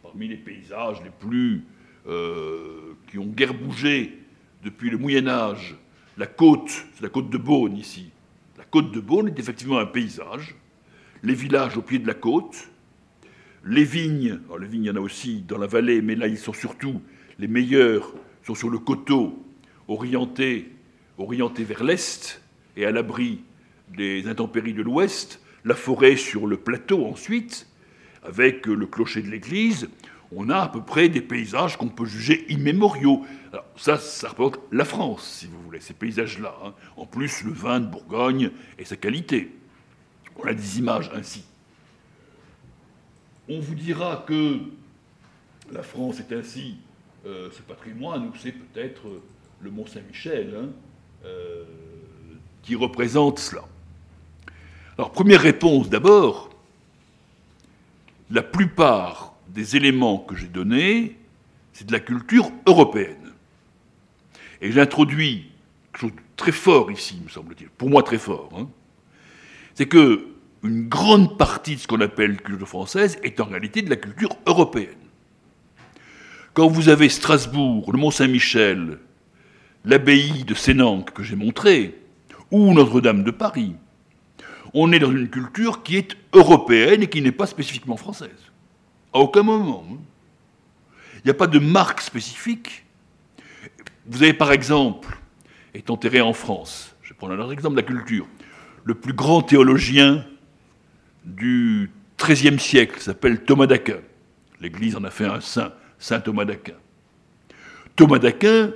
Parmi 0.04 0.28
les 0.30 0.38
paysages 0.38 1.02
les 1.04 1.10
plus 1.10 1.64
qui 2.06 3.18
ont 3.18 3.26
guère 3.26 3.54
bougé 3.54 4.20
depuis 4.64 4.90
le 4.90 4.98
Moyen 4.98 5.28
Âge, 5.28 5.76
la 6.18 6.28
côte, 6.28 6.70
c'est 6.70 7.02
la 7.02 7.10
côte 7.10 7.30
de 7.30 7.38
Beaune 7.38 7.78
ici. 7.78 8.12
La 8.58 8.64
côte 8.64 8.92
de 8.92 9.00
Beaune 9.00 9.28
est 9.28 9.40
effectivement 9.40 9.80
un 9.80 9.86
paysage. 9.86 10.56
Les 11.24 11.34
villages 11.34 11.78
au 11.78 11.82
pied 11.82 12.00
de 12.00 12.08
la 12.08 12.14
côte, 12.14 12.70
les 13.66 13.84
vignes, 13.84 14.40
alors 14.46 14.60
les 14.60 14.68
vignes 14.68 14.84
il 14.84 14.88
y 14.88 14.92
en 14.92 14.96
a 14.96 15.00
aussi 15.00 15.42
dans 15.42 15.58
la 15.58 15.68
vallée, 15.68 16.02
mais 16.02 16.16
là 16.16 16.28
ils 16.28 16.38
sont 16.38 16.54
surtout 16.54 17.02
les 17.40 17.48
meilleurs 17.48 18.14
sont 18.44 18.56
sur 18.56 18.70
le 18.70 18.78
coteau, 18.78 19.44
orientés, 19.88 20.72
orientés 21.18 21.64
vers 21.64 21.84
l'est 21.84 22.42
et 22.78 22.86
à 22.86 22.92
l'abri 22.92 23.44
des 23.96 24.28
intempéries 24.28 24.74
de 24.74 24.82
l'ouest, 24.82 25.42
la 25.64 25.76
forêt 25.76 26.16
sur 26.16 26.48
le 26.48 26.58
plateau 26.58 27.06
ensuite, 27.06 27.68
avec 28.24 28.66
le 28.66 28.86
clocher 28.86 29.22
de 29.22 29.30
l'église, 29.30 29.90
on 30.32 30.50
a 30.50 30.58
à 30.58 30.68
peu 30.68 30.82
près 30.82 31.10
des 31.10 31.22
paysages 31.22 31.78
qu'on 31.78 31.90
peut 31.90 32.06
juger 32.06 32.46
immémoriaux. 32.52 33.26
Alors 33.52 33.66
ça, 33.76 33.98
ça 33.98 34.30
représente 34.30 34.60
la 34.72 34.86
France, 34.86 35.24
si 35.40 35.48
vous 35.48 35.62
voulez, 35.62 35.80
ces 35.80 35.94
paysages-là. 35.94 36.56
Hein. 36.64 36.74
En 36.98 37.06
plus, 37.06 37.44
le 37.44 37.52
vin 37.52 37.80
de 37.80 37.88
Bourgogne 37.88 38.52
et 38.78 38.86
sa 38.86 38.96
qualité. 38.96 39.52
On 40.38 40.48
a 40.48 40.54
des 40.54 40.80
images 40.80 41.12
ainsi. 41.16 41.44
On 43.48 43.60
vous 43.60 43.76
dira 43.76 44.26
que 44.28 44.60
la 45.72 45.84
France 45.84 46.20
est 46.20 46.34
ainsi 46.34 46.78
euh, 47.26 47.50
ce 47.52 47.62
patrimoine, 47.62 48.28
ou 48.28 48.32
c'est 48.38 48.52
peut-être 48.52 49.08
euh, 49.08 49.22
le 49.62 49.72
Mont 49.72 49.86
Saint-Michel 49.86 50.56
hein, 50.60 50.70
euh, 51.26 51.64
qui 52.64 52.76
représente 52.76 53.40
cela. 53.40 53.64
Alors, 54.98 55.12
première 55.12 55.42
réponse 55.42 55.90
d'abord, 55.90 56.50
la 58.30 58.42
plupart 58.42 59.35
des 59.56 59.78
éléments 59.78 60.20
que 60.20 60.36
j'ai 60.36 60.48
donnés, 60.48 61.16
c'est 61.72 61.88
de 61.88 61.94
la 61.94 62.02
culture 62.02 62.52
européenne. 62.68 63.32
Et 64.62 64.72
j'introduis 64.72 65.46
quelque 65.92 66.02
chose 66.02 66.12
de 66.12 66.22
très 66.36 66.52
fort 66.52 66.92
ici, 66.92 67.20
me 67.24 67.30
semble-t-il, 67.30 67.70
pour 67.70 67.90
moi 67.90 68.04
très 68.04 68.18
fort. 68.18 68.50
Hein. 68.56 68.68
c'est 69.74 69.88
que 69.88 70.28
une 70.64 70.88
grande 70.88 71.38
partie 71.38 71.76
de 71.76 71.80
ce 71.80 71.88
qu'on 71.88 72.02
appelle 72.02 72.42
culture 72.42 72.68
française 72.68 73.18
est 73.24 73.40
en 73.40 73.46
réalité 73.46 73.82
de 73.82 73.90
la 73.90 73.96
culture 73.96 74.36
européenne. 74.48 74.90
Quand 76.54 76.68
vous 76.68 76.90
avez 76.90 77.08
Strasbourg, 77.08 77.92
le 77.92 78.00
Mont-Saint-Michel, 78.00 78.98
l'abbaye 79.86 80.44
de 80.44 80.56
Sénanque 80.56 81.12
que 81.12 81.22
j'ai 81.22 81.36
montré, 81.36 82.02
ou 82.52 82.74
Notre-Dame 82.74 83.24
de 83.24 83.32
Paris, 83.32 83.76
on 84.74 84.92
est 84.92 85.00
dans 85.00 85.12
une 85.12 85.30
culture 85.30 85.84
qui 85.84 85.98
est 85.98 86.18
européenne 86.34 87.04
et 87.04 87.08
qui 87.08 87.22
n'est 87.22 87.32
pas 87.32 87.46
spécifiquement 87.46 87.98
française. 87.98 88.52
À 89.16 89.20
aucun 89.20 89.44
moment. 89.44 89.86
Il 91.16 91.22
n'y 91.24 91.32
a 91.32 91.36
pas 91.36 91.48
de 91.48 91.58
marque 91.58 92.02
spécifique. 92.02 92.84
Vous 94.06 94.22
avez 94.22 94.34
par 94.34 94.52
exemple, 94.52 95.18
est 95.74 95.90
enterré 95.90 96.20
en 96.20 96.34
France, 96.34 96.94
je 97.02 97.14
prendre 97.14 97.34
un 97.34 97.40
autre 97.40 97.54
exemple 97.54 97.78
de 97.78 97.82
la 97.82 97.88
culture, 97.88 98.28
le 98.84 98.94
plus 98.94 99.14
grand 99.14 99.42
théologien 99.42 100.26
du 101.24 101.90
XIIIe 102.20 102.60
siècle 102.60 103.00
s'appelle 103.00 103.46
Thomas 103.46 103.68
d'Aquin. 103.68 104.00
L'Église 104.60 104.98
en 104.98 105.04
a 105.06 105.10
fait 105.10 105.26
un 105.26 105.40
saint 105.40 105.72
saint 105.98 106.20
Thomas 106.20 106.44
d'Aquin. 106.44 106.76
Thomas 107.96 108.20
d'Aquin, 108.20 108.74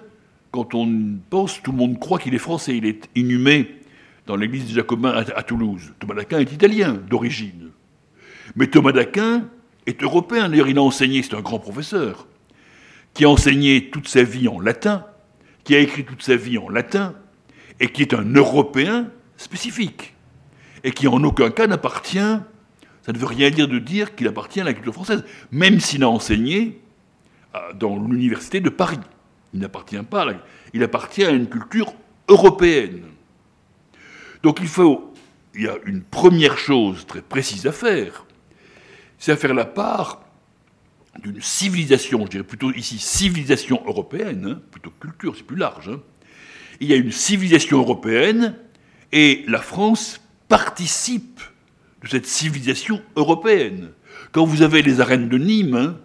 quand 0.52 0.74
on 0.74 1.18
pense, 1.30 1.62
tout 1.62 1.74
le 1.74 1.78
monde 1.78 2.00
croit 2.00 2.18
qu'il 2.18 2.34
est 2.34 2.38
français. 2.38 2.78
Il 2.78 2.86
est 2.86 3.10
inhumé 3.14 3.76
dans 4.26 4.38
l'église 4.38 4.68
des 4.68 4.74
Jacobins 4.74 5.12
à, 5.12 5.44
Toulouse. 5.44 5.94
Thomas 6.00 6.16
d'Aquin 6.16 6.40
est 6.40 6.54
italien 6.54 6.94
d'origine. 6.94 7.72
Mais 8.56 8.68
Thomas 8.68 8.94
d'Aquin 8.94 9.44
est 9.90 10.02
européen. 10.02 10.50
D'ailleurs, 10.50 10.70
il 10.70 10.78
a 10.78 10.82
enseigné, 10.82 11.22
c'est 11.22 11.36
un 11.36 11.42
grand 11.42 11.60
professeur, 11.60 12.28
qui 13.14 13.26
a 13.26 13.30
enseigné 13.30 13.90
toute 13.90 14.08
sa 14.08 14.24
vie 14.24 14.48
en 14.48 14.60
latin, 14.60 15.06
qui 15.64 15.76
a 15.76 15.80
écrit 15.80 16.06
toute 16.06 16.24
sa 16.24 16.36
vie 16.36 16.58
en 16.58 16.70
latin, 16.70 17.16
et 17.80 17.90
qui 17.90 18.02
est 18.02 18.14
un 18.14 18.34
Européen 18.34 19.10
spécifique, 19.38 20.16
et 20.84 20.92
qui 20.92 21.08
en 21.08 21.24
aucun 21.24 21.50
cas 21.50 21.68
n'appartient, 21.68 22.40
ça 23.02 23.14
ne 23.14 23.18
veut 23.18 23.26
rien 23.26 23.50
dire 23.50 23.68
de 23.68 23.80
dire 23.80 24.16
qu'il 24.16 24.28
appartient 24.28 24.62
à 24.62 24.64
la 24.64 24.74
culture 24.74 24.94
française, 24.94 25.24
même 25.52 25.80
s'il 25.80 26.04
a 26.04 26.10
enseigné 26.10 26.80
dans 27.76 27.98
l'université 27.98 28.60
de 28.60 28.70
Paris. 28.70 29.00
Il 29.54 29.62
n'appartient 29.62 29.98
pas, 30.04 30.30
à 30.30 30.34
il 30.74 30.84
appartient 30.84 31.24
à 31.24 31.32
une 31.32 31.48
culture 31.48 31.94
européenne. 32.28 33.02
Donc 34.44 34.60
il 34.62 34.68
faut, 34.68 35.14
il 35.56 35.64
y 35.64 35.68
a 35.68 35.76
une 35.86 36.04
première 36.04 36.58
chose 36.58 37.08
très 37.08 37.22
précise 37.22 37.66
à 37.66 37.72
faire, 37.72 38.26
c'est 39.20 39.34
à 39.34 39.38
faire 39.38 39.54
la 39.54 39.66
part 39.66 40.22
d'une 41.22 41.42
civilisation, 41.42 42.26
je 42.26 42.32
dirais 42.32 42.44
plutôt 42.44 42.72
ici 42.72 42.98
civilisation 42.98 43.84
européenne, 43.86 44.48
hein, 44.50 44.62
plutôt 44.72 44.92
culture, 45.00 45.36
c'est 45.36 45.44
plus 45.44 45.58
large. 45.58 45.90
Hein. 45.90 46.00
Il 46.80 46.88
y 46.88 46.94
a 46.94 46.96
une 46.96 47.12
civilisation 47.12 47.80
européenne 47.80 48.56
et 49.12 49.44
la 49.48 49.60
France 49.60 50.22
participe 50.48 51.42
de 52.02 52.08
cette 52.08 52.26
civilisation 52.26 53.02
européenne. 53.18 53.90
Quand 54.32 54.46
vous 54.46 54.62
avez 54.62 54.82
les 54.82 55.02
arènes 55.02 55.28
de 55.28 55.38
Nîmes, 55.38 55.76
hein, 55.76 55.98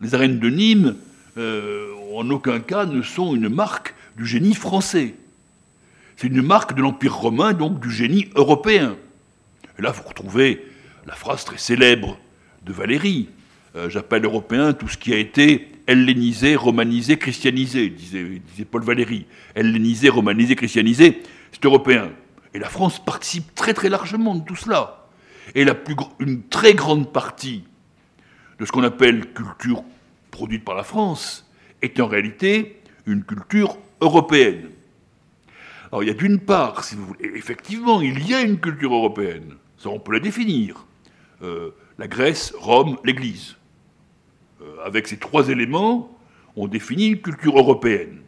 les 0.00 0.14
arènes 0.14 0.38
de 0.38 0.48
Nîmes, 0.48 0.96
euh, 1.36 1.92
en 2.14 2.30
aucun 2.30 2.60
cas 2.60 2.86
ne 2.86 3.02
sont 3.02 3.34
une 3.34 3.50
marque 3.50 3.94
du 4.16 4.24
génie 4.24 4.54
français. 4.54 5.14
C'est 6.16 6.28
une 6.28 6.42
marque 6.42 6.74
de 6.74 6.80
l'Empire 6.80 7.14
romain, 7.14 7.52
donc 7.52 7.80
du 7.80 7.90
génie 7.90 8.30
européen. 8.36 8.96
Et 9.78 9.82
là, 9.82 9.90
vous 9.90 10.04
retrouvez 10.04 10.64
la 11.06 11.14
phrase 11.14 11.44
très 11.44 11.58
célèbre 11.58 12.18
de 12.64 12.72
Valérie. 12.72 13.28
Euh, 13.76 13.90
j'appelle 13.90 14.24
européen 14.24 14.72
tout 14.72 14.88
ce 14.88 14.96
qui 14.96 15.12
a 15.12 15.18
été 15.18 15.68
hellénisé, 15.86 16.56
romanisé, 16.56 17.18
christianisé, 17.18 17.90
disait, 17.90 18.40
Paul 18.70 18.82
Valéry. 18.82 19.26
Hellénisé, 19.54 20.08
romanisé, 20.08 20.56
christianisé, 20.56 21.22
c'est 21.52 21.64
européen. 21.64 22.10
Et 22.54 22.58
la 22.58 22.68
France 22.68 23.04
participe 23.04 23.54
très 23.54 23.74
très 23.74 23.88
largement 23.88 24.34
de 24.34 24.44
tout 24.44 24.56
cela. 24.56 25.08
Et 25.54 25.64
la 25.64 25.74
plus, 25.74 25.96
une 26.20 26.42
très 26.44 26.74
grande 26.74 27.12
partie 27.12 27.64
de 28.58 28.64
ce 28.64 28.72
qu'on 28.72 28.84
appelle 28.84 29.32
culture 29.32 29.82
produite 30.30 30.64
par 30.64 30.74
la 30.74 30.84
France 30.84 31.50
est 31.82 32.00
en 32.00 32.06
réalité 32.06 32.80
une 33.06 33.24
culture 33.24 33.76
européenne. 34.00 34.70
Alors 35.90 36.02
il 36.02 36.06
y 36.06 36.10
a 36.10 36.14
d'une 36.14 36.40
part, 36.40 36.84
effectivement, 37.20 38.00
il 38.00 38.26
y 38.26 38.34
a 38.34 38.40
une 38.40 38.58
culture 38.58 38.94
européenne, 38.94 39.54
ça 39.78 39.90
on 39.90 40.00
peut 40.00 40.12
la 40.12 40.20
définir. 40.20 40.86
Euh, 41.42 41.70
la 41.98 42.08
Grèce, 42.08 42.52
Rome, 42.58 42.98
l'Église. 43.04 43.56
Euh, 44.60 44.84
avec 44.84 45.06
ces 45.06 45.16
trois 45.16 45.48
éléments, 45.48 46.10
on 46.56 46.68
définit 46.68 47.08
une 47.08 47.20
culture 47.20 47.58
européenne. 47.58 48.20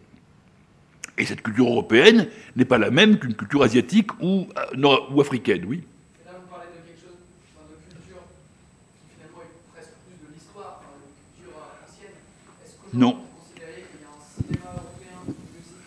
Et 1.18 1.24
cette 1.24 1.42
culture 1.42 1.66
européenne 1.66 2.28
n'est 2.56 2.64
pas 2.64 2.78
la 2.78 2.90
même 2.90 3.18
qu'une 3.18 3.34
culture 3.34 3.62
asiatique 3.62 4.12
ou, 4.20 4.46
euh, 4.56 4.96
ou 5.10 5.20
africaine, 5.20 5.64
oui. 5.66 5.82
là, 6.24 6.32
vous 6.40 6.48
parlez 6.50 6.66
de 6.66 6.86
quelque 6.86 7.00
chose, 7.00 7.16
de 7.70 7.94
culture 7.94 8.22
qui 9.02 9.14
finalement 9.14 9.42
est 9.42 9.72
presque 9.72 9.92
plus 10.06 10.26
de 10.26 10.34
l'histoire, 10.34 10.82
de 10.82 11.42
culture 11.42 11.56
ancienne. 11.82 12.16
Est-ce 12.64 12.74
que 12.92 12.96
non. 12.96 13.12
vous 13.12 13.24
considérez 13.40 13.86
qu'il 13.90 14.00
y 14.00 14.04
a 14.04 14.12
un 14.12 14.20
cinéma 14.42 14.70
européen, 14.74 15.16
une 15.26 15.34
musique 15.56 15.86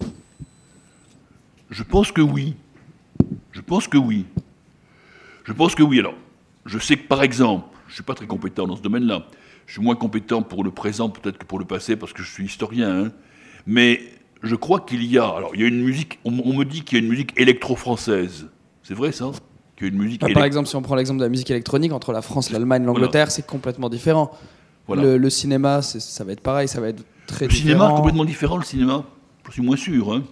européenne? 0.00 0.14
Je 1.70 1.82
pense 1.82 2.12
que 2.12 2.22
oui. 2.22 2.54
Je 3.52 3.60
pense 3.60 3.88
que 3.88 3.98
oui. 3.98 4.26
Je 5.44 5.52
pense 5.52 5.74
que 5.74 5.82
oui. 5.82 5.98
Alors, 5.98 6.14
je 6.66 6.78
sais 6.78 6.96
que 6.96 7.06
par 7.06 7.22
exemple, 7.22 7.66
je 7.86 7.92
ne 7.92 7.94
suis 7.94 8.02
pas 8.02 8.14
très 8.14 8.26
compétent 8.26 8.66
dans 8.66 8.76
ce 8.76 8.82
domaine-là. 8.82 9.26
Je 9.66 9.74
suis 9.74 9.82
moins 9.82 9.96
compétent 9.96 10.42
pour 10.42 10.64
le 10.64 10.70
présent 10.70 11.08
peut-être 11.08 11.38
que 11.38 11.44
pour 11.44 11.58
le 11.58 11.64
passé 11.64 11.96
parce 11.96 12.12
que 12.12 12.22
je 12.22 12.30
suis 12.30 12.44
historien. 12.44 13.04
Hein. 13.04 13.12
Mais 13.66 14.00
je 14.42 14.54
crois 14.54 14.80
qu'il 14.80 15.04
y 15.04 15.18
a. 15.18 15.24
Alors, 15.24 15.52
il 15.54 15.60
y 15.60 15.64
a 15.64 15.68
une 15.68 15.82
musique. 15.82 16.18
On, 16.24 16.30
me 16.30 16.64
dit 16.64 16.82
qu'il 16.82 16.98
y 16.98 17.00
a 17.00 17.04
une 17.04 17.10
musique 17.10 17.32
électro-française. 17.36 18.48
C'est 18.82 18.94
vrai 18.94 19.12
ça 19.12 19.30
qu'il 19.76 19.86
y 19.86 19.90
a 19.90 19.92
une 19.92 20.00
musique. 20.00 20.20
Bah, 20.20 20.28
par 20.34 20.44
exemple, 20.44 20.68
si 20.68 20.76
on 20.76 20.82
prend 20.82 20.94
l'exemple 20.94 21.20
de 21.20 21.24
la 21.24 21.28
musique 21.28 21.50
électronique 21.50 21.92
entre 21.92 22.12
la 22.12 22.22
France, 22.22 22.50
l'Allemagne, 22.50 22.84
l'Angleterre, 22.84 23.30
c'est 23.30 23.46
complètement 23.46 23.88
différent. 23.88 24.32
Le, 24.88 25.30
cinéma, 25.30 25.80
ça 25.82 26.24
va 26.24 26.32
être 26.32 26.40
pareil, 26.40 26.68
ça 26.68 26.80
va 26.80 26.88
être 26.88 27.04
très 27.26 27.46
le 27.46 27.52
différent. 27.52 27.72
Le 27.72 27.80
cinéma, 27.80 27.96
complètement 27.96 28.24
différent, 28.24 28.56
le 28.56 28.64
cinéma. 28.64 29.04
Je 29.46 29.52
suis 29.52 29.62
moins 29.62 29.76
sûr. 29.76 30.12
Hein. 30.12 30.24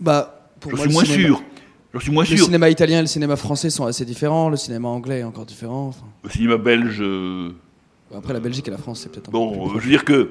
Bah, 0.00 0.50
pour 0.60 0.76
je 0.76 0.82
suis 0.82 0.92
moins 0.92 1.04
sûr. 1.04 1.42
Je 1.94 1.98
suis 2.00 2.12
moins 2.12 2.24
le 2.28 2.36
cinéma 2.36 2.68
italien 2.68 2.98
et 2.98 3.02
le 3.02 3.06
cinéma 3.06 3.36
français 3.36 3.70
sont 3.70 3.86
assez 3.86 4.04
différents. 4.04 4.50
Le 4.50 4.56
cinéma 4.56 4.88
anglais 4.88 5.20
est 5.20 5.24
encore 5.24 5.46
différent. 5.46 5.92
Le 6.22 6.30
cinéma 6.30 6.58
belge. 6.58 6.98
Euh, 7.00 7.50
après, 8.14 8.32
la 8.34 8.40
Belgique 8.40 8.68
et 8.68 8.70
la 8.70 8.78
France, 8.78 9.00
c'est 9.00 9.10
peut-être. 9.10 9.30
Bon, 9.30 9.74
je 9.74 9.80
veux 9.80 9.90
dire 9.90 10.04
que 10.04 10.30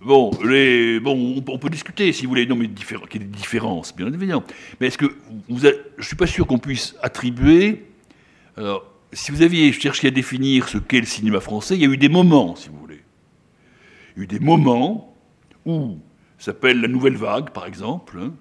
Bon, 0.00 0.30
les, 0.44 1.00
bon, 1.00 1.42
on 1.48 1.58
peut 1.58 1.70
discuter 1.70 2.12
si 2.12 2.22
vous 2.24 2.28
voulez, 2.28 2.46
non, 2.46 2.54
mais 2.54 2.68
qu'il 2.68 3.20
y 3.20 3.24
ait 3.24 3.26
des 3.26 3.36
différences, 3.36 3.94
bien 3.94 4.12
évidemment. 4.12 4.44
Mais 4.80 4.86
est-ce 4.86 4.98
que 4.98 5.06
vous, 5.48 5.58
je 5.58 5.68
ne 5.98 6.02
suis 6.02 6.14
pas 6.14 6.28
sûr 6.28 6.46
qu'on 6.46 6.58
puisse 6.58 6.94
attribuer. 7.02 7.84
Alors, 8.56 8.84
si 9.12 9.32
vous 9.32 9.42
aviez 9.42 9.72
cherché 9.72 10.08
à 10.08 10.10
définir 10.12 10.68
ce 10.68 10.78
qu'est 10.78 11.00
le 11.00 11.06
cinéma 11.06 11.40
français, 11.40 11.74
il 11.74 11.80
y 11.80 11.84
a 11.84 11.88
eu 11.88 11.96
des 11.96 12.08
moments, 12.08 12.54
si 12.54 12.68
vous 12.68 12.78
voulez. 12.78 13.00
Il 14.14 14.18
y 14.18 14.20
a 14.20 14.24
eu 14.24 14.26
des 14.28 14.38
moments 14.38 15.16
où 15.66 15.98
s'appelle 16.38 16.80
la 16.80 16.88
nouvelle 16.88 17.16
vague, 17.16 17.50
par 17.50 17.66
exemple, 17.66 18.18
hein, 18.22 18.32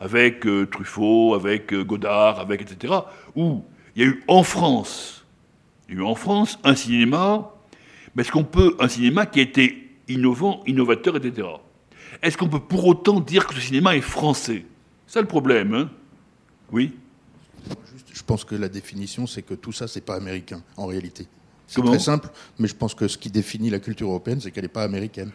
avec 0.00 0.46
euh, 0.46 0.66
Truffaut, 0.66 1.34
avec 1.34 1.72
euh, 1.72 1.84
Godard, 1.84 2.40
avec 2.40 2.62
etc., 2.62 2.94
où 3.34 3.64
il 3.96 4.02
y 4.02 4.04
a 4.04 4.08
eu 4.08 4.22
en 4.28 4.42
France, 4.42 5.24
il 5.88 5.94
y 5.94 5.98
a 5.98 6.00
eu 6.00 6.04
en 6.04 6.14
France 6.14 6.58
un 6.64 6.74
cinéma, 6.74 7.50
mais 8.14 8.22
est-ce 8.22 8.32
qu'on 8.32 8.44
peut, 8.44 8.76
un 8.78 8.88
cinéma 8.88 9.26
qui 9.26 9.40
a 9.40 9.42
été 9.42 9.90
innovant, 10.08 10.62
innovateur, 10.66 11.16
etc. 11.16 11.48
Est-ce 12.22 12.36
qu'on 12.36 12.48
peut 12.48 12.60
pour 12.60 12.86
autant 12.86 13.20
dire 13.20 13.46
que 13.46 13.54
ce 13.54 13.60
cinéma 13.60 13.96
est 13.96 14.00
français? 14.00 14.64
C'est 15.06 15.20
le 15.20 15.26
problème, 15.26 15.74
hein? 15.74 15.90
Oui? 16.72 16.94
Je 18.12 18.22
pense 18.22 18.44
que 18.44 18.54
la 18.54 18.68
définition, 18.68 19.26
c'est 19.26 19.42
que 19.42 19.54
tout 19.54 19.72
ça, 19.72 19.88
c'est 19.88 20.00
pas 20.00 20.16
américain, 20.16 20.62
en 20.76 20.86
réalité. 20.86 21.26
C'est 21.66 21.82
très 21.82 21.98
simple, 21.98 22.30
mais 22.58 22.66
je 22.66 22.74
pense 22.74 22.94
que 22.94 23.06
ce 23.08 23.18
qui 23.18 23.30
définit 23.30 23.68
la 23.68 23.78
culture 23.78 24.08
européenne, 24.08 24.40
c'est 24.40 24.50
qu'elle 24.50 24.64
n'est 24.64 24.68
pas 24.68 24.84
américaine. 24.84 25.30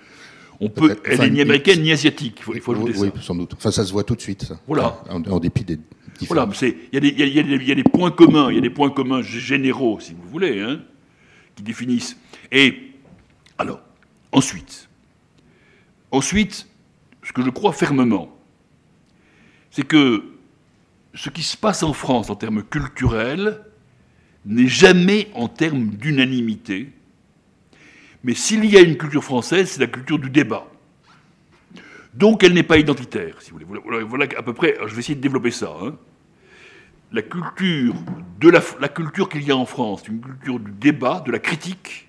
On 0.59 0.69
peut, 0.69 0.95
elle 1.05 1.19
n'est 1.19 1.29
ni 1.29 1.41
américaine 1.41 1.81
ni 1.81 1.91
asiatique, 1.91 2.41
il 2.53 2.61
faut, 2.61 2.73
ajouter 2.73 2.93
oui, 2.97 3.11
sans 3.21 3.35
doute. 3.35 3.53
Enfin, 3.55 3.71
ça 3.71 3.83
se 3.83 3.91
voit 3.91 4.03
tout 4.03 4.15
de 4.15 4.21
suite, 4.21 4.43
ça. 4.43 4.59
Voilà. 4.67 5.01
En, 5.09 5.39
dépit 5.39 5.63
des 5.63 5.79
Voilà, 6.27 6.47
il 6.61 6.75
y, 6.93 7.65
y, 7.67 7.71
a 7.71 7.75
des 7.75 7.83
points 7.83 8.11
communs, 8.11 8.49
il 8.49 8.55
y 8.55 8.57
a 8.59 8.61
des 8.61 8.69
points 8.69 8.91
communs 8.91 9.21
généraux, 9.21 9.99
si 9.99 10.13
vous 10.13 10.29
voulez, 10.29 10.61
hein, 10.61 10.81
qui 11.55 11.63
définissent. 11.63 12.17
Et, 12.51 12.91
alors, 13.57 13.81
Ensuite, 14.33 14.89
ensuite, 16.09 16.67
ce 17.21 17.31
que 17.31 17.43
je 17.43 17.51
crois 17.51 17.71
fermement, 17.71 18.35
c'est 19.69 19.85
que 19.85 20.23
ce 21.13 21.29
qui 21.29 21.43
se 21.43 21.55
passe 21.55 21.83
en 21.83 21.93
France 21.93 22.31
en 22.31 22.35
termes 22.35 22.63
culturels 22.63 23.61
n'est 24.45 24.67
jamais 24.67 25.29
en 25.35 25.47
termes 25.47 25.89
d'unanimité, 25.89 26.89
mais 28.23 28.33
s'il 28.33 28.65
y 28.65 28.77
a 28.77 28.81
une 28.81 28.97
culture 28.97 29.23
française, 29.23 29.71
c'est 29.71 29.81
la 29.81 29.87
culture 29.87 30.17
du 30.17 30.29
débat. 30.29 30.65
Donc 32.13 32.43
elle 32.43 32.53
n'est 32.53 32.63
pas 32.63 32.77
identitaire, 32.77 33.41
si 33.41 33.51
vous 33.51 33.59
voulez. 33.59 33.81
Voilà, 34.05 34.25
à 34.37 34.43
peu 34.43 34.53
près, 34.53 34.77
je 34.85 34.93
vais 34.93 34.99
essayer 34.99 35.15
de 35.15 35.21
développer 35.21 35.51
ça. 35.51 35.73
Hein. 35.81 35.95
La 37.11 37.21
culture, 37.21 37.93
la, 38.79 38.89
culture 38.89 39.29
qu'il 39.29 39.43
y 39.43 39.51
a 39.51 39.57
en 39.57 39.65
France, 39.65 40.07
une 40.07 40.21
culture 40.21 40.59
du 40.59 40.71
débat, 40.71 41.21
de 41.25 41.31
la 41.31 41.39
critique, 41.39 42.07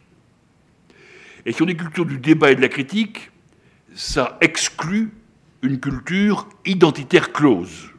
et 1.44 1.52
sur 1.52 1.66
des 1.66 1.76
cultures 1.76 2.06
du 2.06 2.18
débat 2.18 2.52
et 2.52 2.54
de 2.54 2.62
la 2.62 2.68
critique, 2.68 3.30
ça 3.94 4.38
exclut 4.40 5.10
une 5.62 5.80
culture 5.80 6.48
identitaire 6.64 7.32
close, 7.32 7.90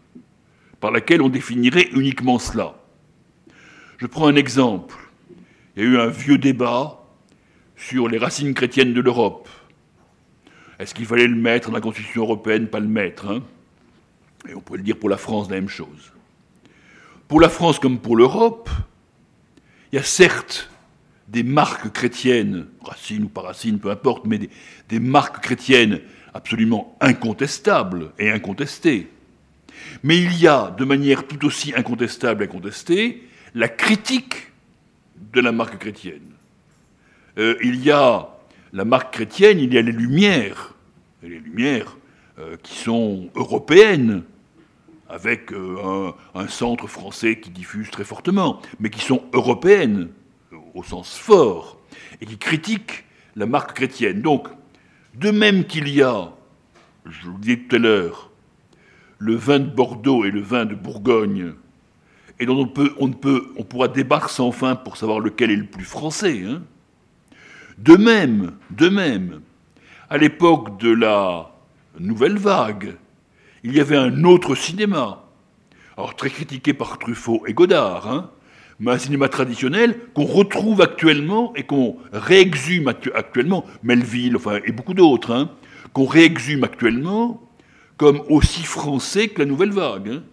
par 0.79 0.91
laquelle 0.91 1.21
on 1.21 1.29
définirait 1.29 1.89
uniquement 1.93 2.39
cela. 2.39 2.75
Je 3.97 4.07
prends 4.07 4.27
un 4.27 4.35
exemple. 4.35 4.95
Il 5.75 5.83
y 5.83 5.87
a 5.87 5.89
eu 5.89 5.97
un 5.99 6.07
vieux 6.07 6.37
débat 6.37 7.04
sur 7.87 8.07
les 8.07 8.17
racines 8.17 8.53
chrétiennes 8.53 8.93
de 8.93 9.01
l'Europe. 9.01 9.47
Est-ce 10.79 10.95
qu'il 10.95 11.05
fallait 11.05 11.27
le 11.27 11.35
mettre 11.35 11.69
dans 11.69 11.75
la 11.75 11.81
Constitution 11.81 12.23
européenne, 12.23 12.67
pas 12.67 12.79
le 12.79 12.87
mettre 12.87 13.27
hein 13.27 13.43
Et 14.49 14.55
on 14.55 14.61
pourrait 14.61 14.79
le 14.79 14.83
dire 14.83 14.97
pour 14.97 15.09
la 15.09 15.17
France, 15.17 15.49
la 15.49 15.55
même 15.55 15.69
chose. 15.69 16.11
Pour 17.27 17.39
la 17.39 17.49
France 17.49 17.79
comme 17.79 17.99
pour 17.99 18.15
l'Europe, 18.15 18.69
il 19.91 19.97
y 19.97 19.99
a 19.99 20.03
certes 20.03 20.69
des 21.27 21.43
marques 21.43 21.91
chrétiennes, 21.91 22.65
racines 22.81 23.23
ou 23.23 23.29
pas 23.29 23.41
racines, 23.41 23.79
peu 23.79 23.91
importe, 23.91 24.25
mais 24.25 24.39
des, 24.89 24.99
marques 24.99 25.43
chrétiennes 25.43 26.01
absolument 26.33 26.97
incontestables 27.01 28.11
et 28.17 28.31
incontestées. 28.31 29.09
Mais 30.03 30.17
il 30.17 30.39
y 30.39 30.47
a, 30.47 30.71
de 30.77 30.85
manière 30.85 31.27
tout 31.27 31.45
aussi 31.45 31.73
incontestable 31.75 32.43
et 32.43 32.45
incontestée, 32.47 33.27
la 33.53 33.69
critique 33.69 34.51
de 35.33 35.41
la 35.41 35.51
marque 35.51 35.77
chrétienne. 35.77 36.34
Euh, 37.37 37.55
il 37.63 37.83
y 37.83 37.91
a 37.91 38.29
la 38.71 38.85
marque 38.85 39.13
chrétienne, 39.13 39.59
il 39.59 39.73
y 39.73 39.77
a 39.77 39.81
les 39.81 39.91
Lumières, 39.91 40.73
les 41.21 41.39
Lumières 41.39 41.97
euh, 42.39 42.55
qui 42.63 42.77
sont 42.77 43.29
européennes, 43.35 44.23
avec 45.09 45.51
euh, 45.51 46.11
un, 46.33 46.47
centre 46.47 46.87
français 46.87 47.39
qui 47.39 47.51
diffuse 47.51 47.91
très 47.91 48.03
fortement, 48.03 48.61
mais 48.79 48.89
qui 48.89 49.01
sont 49.01 49.23
européennes 49.33 50.09
au 50.73 50.83
sens 50.83 51.17
fort, 51.17 51.79
et 52.21 52.25
qui 52.25 52.37
critique 52.37 53.03
la 53.35 53.45
marque 53.45 53.73
chrétienne. 53.73 54.21
Donc, 54.21 54.47
de 55.13 55.31
même 55.31 55.65
qu'il 55.65 55.89
y 55.89 56.01
a, 56.01 56.31
je 57.05 57.27
vous 57.27 57.33
le 57.33 57.39
disais 57.39 57.57
tout 57.57 57.75
à 57.75 57.79
l'heure, 57.79 58.31
le 59.19 59.35
vin 59.35 59.59
de 59.59 59.69
Bordeaux 59.69 60.25
et 60.25 60.31
le 60.31 60.41
vin 60.41 60.65
de 60.65 60.75
Bourgogne, 60.75 61.53
et 62.39 62.45
dont 62.45 62.59
on, 62.59 62.67
peut, 62.67 62.93
on, 62.97 63.11
peut, 63.11 63.53
on 63.57 63.63
pourra 63.63 63.87
débattre 63.87 64.29
sans 64.29 64.51
fin 64.51 64.75
pour 64.75 64.97
savoir 64.97 65.19
lequel 65.19 65.51
est 65.51 65.55
le 65.55 65.65
plus 65.65 65.85
français. 65.85 66.43
Hein. 66.45 66.63
De 67.77 67.97
même, 67.97 68.53
de 68.71 68.87
même, 68.87 69.41
à 70.09 70.17
l'époque 70.17 70.79
de 70.79 70.91
la 70.91 71.51
nouvelle 71.99 72.37
vague, 72.37 72.95
il 73.63 73.75
y 73.75 73.81
avait 73.81 73.97
un 73.97 74.23
autre 74.23 74.55
cinéma, 74.55 75.25
alors 75.97 76.15
très 76.15 76.29
critiqué 76.29 76.73
par 76.73 76.99
Truffaut 76.99 77.43
et 77.47 77.53
Godard, 77.53 78.07
hein, 78.07 78.31
mais 78.79 78.91
un 78.91 78.97
cinéma 78.97 79.27
traditionnel 79.27 79.97
qu'on 80.13 80.25
retrouve 80.25 80.81
actuellement 80.81 81.53
et 81.55 81.63
qu'on 81.63 81.97
réexhume 82.13 82.87
actuellement, 82.87 83.65
Melville 83.83 84.37
et 84.65 84.71
beaucoup 84.71 84.93
d'autres, 84.93 85.31
hein, 85.31 85.49
qu'on 85.93 86.05
réexhume 86.05 86.63
actuellement 86.63 87.41
comme 87.97 88.21
aussi 88.29 88.63
français 88.63 89.29
que 89.29 89.39
la 89.39 89.45
nouvelle 89.45 89.71
vague. 89.71 90.09
Hein. 90.09 90.23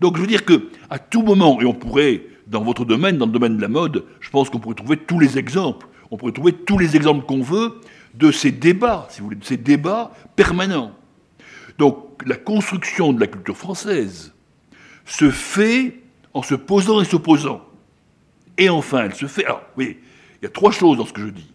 Donc 0.00 0.16
je 0.16 0.22
veux 0.22 0.28
dire 0.28 0.44
que 0.44 0.68
à 0.88 0.98
tout 0.98 1.22
moment, 1.22 1.60
et 1.60 1.64
on 1.64 1.74
pourrait, 1.74 2.22
dans 2.46 2.62
votre 2.62 2.84
domaine, 2.84 3.18
dans 3.18 3.26
le 3.26 3.32
domaine 3.32 3.56
de 3.56 3.62
la 3.62 3.68
mode, 3.68 4.04
je 4.20 4.30
pense 4.30 4.50
qu'on 4.50 4.58
pourrait 4.58 4.74
trouver 4.74 4.96
tous 4.96 5.18
les 5.18 5.38
exemples, 5.38 5.86
on 6.10 6.16
pourrait 6.16 6.32
trouver 6.32 6.52
tous 6.52 6.78
les 6.78 6.96
exemples 6.96 7.24
qu'on 7.26 7.42
veut 7.42 7.80
de 8.14 8.32
ces 8.32 8.50
débats, 8.50 9.06
si 9.10 9.20
vous 9.20 9.26
voulez, 9.26 9.36
de 9.36 9.44
ces 9.44 9.56
débats 9.56 10.12
permanents. 10.36 10.92
Donc 11.78 12.22
la 12.26 12.36
construction 12.36 13.12
de 13.12 13.20
la 13.20 13.26
culture 13.26 13.56
française 13.56 14.34
se 15.04 15.30
fait 15.30 16.00
en 16.34 16.42
se 16.42 16.54
posant 16.54 17.00
et 17.00 17.04
s'opposant. 17.04 17.62
Et 18.58 18.68
enfin, 18.68 19.04
elle 19.04 19.14
se 19.14 19.26
fait. 19.26 19.44
Alors, 19.44 19.62
oui, 19.76 19.98
il 20.40 20.44
y 20.44 20.46
a 20.46 20.50
trois 20.50 20.70
choses 20.70 20.98
dans 20.98 21.06
ce 21.06 21.12
que 21.12 21.22
je 21.22 21.28
dis. 21.28 21.50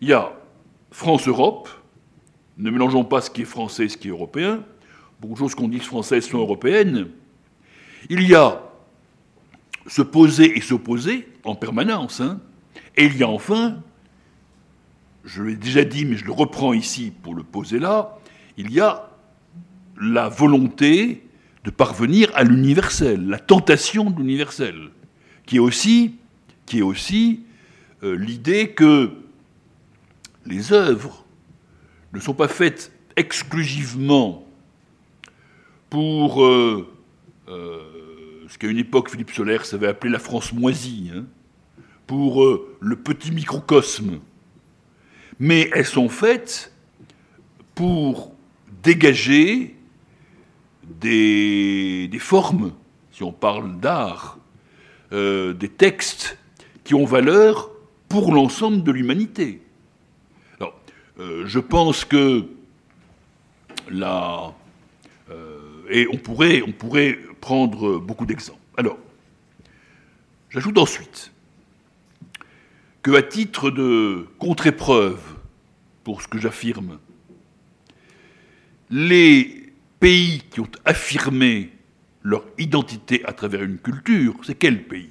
Il 0.00 0.08
y 0.08 0.12
a 0.12 0.32
France-Europe, 0.90 1.68
ne 2.58 2.70
mélangeons 2.70 3.04
pas 3.04 3.20
ce 3.20 3.30
qui 3.30 3.42
est 3.42 3.46
français 3.46 3.84
et 3.84 3.88
ce 3.88 3.96
qui 3.96 4.08
est 4.08 4.10
européen. 4.10 4.64
Beaucoup 5.20 5.34
de 5.34 5.38
choses 5.38 5.54
qu'on 5.54 5.68
dit 5.68 5.78
françaises 5.78 6.26
sont 6.26 6.38
européennes. 6.38 7.08
Il 8.08 8.26
y 8.26 8.34
a 8.34 8.62
se 9.86 10.02
poser 10.02 10.56
et 10.56 10.60
s'opposer 10.60 11.28
en 11.44 11.54
permanence. 11.54 12.20
Hein. 12.20 12.40
Et 12.96 13.06
il 13.06 13.16
y 13.16 13.22
a 13.22 13.28
enfin, 13.28 13.82
je 15.24 15.42
l'ai 15.42 15.56
déjà 15.56 15.84
dit, 15.84 16.04
mais 16.04 16.16
je 16.16 16.24
le 16.24 16.32
reprends 16.32 16.72
ici 16.72 17.12
pour 17.22 17.34
le 17.34 17.42
poser 17.42 17.78
là, 17.78 18.18
il 18.56 18.72
y 18.72 18.80
a 18.80 19.10
la 20.00 20.28
volonté 20.28 21.22
de 21.64 21.70
parvenir 21.70 22.30
à 22.34 22.42
l'universel, 22.42 23.26
la 23.28 23.38
tentation 23.38 24.10
de 24.10 24.18
l'universel, 24.18 24.90
qui 25.46 25.56
est 25.56 25.60
aussi, 25.60 26.16
qui 26.66 26.78
est 26.78 26.82
aussi 26.82 27.42
euh, 28.02 28.16
l'idée 28.16 28.70
que 28.70 29.10
les 30.46 30.72
œuvres 30.72 31.24
ne 32.12 32.20
sont 32.20 32.34
pas 32.34 32.48
faites 32.48 32.92
exclusivement 33.16 34.46
pour 35.90 36.44
euh, 36.44 36.88
euh, 37.48 38.46
ce 38.48 38.56
qu'à 38.56 38.68
une 38.68 38.78
époque 38.78 39.10
Philippe 39.10 39.32
Solaire 39.32 39.66
savait 39.66 39.88
appeler 39.88 40.12
la 40.12 40.18
France 40.18 40.52
moisie, 40.52 41.10
hein, 41.14 41.24
pour 42.10 42.44
le 42.80 42.96
petit 42.96 43.30
microcosme, 43.30 44.18
mais 45.38 45.70
elles 45.72 45.86
sont 45.86 46.08
faites 46.08 46.72
pour 47.76 48.32
dégager 48.82 49.76
des, 50.82 52.10
formes, 52.18 52.72
si 53.12 53.22
on 53.22 53.30
parle 53.30 53.78
d'art, 53.78 54.38
euh, 55.12 55.52
des 55.52 55.68
textes 55.68 56.36
qui 56.82 56.96
ont 56.96 57.04
valeur 57.04 57.70
pour 58.08 58.34
l'ensemble 58.34 58.82
de 58.82 58.90
l'humanité. 58.90 59.62
Alors, 60.58 60.74
euh, 61.20 61.44
je 61.46 61.60
pense 61.60 62.04
que 62.04 62.44
là, 63.88 64.52
euh, 65.30 65.60
et 65.88 66.08
on 66.12 66.16
pourrait, 66.16 66.60
on 66.66 66.72
pourrait 66.72 67.16
prendre 67.40 68.00
beaucoup 68.00 68.26
d'exemples. 68.26 68.58
Alors, 68.76 68.98
j'ajoute 70.50 70.76
ensuite 70.76 71.30
que, 73.02 73.12
à 73.12 73.22
titre 73.22 73.70
de 73.70 74.26
contre-épreuve 74.38 75.20
pour 76.04 76.22
ce 76.22 76.28
que 76.28 76.38
j'affirme, 76.38 76.98
les 78.90 79.72
pays 80.00 80.42
qui 80.50 80.60
ont 80.60 80.70
affirmé 80.84 81.70
leur 82.22 82.44
identité 82.58 83.24
à 83.24 83.32
travers 83.32 83.62
une 83.62 83.78
culture, 83.78 84.34
c'est 84.42 84.54
quel 84.54 84.84
pays? 84.84 85.10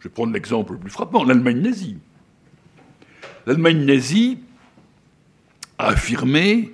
Je 0.00 0.08
vais 0.08 0.14
prendre 0.14 0.32
l'exemple 0.32 0.72
le 0.74 0.78
plus 0.78 0.90
frappant, 0.90 1.24
l'Allemagne 1.24 1.60
nazie. 1.60 1.98
L'Allemagne 3.46 3.84
nazie 3.84 4.38
a 5.78 5.88
affirmé 5.88 6.72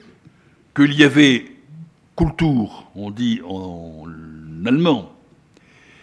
qu'il 0.74 0.94
y 0.94 1.04
avait 1.04 1.46
Kultur, 2.16 2.90
on 2.94 3.10
dit 3.10 3.40
en 3.46 4.04
allemand, 4.66 5.14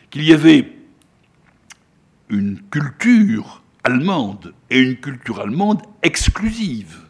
qu'il 0.10 0.24
y 0.24 0.34
avait 0.34 0.79
une 2.30 2.60
culture 2.70 3.64
allemande 3.84 4.54
et 4.70 4.80
une 4.80 4.98
culture 4.98 5.40
allemande 5.40 5.82
exclusive 6.04 7.10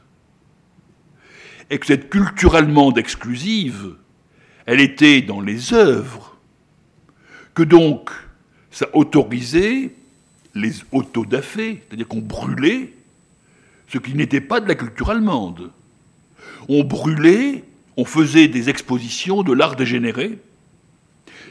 et 1.69 1.77
que 1.77 1.85
cette 1.85 2.09
culture 2.09 2.55
allemande 2.55 2.97
exclusive, 2.97 3.95
elle 4.65 4.81
était 4.81 5.21
dans 5.21 5.41
les 5.41 5.73
œuvres, 5.73 6.37
que 7.53 7.63
donc 7.63 8.09
ça 8.71 8.87
autorisait 8.93 9.91
les 10.55 10.73
autodafés, 10.91 11.83
c'est-à-dire 11.87 12.07
qu'on 12.07 12.21
brûlait 12.21 12.93
ce 13.87 13.97
qui 13.97 14.13
n'était 14.13 14.41
pas 14.41 14.59
de 14.59 14.67
la 14.67 14.75
culture 14.75 15.09
allemande. 15.09 15.71
On 16.67 16.83
brûlait, 16.83 17.63
on 17.97 18.05
faisait 18.05 18.47
des 18.47 18.69
expositions 18.69 19.43
de 19.43 19.53
l'art 19.53 19.75
dégénéré 19.75 20.39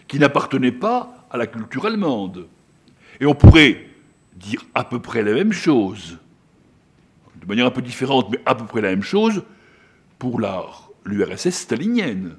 qui 0.07 0.19
n'appartenaient 0.19 0.73
pas 0.73 1.27
à 1.31 1.37
la 1.37 1.47
culture 1.47 1.87
allemande. 1.87 2.47
Et 3.21 3.27
on 3.27 3.35
pourrait 3.35 3.87
dire 4.37 4.65
à 4.75 4.85
peu 4.85 5.01
près 5.01 5.23
la 5.23 5.33
même 5.33 5.53
chose, 5.53 6.19
de 7.41 7.47
manière 7.47 7.67
un 7.67 7.71
peu 7.71 7.83
différente, 7.83 8.31
mais 8.31 8.41
à 8.47 8.55
peu 8.55 8.65
près 8.65 8.81
la 8.81 8.91
même 8.91 9.03
chose, 9.03 9.43
pour 10.19 10.41
l'URSS 11.05 11.51
stalinienne. 11.51 12.37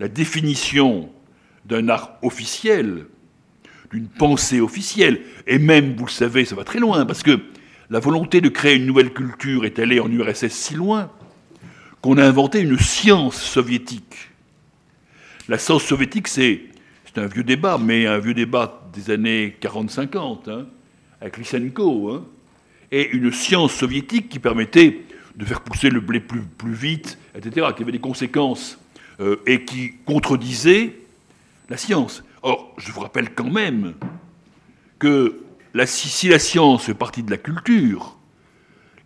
La 0.00 0.08
définition 0.08 1.10
d'un 1.64 1.88
art 1.88 2.18
officiel, 2.22 3.06
d'une 3.90 4.08
pensée 4.08 4.60
officielle, 4.60 5.20
et 5.46 5.58
même, 5.58 5.96
vous 5.96 6.06
le 6.06 6.10
savez, 6.10 6.44
ça 6.44 6.54
va 6.54 6.64
très 6.64 6.78
loin, 6.78 7.04
parce 7.04 7.22
que 7.22 7.40
la 7.90 8.00
volonté 8.00 8.40
de 8.40 8.48
créer 8.48 8.76
une 8.76 8.86
nouvelle 8.86 9.12
culture 9.12 9.64
est 9.64 9.78
allée 9.78 10.00
en 10.00 10.10
URSS 10.10 10.48
si 10.48 10.74
loin 10.74 11.10
qu'on 12.00 12.18
a 12.18 12.24
inventé 12.24 12.60
une 12.60 12.78
science 12.78 13.40
soviétique. 13.40 14.30
La 15.48 15.58
science 15.58 15.84
soviétique, 15.84 16.28
c'est 16.28 16.60
un 17.16 17.26
vieux 17.26 17.44
débat, 17.44 17.78
mais 17.78 18.06
un 18.06 18.18
vieux 18.18 18.34
débat 18.34 18.82
des 18.92 19.10
années 19.10 19.56
40-50, 19.60 20.50
hein, 20.50 20.66
avec 21.20 21.38
Lysenko, 21.38 22.10
hein, 22.10 22.24
et 22.90 23.08
une 23.10 23.32
science 23.32 23.72
soviétique 23.72 24.28
qui 24.28 24.38
permettait 24.38 25.02
de 25.36 25.44
faire 25.44 25.60
pousser 25.60 25.90
le 25.90 26.00
blé 26.00 26.20
plus, 26.20 26.72
vite, 26.72 27.18
etc., 27.34 27.68
qui 27.76 27.82
avait 27.82 27.92
des 27.92 28.00
conséquences 28.00 28.78
euh, 29.20 29.36
et 29.46 29.64
qui 29.64 29.94
contredisaient 30.04 30.96
la 31.68 31.76
science. 31.76 32.24
Or, 32.42 32.74
je 32.78 32.92
vous 32.92 33.00
rappelle 33.00 33.34
quand 33.34 33.50
même 33.50 33.94
que 34.98 35.40
si 35.86 36.28
la 36.28 36.38
science 36.38 36.84
fait 36.84 36.94
partie 36.94 37.22
de 37.22 37.30
la 37.30 37.36
culture, 37.36 38.16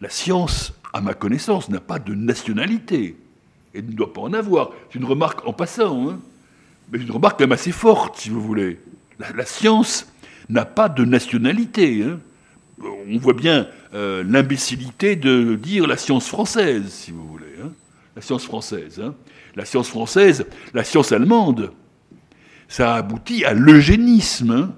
la 0.01 0.09
science, 0.09 0.73
à 0.93 1.01
ma 1.01 1.15
connaissance, 1.15 1.69
n'a 1.69 1.81
pas 1.81 1.99
de 1.99 2.15
nationalité 2.15 3.17
et 3.75 3.83
ne 3.83 3.93
doit 3.93 4.13
pas 4.13 4.23
en 4.23 4.33
avoir. 4.33 4.71
C'est 4.91 4.99
une 4.99 5.05
remarque 5.05 5.47
en 5.47 5.53
passant, 5.53 6.11
hein, 6.11 6.21
mais 6.91 6.99
une 6.99 7.11
remarque 7.11 7.39
quand 7.39 7.45
même 7.45 7.53
assez 7.53 7.73
forte, 7.73 8.19
si 8.19 8.31
vous 8.31 8.41
voulez. 8.41 8.79
La, 9.37 9.47
science 9.47 10.07
n'a 10.49 10.65
pas 10.65 10.89
de 10.89 11.05
nationalité. 11.05 12.05
Hein. 12.05 12.19
On 13.09 13.19
voit 13.19 13.35
bien 13.35 13.69
euh, 13.95 14.25
l'imbécilité 14.27 15.17
de 15.17 15.55
dire 15.55 15.87
la 15.87 15.97
science 15.97 16.27
française, 16.27 16.89
si 16.89 17.13
vous 17.13 17.27
voulez. 17.27 17.55
Hein. 17.63 17.71
la 18.17 18.23
science 18.23 18.45
française. 18.45 19.01
Hein. 19.01 19.15
la 19.55 19.65
science 19.65 19.89
française, 19.89 20.47
la 20.75 20.83
science 20.83 21.13
allemande, 21.13 21.73
ça 22.69 22.95
a 22.95 22.99
abouti 22.99 23.45
à 23.45 23.53
l'eugénisme. 23.53 24.73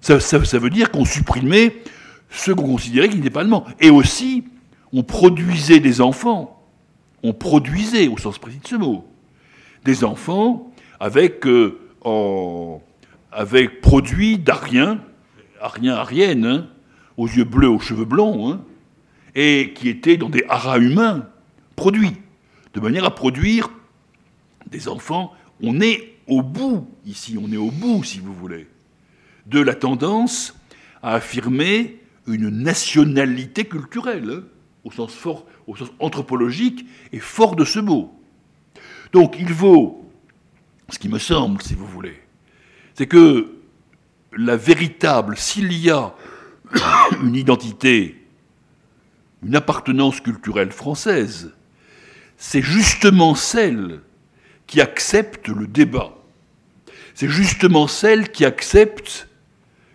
Ça, 0.00 0.20
ça, 0.20 0.58
veut 0.58 0.70
dire 0.70 0.90
qu'on 0.90 1.04
supprimait 1.04 1.76
ce 2.30 2.52
qu'on 2.52 2.66
considérait 2.66 3.08
qui 3.08 3.16
n'était 3.16 3.30
pas 3.30 3.40
allemand. 3.40 3.64
Et 3.80 3.90
aussi, 3.90 4.44
on 4.92 5.02
produisait 5.02 5.80
des 5.80 6.00
enfants. 6.00 6.62
On 7.22 7.32
produisait, 7.32 8.08
au 8.08 8.16
sens 8.16 8.38
précis 8.38 8.60
de 8.62 8.66
ce 8.66 8.76
mot, 8.76 9.08
des 9.84 10.04
enfants 10.04 10.72
avec, 11.00 11.46
euh, 11.46 11.78
produits 13.82 14.38
d'ariens, 14.38 15.00
ariens, 15.60 15.94
ariennes, 15.94 16.66
aux 17.16 17.26
yeux 17.26 17.44
bleus, 17.44 17.68
aux 17.68 17.80
cheveux 17.80 18.04
blonds, 18.04 18.52
hein, 18.52 18.60
et 19.34 19.72
qui 19.74 19.88
étaient 19.88 20.16
dans 20.16 20.28
des 20.28 20.44
haras 20.48 20.78
humains 20.78 21.28
produits, 21.76 22.16
de 22.74 22.80
manière 22.80 23.04
à 23.04 23.14
produire 23.14 23.70
des 24.70 24.88
enfants. 24.88 25.32
On 25.62 25.80
est 25.80 26.14
au 26.26 26.42
bout, 26.42 26.88
ici, 27.06 27.36
on 27.40 27.50
est 27.52 27.56
au 27.56 27.70
bout, 27.70 28.04
si 28.04 28.20
vous 28.20 28.34
voulez, 28.34 28.68
de 29.46 29.60
la 29.60 29.74
tendance 29.74 30.54
à 31.02 31.14
affirmer 31.14 32.00
une 32.26 32.50
nationalité 32.50 33.64
culturelle, 33.64 34.30
hein, 34.30 34.42
au 34.84 34.92
sens 34.92 35.14
fort, 35.14 35.46
au 35.66 35.76
sens 35.76 35.90
anthropologique, 35.98 36.86
et 37.12 37.18
fort 37.18 37.56
de 37.56 37.64
ce 37.64 37.78
mot. 37.78 38.17
Donc 39.12 39.36
il 39.38 39.52
vaut, 39.52 40.10
ce 40.88 40.98
qui 40.98 41.08
me 41.08 41.18
semble, 41.18 41.62
si 41.62 41.74
vous 41.74 41.86
voulez, 41.86 42.20
c'est 42.94 43.06
que 43.06 43.54
la 44.36 44.56
véritable, 44.56 45.36
s'il 45.36 45.72
y 45.72 45.90
a 45.90 46.14
une 47.22 47.34
identité, 47.34 48.16
une 49.42 49.56
appartenance 49.56 50.20
culturelle 50.20 50.72
française, 50.72 51.52
c'est 52.36 52.62
justement 52.62 53.34
celle 53.34 54.00
qui 54.66 54.80
accepte 54.80 55.48
le 55.48 55.66
débat. 55.66 56.14
C'est 57.14 57.28
justement 57.28 57.88
celle 57.88 58.30
qui 58.30 58.44
accepte 58.44 59.28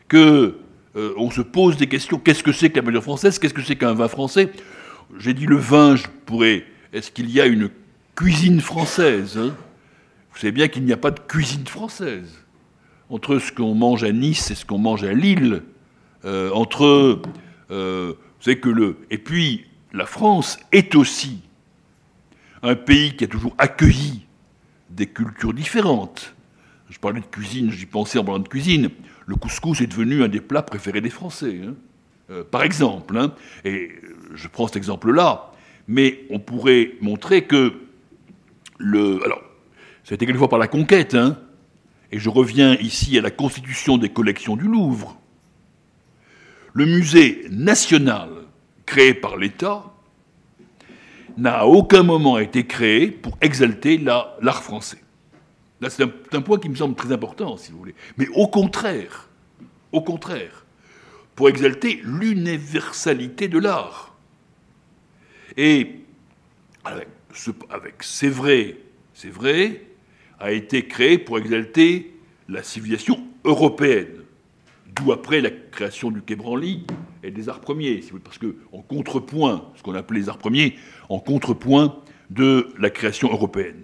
que 0.07 0.57
euh, 0.95 1.14
on 1.18 1.32
se 1.32 1.41
pose 1.41 1.78
des 1.78 1.88
questions. 1.88 2.20
Qu'est-ce 2.20 2.43
que 2.43 2.51
c'est 2.51 2.70
que 2.70 2.76
la 2.78 2.82
manière 2.82 3.03
française? 3.03 3.39
Qu'est-ce 3.39 3.53
que 3.53 3.61
c'est 3.61 3.76
qu'un 3.76 3.93
vin 3.93 4.07
français? 4.07 4.51
J'ai 5.20 5.34
dit 5.34 5.45
le 5.45 5.55
vin, 5.55 5.95
je 5.95 6.05
pourrais. 6.26 6.66
Est-ce 6.91 7.11
qu'il 7.11 7.30
y 7.30 7.39
a 7.39 7.45
une 7.45 7.70
cuisine 8.16 8.61
française 8.61 9.38
hein 9.38 9.55
vous 10.34 10.39
savez 10.39 10.51
bien 10.51 10.68
qu'il 10.68 10.84
n'y 10.84 10.93
a 10.93 10.97
pas 10.97 11.11
de 11.11 11.20
cuisine 11.20 11.68
française. 11.68 12.39
Entre 13.09 13.38
ce 13.38 13.51
qu'on 13.51 13.76
mange 13.76 14.03
à 14.03 14.11
Nice 14.11 14.49
et 14.49 14.55
ce 14.55 14.66
qu'on 14.66 14.80
mange 14.80 15.03
à 15.03 15.14
Lille, 15.14 15.61
euh, 16.26 16.49
entre. 16.51 17.22
Euh, 17.70 18.14
savez 18.39 18.59
que 18.59 18.70
le. 18.70 18.97
Et 19.11 19.20
puis, 19.20 19.66
la 19.93 20.05
France 20.05 20.57
est 20.72 20.95
aussi 20.95 21.41
un 22.64 22.76
pays 22.76 23.16
qui 23.16 23.26
a 23.26 23.28
toujours 23.28 23.53
accueilli 23.59 24.26
des 24.89 25.05
cultures 25.05 25.53
différentes. 25.53 26.34
Je 26.89 26.97
parlais 26.99 27.22
de 27.22 27.26
cuisine, 27.26 27.72
j'y 27.72 27.86
pensais 27.86 28.18
en 28.18 28.24
parlant 28.24 28.39
de 28.39 28.47
cuisine. 28.47 28.89
Le 29.26 29.36
couscous 29.36 29.82
est 29.82 29.88
devenu 29.88 30.24
un 30.24 30.28
des 30.28 30.41
plats 30.41 30.64
préférés 30.64 31.01
des 31.01 31.09
Français, 31.09 31.61
hein. 31.64 31.76
euh, 32.32 32.43
par 32.43 32.64
exemple. 32.64 33.18
Hein. 33.18 33.34
Et 33.66 33.91
je 34.34 34.47
prends 34.47 34.68
cet 34.68 34.78
exemple-là, 34.78 35.51
mais 35.88 36.26
on 36.30 36.39
pourrait 36.39 36.93
montrer 37.01 37.43
que 37.43 37.83
Alors, 38.84 39.42
ça 40.04 40.14
a 40.14 40.16
été 40.16 40.26
quelquefois 40.26 40.50
par 40.50 40.60
la 40.60 40.68
conquête, 40.68 41.16
hein, 41.16 41.38
et 42.12 42.20
je 42.20 42.30
reviens 42.30 42.76
ici 42.76 43.18
à 43.18 43.22
la 43.22 43.32
constitution 43.32 43.98
des 43.98 44.10
collections 44.10 44.56
du 44.56 44.66
Louvre. 44.66 45.20
Le 46.74 46.86
musée 46.86 47.46
national 47.50 48.30
créé 48.86 49.14
par 49.14 49.38
l'État 49.38 49.84
n'a 51.38 51.60
à 51.60 51.66
aucun 51.66 52.04
moment 52.04 52.38
été 52.38 52.66
créé 52.66 53.10
pour 53.10 53.38
exalter 53.42 53.98
l'art 53.98 54.64
français. 54.64 55.02
Là, 55.82 55.90
c'est 55.90 56.04
un, 56.04 56.42
point 56.42 56.60
qui 56.60 56.70
me 56.70 56.76
semble 56.76 56.96
très 56.96 57.12
important, 57.12 57.58
si 57.58 57.72
vous 57.72 57.78
voulez. 57.78 57.96
Mais 58.18 58.28
au 58.36 58.48
contraire, 58.48 59.30
au 59.92 60.02
contraire, 60.02 60.66
pour 61.36 61.50
exalter 61.50 62.00
l'universalité 62.04 63.48
de 63.48 63.60
l'art. 63.60 64.16
Et 65.58 66.04
avec 67.70 67.96
c'est 68.02 68.30
vrai, 68.30 68.78
c'est 69.14 69.30
vrai, 69.30 69.82
a 70.40 70.52
été 70.52 70.86
créé 70.88 71.18
pour 71.18 71.38
exalter 71.38 72.14
la 72.50 72.64
civilisation 72.64 73.20
européenne. 73.46 74.24
D'où 74.96 75.12
après 75.12 75.42
la 75.42 75.50
création 75.50 76.12
du 76.12 76.22
Quai 76.22 76.36
Branly 76.36 76.86
et 77.24 77.32
des 77.32 77.50
arts 77.50 77.62
premiers, 77.62 78.04
parce 78.24 78.38
qu'en 78.38 78.82
contrepoint, 78.82 79.72
ce 79.76 79.82
qu'on 79.82 79.96
appelait 79.96 80.20
les 80.20 80.30
arts 80.30 80.38
premiers, 80.38 80.76
en 81.10 81.20
contrepoint 81.20 82.00
de 82.30 82.68
la 82.78 82.90
création 82.90 83.32
européenne. 83.32 83.84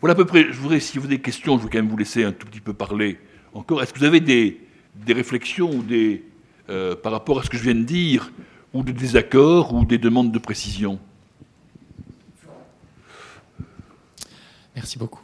Voilà 0.00 0.12
à 0.12 0.16
peu 0.16 0.24
près, 0.24 0.44
je 0.50 0.58
voudrais, 0.58 0.80
si 0.80 0.98
vous 0.98 1.06
avez 1.06 1.16
des 1.16 1.22
questions, 1.22 1.58
je 1.58 1.64
veux 1.64 1.68
quand 1.68 1.78
même 1.78 1.88
vous 1.88 1.96
laisser 1.96 2.24
un 2.24 2.32
tout 2.32 2.46
petit 2.46 2.60
peu 2.60 2.72
parler 2.72 3.18
encore. 3.52 3.82
Est-ce 3.82 3.92
que 3.92 3.98
vous 3.98 4.04
avez 4.04 4.20
des, 4.20 4.60
réflexions 5.08 5.70
ou 5.70 5.84
euh, 6.70 6.96
par 6.96 7.12
rapport 7.12 7.40
à 7.40 7.42
ce 7.42 7.50
que 7.50 7.56
je 7.56 7.62
viens 7.62 7.74
de 7.74 7.82
dire, 7.82 8.32
ou 8.72 8.82
des 8.82 8.92
désaccords, 8.92 9.74
ou 9.74 9.84
des 9.84 9.98
demandes 9.98 10.32
de 10.32 10.38
précision? 10.38 10.98
Merci 14.74 14.98
beaucoup. 14.98 15.22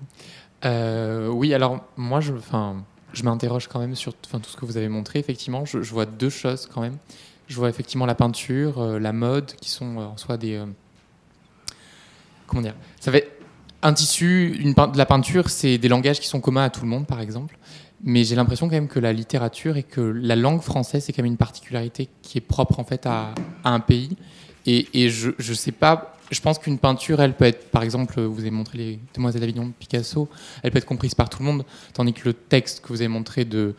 Euh, 0.65 1.29
oui, 1.29 1.55
alors 1.55 1.81
moi, 1.97 2.21
je, 2.21 2.33
je 3.13 3.23
m'interroge 3.23 3.69
quand 3.69 3.81
même 3.81 3.95
sur 3.95 4.15
tout 4.15 4.41
ce 4.47 4.57
que 4.57 4.65
vous 4.65 4.77
avez 4.77 4.89
montré. 4.89 5.19
Effectivement, 5.19 5.65
je, 5.65 5.79
vois 5.79 6.07
deux 6.07 6.31
choses 6.31 6.69
quand 6.73 6.81
même. 6.81 6.99
Je 7.49 7.57
vois 7.57 7.69
effectivement 7.69 8.07
la 8.07 8.15
peinture, 8.15 8.81
euh, 8.81 8.99
la 8.99 9.13
mode, 9.13 9.53
qui 9.61 9.71
sont 9.71 9.97
en 9.97 10.17
soi 10.17 10.37
des. 10.37 10.63
comment 12.47 12.63
dire 12.63 12.75
Ça 13.01 13.11
fait 13.11 13.37
un 13.83 13.93
tissu, 13.93 14.57
une, 14.61 14.75
de 14.75 14.99
la 14.99 15.07
peinture, 15.07 15.51
c'est 15.51 15.79
des 15.79 15.89
langages 15.89 16.21
qui 16.21 16.29
sont 16.29 16.41
communs 16.41 16.65
à 16.65 16.71
tout 16.71 16.83
le 16.83 16.89
monde, 16.89 17.07
par 17.07 17.21
exemple. 17.21 17.57
Mais 18.03 18.25
j'ai 18.25 18.37
l'impression 18.37 18.69
quand 18.69 18.75
même 18.75 18.89
que 18.89 19.01
la 19.01 19.13
littérature 19.13 19.77
et 19.77 19.83
que 19.83 20.01
la 20.01 20.37
langue 20.37 20.63
française, 20.63 21.05
c'est 21.05 21.13
quand 21.13 21.23
même 21.23 21.33
une 21.33 21.37
particularité 21.37 22.09
qui 22.23 22.39
est 22.39 22.43
propre 22.43 22.79
en 22.79 22.85
fait 22.85 23.05
à, 23.07 23.35
un 23.65 23.81
pays. 23.81 24.17
Et 24.67 25.09
je 25.11 25.31
ne 25.31 25.55
sais 25.55 25.73
pas, 25.73 26.17
je 26.31 26.41
pense 26.41 26.59
qu'une 26.59 26.79
peinture, 26.79 27.21
elle 27.21 27.35
peut 27.35 27.45
être, 27.45 27.71
par 27.71 27.83
exemple, 27.83 28.21
vous 28.21 28.41
avez 28.41 28.51
montré 28.51 28.79
les 28.79 28.99
Demoiselles 29.15 29.41
d'Avignon 29.41 29.67
de 29.67 29.73
Picasso, 29.73 30.29
elle 30.63 30.71
peut 30.71 30.79
être 30.79 30.87
comprise 30.87 31.15
par 31.15 31.29
tout 31.29 31.41
le 31.41 31.47
monde, 31.47 31.65
tandis 31.93 32.13
que 32.13 32.23
le 32.25 32.33
texte 32.33 32.83
que 32.83 32.89
vous 32.89 33.01
avez 33.01 33.09
montré 33.09 33.45
de 33.45 33.75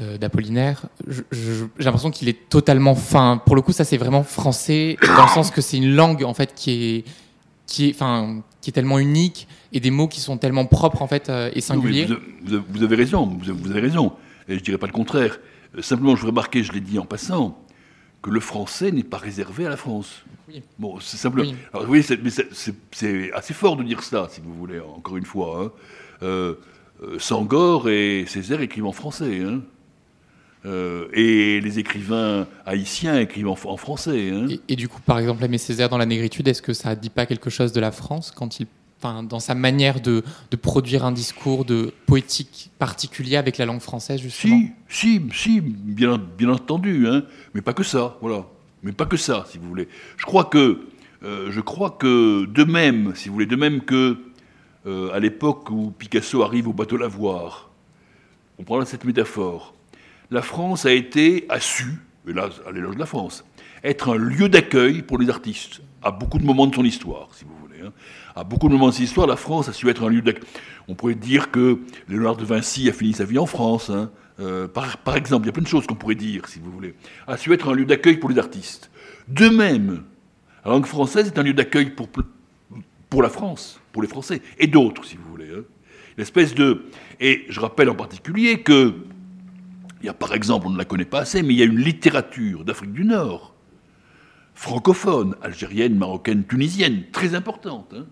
euh, 0.00 0.18
d'Apollinaire, 0.18 0.86
j'ai 1.06 1.68
l'impression 1.78 2.10
qu'il 2.10 2.28
est 2.28 2.48
totalement 2.48 2.96
fin. 2.96 3.40
Pour 3.44 3.54
le 3.54 3.62
coup, 3.62 3.72
ça 3.72 3.84
c'est 3.84 3.96
vraiment 3.96 4.24
français, 4.24 4.96
dans 5.00 5.22
le 5.22 5.28
sens 5.28 5.50
que 5.52 5.60
c'est 5.60 5.76
une 5.76 5.94
langue 5.94 6.24
en 6.24 6.34
fait 6.34 6.52
qui 6.54 6.70
est 6.72 7.04
qui 7.66 7.88
est, 7.88 7.94
enfin, 7.94 8.42
qui 8.60 8.70
est 8.70 8.72
tellement 8.72 8.98
unique 8.98 9.48
et 9.72 9.80
des 9.80 9.90
mots 9.90 10.08
qui 10.08 10.20
sont 10.20 10.36
tellement 10.36 10.66
propres 10.66 11.02
en 11.02 11.06
fait 11.06 11.28
euh, 11.28 11.50
et 11.54 11.60
singuliers. 11.60 12.06
vous, 12.44 12.82
avez, 12.82 12.96
raison, 12.96 13.26
vous 13.26 13.70
avez, 13.70 13.80
raison. 13.80 14.12
Et 14.48 14.58
je 14.58 14.62
dirais 14.62 14.78
pas 14.78 14.86
le 14.86 14.92
contraire. 14.92 15.38
Euh, 15.76 15.82
simplement, 15.82 16.14
je 16.14 16.20
voudrais 16.20 16.34
marquer, 16.34 16.62
je 16.62 16.72
l'ai 16.72 16.80
dit 16.80 16.98
en 16.98 17.06
passant, 17.06 17.58
que 18.24 18.30
le 18.30 18.40
français 18.40 18.90
n'est 18.90 19.04
pas 19.04 19.18
réservé 19.18 19.66
à 19.66 19.68
la 19.68 19.76
France. 19.76 20.22
Oui. 20.48 20.62
Bon, 20.78 20.98
c'est 20.98 21.18
simplement. 21.18 21.52
Alors, 21.74 21.86
oui, 21.90 22.02
c'est 22.02 23.30
assez 23.34 23.52
fort 23.52 23.76
de 23.76 23.82
dire 23.82 24.02
ça, 24.02 24.28
si 24.30 24.40
vous 24.40 24.54
voulez, 24.54 24.80
encore 24.80 25.18
une 25.18 25.26
fois. 25.26 25.62
Hein. 25.62 25.70
Euh, 26.22 26.54
Sangor 27.18 27.90
et 27.90 28.24
Césaire 28.26 28.62
écrivent 28.62 28.86
en 28.86 28.92
français. 28.92 29.40
Hein. 29.40 29.60
Euh, 30.64 31.08
et 31.12 31.60
les 31.60 31.78
écrivains 31.78 32.46
haïtiens 32.64 33.20
écrivent 33.20 33.48
en, 33.48 33.76
français. 33.76 34.30
Hein. 34.30 34.46
Et, 34.68 34.76
du 34.76 34.88
coup, 34.88 35.02
par 35.02 35.18
exemple, 35.18 35.44
Aimé 35.44 35.58
Césaire 35.58 35.90
dans 35.90 35.98
la 35.98 36.06
négritude, 36.06 36.48
est-ce 36.48 36.62
que 36.62 36.72
ça 36.72 36.94
ne 36.94 36.94
dit 36.94 37.10
pas 37.10 37.26
quelque 37.26 37.50
chose 37.50 37.72
de 37.72 37.80
la 37.80 37.92
France 37.92 38.30
quand 38.30 38.58
il, 38.58 38.66
dans 39.04 39.40
sa 39.40 39.54
manière 39.54 40.00
de, 40.00 40.22
produire 40.60 41.04
un 41.04 41.12
discours 41.12 41.64
de 41.64 41.92
poétique 42.06 42.70
particulier 42.78 43.36
avec 43.36 43.58
la 43.58 43.66
langue 43.66 43.80
française, 43.80 44.20
justement 44.20 44.60
Si, 44.88 45.20
si, 45.20 45.22
si, 45.32 45.60
bien, 45.60 46.18
entendu, 46.48 47.06
hein, 47.06 47.24
mais 47.54 47.60
pas 47.60 47.74
que 47.74 47.82
ça, 47.82 48.16
voilà. 48.20 48.46
Mais 48.82 48.92
pas 48.92 49.06
que 49.06 49.16
ça, 49.16 49.46
si 49.50 49.58
vous 49.58 49.68
voulez. 49.68 49.88
Je 50.16 50.26
crois 50.26 50.44
que, 50.44 50.80
euh, 51.22 51.50
je 51.50 51.60
crois 51.60 51.90
que 51.90 52.44
de 52.46 52.64
même, 52.64 53.12
si 53.14 53.28
vous 53.28 53.34
voulez, 53.34 53.46
de 53.46 53.56
même 53.56 53.80
que 53.80 54.18
euh, 54.86 55.10
à 55.12 55.20
l'époque 55.20 55.70
où 55.70 55.90
Picasso 55.90 56.42
arrive 56.42 56.68
au 56.68 56.72
bateau 56.72 56.96
Lavoir, 56.96 57.70
on 58.58 58.64
prend 58.64 58.78
là 58.78 58.84
cette 58.84 59.04
métaphore, 59.04 59.74
la 60.30 60.42
France 60.42 60.86
a 60.86 60.92
été, 60.92 61.46
a 61.48 61.60
su, 61.60 61.86
et 62.28 62.32
là, 62.32 62.48
à 62.66 62.72
l'éloge 62.72 62.94
de 62.94 63.00
la 63.00 63.06
France, 63.06 63.44
être 63.82 64.14
un 64.14 64.16
lieu 64.16 64.48
d'accueil 64.48 65.02
pour 65.02 65.18
les 65.18 65.28
artistes, 65.28 65.80
à 66.02 66.10
beaucoup 66.10 66.38
de 66.38 66.44
moments 66.44 66.66
de 66.66 66.74
son 66.74 66.84
histoire, 66.84 67.28
si 67.32 67.44
vous 67.44 67.56
voulez. 67.60 67.80
Hein. 67.86 67.92
À 68.36 68.42
beaucoup 68.42 68.68
de 68.68 68.72
moments 68.72 68.88
de 68.88 68.94
son 68.94 69.02
histoire, 69.02 69.26
la 69.26 69.36
France 69.36 69.68
a 69.68 69.72
su 69.72 69.88
être 69.88 70.04
un 70.04 70.08
lieu 70.08 70.20
d'accueil. 70.20 70.42
On 70.88 70.94
pourrait 70.94 71.14
dire 71.14 71.50
que 71.50 71.78
Léonard 72.08 72.36
de 72.36 72.44
Vinci 72.44 72.88
a 72.88 72.92
fini 72.92 73.12
sa 73.12 73.24
vie 73.24 73.38
en 73.38 73.46
France. 73.46 73.90
Hein. 73.90 74.10
Euh, 74.40 74.66
par, 74.66 75.16
exemple, 75.16 75.44
il 75.44 75.46
y 75.46 75.50
a 75.50 75.52
plein 75.52 75.62
de 75.62 75.68
choses 75.68 75.86
qu'on 75.86 75.94
pourrait 75.94 76.16
dire, 76.16 76.48
si 76.48 76.58
vous 76.58 76.72
voulez. 76.72 76.94
A 77.28 77.36
su 77.36 77.52
être 77.52 77.68
un 77.68 77.74
lieu 77.74 77.84
d'accueil 77.84 78.16
pour 78.16 78.30
les 78.30 78.38
artistes. 78.38 78.90
De 79.28 79.48
même, 79.48 80.02
la 80.64 80.72
langue 80.72 80.86
française 80.86 81.28
est 81.28 81.38
un 81.38 81.44
lieu 81.44 81.54
d'accueil 81.54 81.90
pour, 81.90 82.08
pour 83.08 83.22
la 83.22 83.28
France, 83.28 83.80
pour 83.92 84.02
les 84.02 84.08
Français, 84.08 84.42
et 84.58 84.66
d'autres, 84.66 85.04
si 85.04 85.16
vous 85.16 85.30
voulez. 85.30 85.50
Hein. 85.54 85.62
Une 86.16 86.22
espèce 86.22 86.54
de. 86.54 86.86
Et 87.20 87.44
je 87.48 87.60
rappelle 87.60 87.88
en 87.88 87.94
particulier 87.94 88.62
que 88.62 88.94
il 90.02 90.06
y 90.06 90.10
a 90.10 90.14
par 90.14 90.34
exemple, 90.34 90.66
on 90.66 90.70
ne 90.70 90.76
la 90.76 90.84
connaît 90.84 91.06
pas 91.06 91.20
assez, 91.20 91.42
mais 91.42 91.54
il 91.54 91.58
y 91.58 91.62
a 91.62 91.64
une 91.64 91.80
littérature 91.80 92.64
d'Afrique 92.64 92.92
du 92.92 93.04
Nord, 93.04 93.54
francophone, 94.52 95.34
algérienne, 95.40 95.96
marocaine, 95.96 96.44
tunisienne, 96.44 97.04
très 97.10 97.34
importante. 97.34 97.94
Hein. 97.96 98.04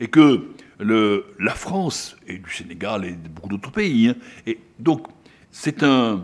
Et 0.00 0.08
que 0.08 0.44
la 0.80 1.54
France, 1.54 2.16
et 2.26 2.38
du 2.38 2.50
Sénégal 2.50 3.04
et 3.04 3.12
de 3.12 3.28
beaucoup 3.28 3.48
d'autres 3.48 3.72
pays, 3.72 4.08
hein, 4.08 4.14
et 4.46 4.58
donc 4.78 5.06
c'est 5.50 5.82
euh, 5.82 6.16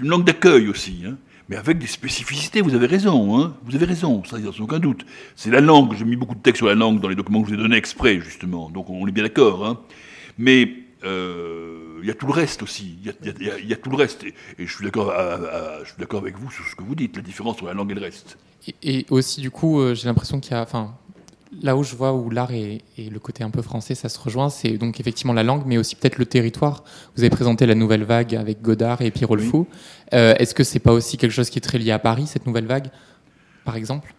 une 0.00 0.08
langue 0.08 0.24
d'accueil 0.24 0.68
aussi, 0.68 1.02
hein, 1.06 1.16
mais 1.48 1.56
avec 1.56 1.78
des 1.78 1.86
spécificités, 1.86 2.60
vous 2.60 2.74
avez 2.74 2.86
raison, 2.86 3.54
vous 3.64 3.74
avez 3.74 3.86
raison, 3.86 4.22
ça, 4.24 4.38
sans 4.40 4.60
aucun 4.60 4.78
doute. 4.78 5.04
C'est 5.36 5.50
la 5.50 5.60
langue, 5.60 5.94
j'ai 5.94 6.04
mis 6.04 6.16
beaucoup 6.16 6.34
de 6.34 6.40
textes 6.40 6.58
sur 6.58 6.66
la 6.66 6.74
langue 6.74 7.00
dans 7.00 7.08
les 7.08 7.14
documents 7.14 7.42
que 7.42 7.48
je 7.48 7.54
vous 7.54 7.60
ai 7.60 7.62
donnés 7.62 7.76
exprès, 7.76 8.20
justement, 8.20 8.70
donc 8.70 8.88
on 8.90 9.06
est 9.06 9.12
bien 9.12 9.24
d'accord. 9.24 9.84
Mais 10.38 10.70
euh, 11.04 11.98
il 12.02 12.08
y 12.08 12.10
a 12.10 12.14
tout 12.14 12.26
le 12.26 12.32
reste 12.32 12.62
aussi. 12.62 12.98
Il 13.02 13.06
y, 13.06 13.72
a 13.72 13.76
tout 13.76 13.90
le 13.90 13.96
reste. 13.96 14.24
Et, 14.24 14.34
je 14.58 14.70
suis 14.70 14.84
d'accord 14.84 15.10
avec 15.10 16.38
vous 16.38 16.50
sur 16.50 16.66
ce 16.66 16.74
que 16.74 16.82
vous 16.82 16.94
dites, 16.94 17.16
la 17.16 17.22
différence 17.22 17.54
entre 17.54 17.66
la 17.66 17.74
langue 17.74 17.90
et 17.92 17.94
le 17.94 18.00
reste. 18.00 18.38
Et, 18.82 19.06
aussi, 19.10 19.40
du 19.40 19.50
coup, 19.50 19.80
euh, 19.80 19.94
j'ai 19.94 20.06
l'impression 20.06 20.40
qu'il 20.40 20.52
y 20.52 20.54
a. 20.54 20.66
là 21.62 21.76
où 21.76 21.82
je 21.82 21.94
vois 21.94 22.12
où 22.12 22.30
l'art 22.30 22.52
et, 22.52 22.82
le 22.98 23.18
côté 23.18 23.44
un 23.44 23.50
peu 23.50 23.62
français, 23.62 23.94
ça 23.94 24.08
se 24.08 24.18
rejoint, 24.18 24.50
c'est 24.50 24.72
donc 24.72 25.00
effectivement 25.00 25.32
la 25.32 25.42
langue, 25.42 25.62
mais 25.66 25.78
aussi 25.78 25.96
peut-être 25.96 26.18
le 26.18 26.26
territoire. 26.26 26.84
Vous 27.16 27.22
avez 27.22 27.30
présenté 27.30 27.66
la 27.66 27.74
nouvelle 27.74 28.04
vague 28.04 28.34
avec 28.34 28.62
Godard 28.62 29.02
et 29.02 29.10
Pierre 29.10 29.28
Rolfou. 29.28 29.66
Euh, 30.12 30.34
est-ce 30.38 30.54
que 30.54 30.64
c'est 30.64 30.78
pas 30.78 30.92
aussi 30.92 31.16
quelque 31.16 31.32
chose 31.32 31.50
qui 31.50 31.58
est 31.58 31.62
très 31.62 31.78
lié 31.78 31.90
à 31.90 31.98
Paris, 31.98 32.26
cette 32.26 32.46
nouvelle 32.46 32.66
vague, 32.66 32.88
par 33.64 33.76
exemple? 33.76 34.14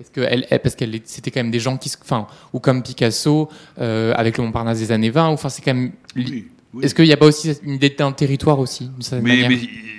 Est-ce 0.00 0.10
que 0.10 0.20
elle, 0.20 0.46
parce 0.62 0.74
qu'elle 0.74 1.00
c'était 1.04 1.30
quand 1.30 1.40
même 1.40 1.50
des 1.50 1.60
gens 1.60 1.76
qui, 1.76 1.92
enfin, 2.00 2.26
ou 2.52 2.60
comme 2.60 2.82
Picasso 2.82 3.48
euh, 3.78 4.14
avec 4.16 4.38
le 4.38 4.44
Montparnasse 4.44 4.78
des 4.78 4.90
années 4.90 5.10
20, 5.10 5.26
enfin 5.26 5.48
c'est 5.48 5.62
quand 5.62 5.74
même. 5.74 5.92
Est-ce 6.80 6.94
qu'il 6.94 7.04
n'y 7.04 7.12
a 7.12 7.18
pas 7.18 7.26
aussi 7.26 7.52
une 7.62 7.74
idée 7.74 7.90
d'un 7.90 8.12
territoire 8.12 8.58
aussi 8.58 8.90
Mais, 9.22 9.46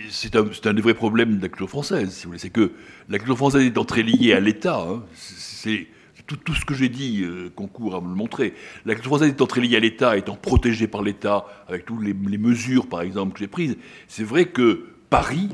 c'est 0.10 0.36
un, 0.36 0.46
un, 0.66 0.74
des 0.74 0.82
vrais 0.82 0.96
problèmes 0.96 1.38
de 1.38 1.42
la 1.44 1.48
culture 1.48 1.70
française, 1.70 2.12
si 2.12 2.24
vous 2.24 2.30
voulez. 2.30 2.40
C'est 2.40 2.50
que 2.50 2.72
la 3.10 3.20
culture 3.20 3.38
française 3.38 3.64
est 3.64 3.86
très 3.86 4.02
liée 4.02 4.34
à 4.34 4.40
l'État. 4.40 4.80
Hein. 4.82 5.04
C'est 5.16 5.88
tout, 6.28 6.54
ce 6.54 6.66
que 6.66 6.74
j'ai 6.74 6.90
dit 6.90 7.22
euh, 7.24 7.50
concourt 7.54 7.96
à 7.96 8.02
me 8.02 8.08
le 8.08 8.16
montrer. 8.16 8.54
La 8.86 8.96
française 8.96 9.30
étant 9.30 9.48
très 9.48 9.62
liée 9.62 9.76
à 9.76 9.80
l'État, 9.80 10.18
étant 10.18 10.36
protégée 10.36 10.88
par 10.88 11.02
l'État, 11.02 11.46
avec 11.68 11.86
toutes 11.86 12.04
les, 12.04 12.14
les, 12.14 12.38
mesures, 12.38 12.88
par 12.88 13.02
exemple, 13.02 13.34
que 13.34 13.40
j'ai 13.40 13.48
prises, 13.48 13.78
c'est 14.08 14.24
vrai 14.24 14.46
que 14.46 14.86
Paris 15.10 15.50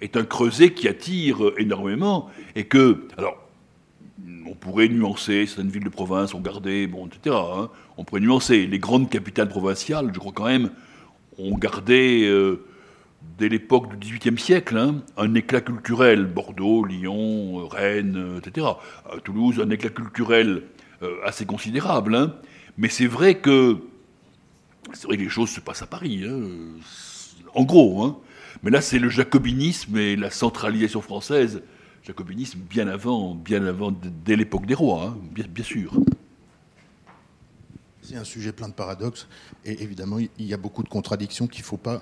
est 0.00 0.16
un 0.16 0.24
creuset 0.24 0.72
qui 0.72 0.88
attire 0.88 1.38
énormément 1.58 2.30
et 2.56 2.64
que, 2.64 3.06
alors, 3.18 3.36
on 4.46 4.54
pourrait 4.54 4.88
nuancer, 4.88 5.46
certaines 5.46 5.70
villes 5.70 5.84
de 5.84 5.90
province 5.90 6.34
ont 6.34 6.40
gardé, 6.40 6.86
bon, 6.86 7.06
etc. 7.06 7.36
Hein. 7.38 7.70
On 7.96 8.04
pourrait 8.04 8.20
nuancer. 8.20 8.66
Les 8.66 8.78
grandes 8.78 9.08
capitales 9.08 9.48
provinciales, 9.48 10.10
je 10.12 10.18
crois 10.18 10.32
quand 10.32 10.46
même, 10.46 10.70
ont 11.38 11.56
gardé, 11.56 12.24
euh, 12.26 12.64
dès 13.38 13.48
l'époque 13.48 13.98
du 13.98 14.18
XVIIIe 14.18 14.38
siècle, 14.38 14.76
hein, 14.76 15.02
un 15.16 15.34
éclat 15.34 15.60
culturel. 15.60 16.26
Bordeaux, 16.26 16.84
Lyon, 16.84 17.66
Rennes, 17.68 18.40
etc. 18.44 18.66
À 19.10 19.18
Toulouse, 19.20 19.60
un 19.60 19.70
éclat 19.70 19.90
culturel 19.90 20.62
assez 21.24 21.46
considérable. 21.46 22.14
Hein. 22.14 22.34
Mais 22.76 22.88
c'est 22.88 23.06
vrai 23.06 23.38
que 23.38 23.78
c'est 24.94 25.06
vrai 25.06 25.16
que 25.16 25.22
les 25.22 25.28
choses 25.28 25.50
se 25.50 25.60
passent 25.60 25.82
à 25.82 25.86
Paris, 25.86 26.24
hein, 26.26 26.40
en 27.54 27.64
gros. 27.64 28.22
Mais 28.62 28.70
là, 28.70 28.80
c'est 28.80 28.98
le 28.98 29.08
jacobinisme 29.08 29.96
et 29.96 30.16
la 30.16 30.30
centralisation 30.30 31.00
française. 31.00 31.62
Jacobinisme 32.02 32.58
bien 32.58 32.88
avant, 32.88 33.34
bien 33.34 33.64
avant, 33.64 33.92
dès 34.24 34.36
l'époque 34.36 34.66
des 34.66 34.74
rois, 34.74 35.16
bien, 35.32 35.44
bien, 35.48 35.64
sûr. 35.64 35.92
C'est 38.02 38.16
un 38.16 38.24
sujet 38.24 38.52
plein 38.52 38.68
de 38.68 38.74
paradoxes. 38.74 39.28
Et 39.64 39.82
évidemment, 39.82 40.18
il 40.18 40.46
y 40.46 40.54
a 40.54 40.56
beaucoup 40.56 40.82
de 40.82 40.88
contradictions 40.88 41.46
qu'il 41.46 41.62
ne 41.62 41.66
faut 41.66 41.76
pas 41.76 41.96
euh, 41.96 41.98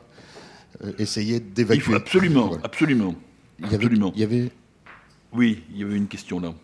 essayer 0.98 1.40
d'évacuer. 1.40 1.94
Absolument, 1.94 2.52
absolument. 2.62 3.14
Il 3.58 3.64
y, 3.64 3.68
avait, 3.68 3.76
absolument. 3.76 4.12
il 4.14 4.20
y 4.20 4.24
avait. 4.24 4.50
Oui, 5.32 5.62
il 5.70 5.78
y 5.78 5.82
avait 5.82 5.96
une 5.96 6.08
question 6.08 6.40
là. 6.40 6.54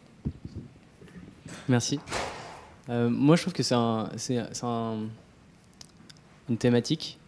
Merci. 1.68 1.98
Euh, 2.88 3.08
moi, 3.08 3.36
je 3.36 3.42
trouve 3.42 3.54
que 3.54 3.62
c'est 3.62 3.74
un, 3.74 4.10
un, 4.62 4.98
une 6.48 6.56
thématique 6.58 7.18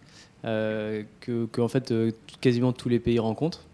euh, 0.44 1.02
que, 1.20 1.60
en 1.60 1.68
fait 1.68 1.90
euh, 1.90 2.12
quasiment 2.40 2.72
tous 2.72 2.88
les 2.88 3.00
pays 3.00 3.18
rencontrent. 3.18 3.64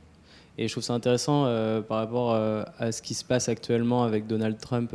Et 0.59 0.68
je 0.68 0.72
trouve 0.72 0.84
ça 0.84 0.94
intéressant 0.94 1.46
euh, 1.46 1.80
par 1.80 1.98
rapport 1.98 2.34
à 2.34 2.92
ce 2.92 3.03
qui 3.03 3.14
se 3.14 3.24
passe 3.24 3.48
actuellement 3.48 4.05
avec 4.05 4.26
Donald 4.26 4.59
Trump 4.59 4.94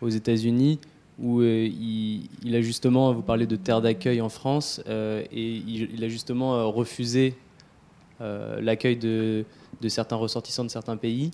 aux 0.00 0.08
États-Unis, 0.08 0.80
où 1.18 1.42
il, 1.42 2.54
a 2.54 2.60
justement, 2.60 3.12
vous 3.12 3.22
parlez 3.22 3.46
de 3.46 3.56
terre 3.56 3.80
d'accueil 3.80 4.20
en 4.20 4.28
France, 4.28 4.82
et 4.88 5.62
il, 5.66 6.02
a 6.02 6.08
justement 6.08 6.70
refusé 6.72 7.34
l'accueil 8.20 8.96
de, 8.96 9.44
certains 9.88 10.16
ressortissants 10.16 10.64
de 10.64 10.70
certains 10.70 10.96
pays. 10.96 11.30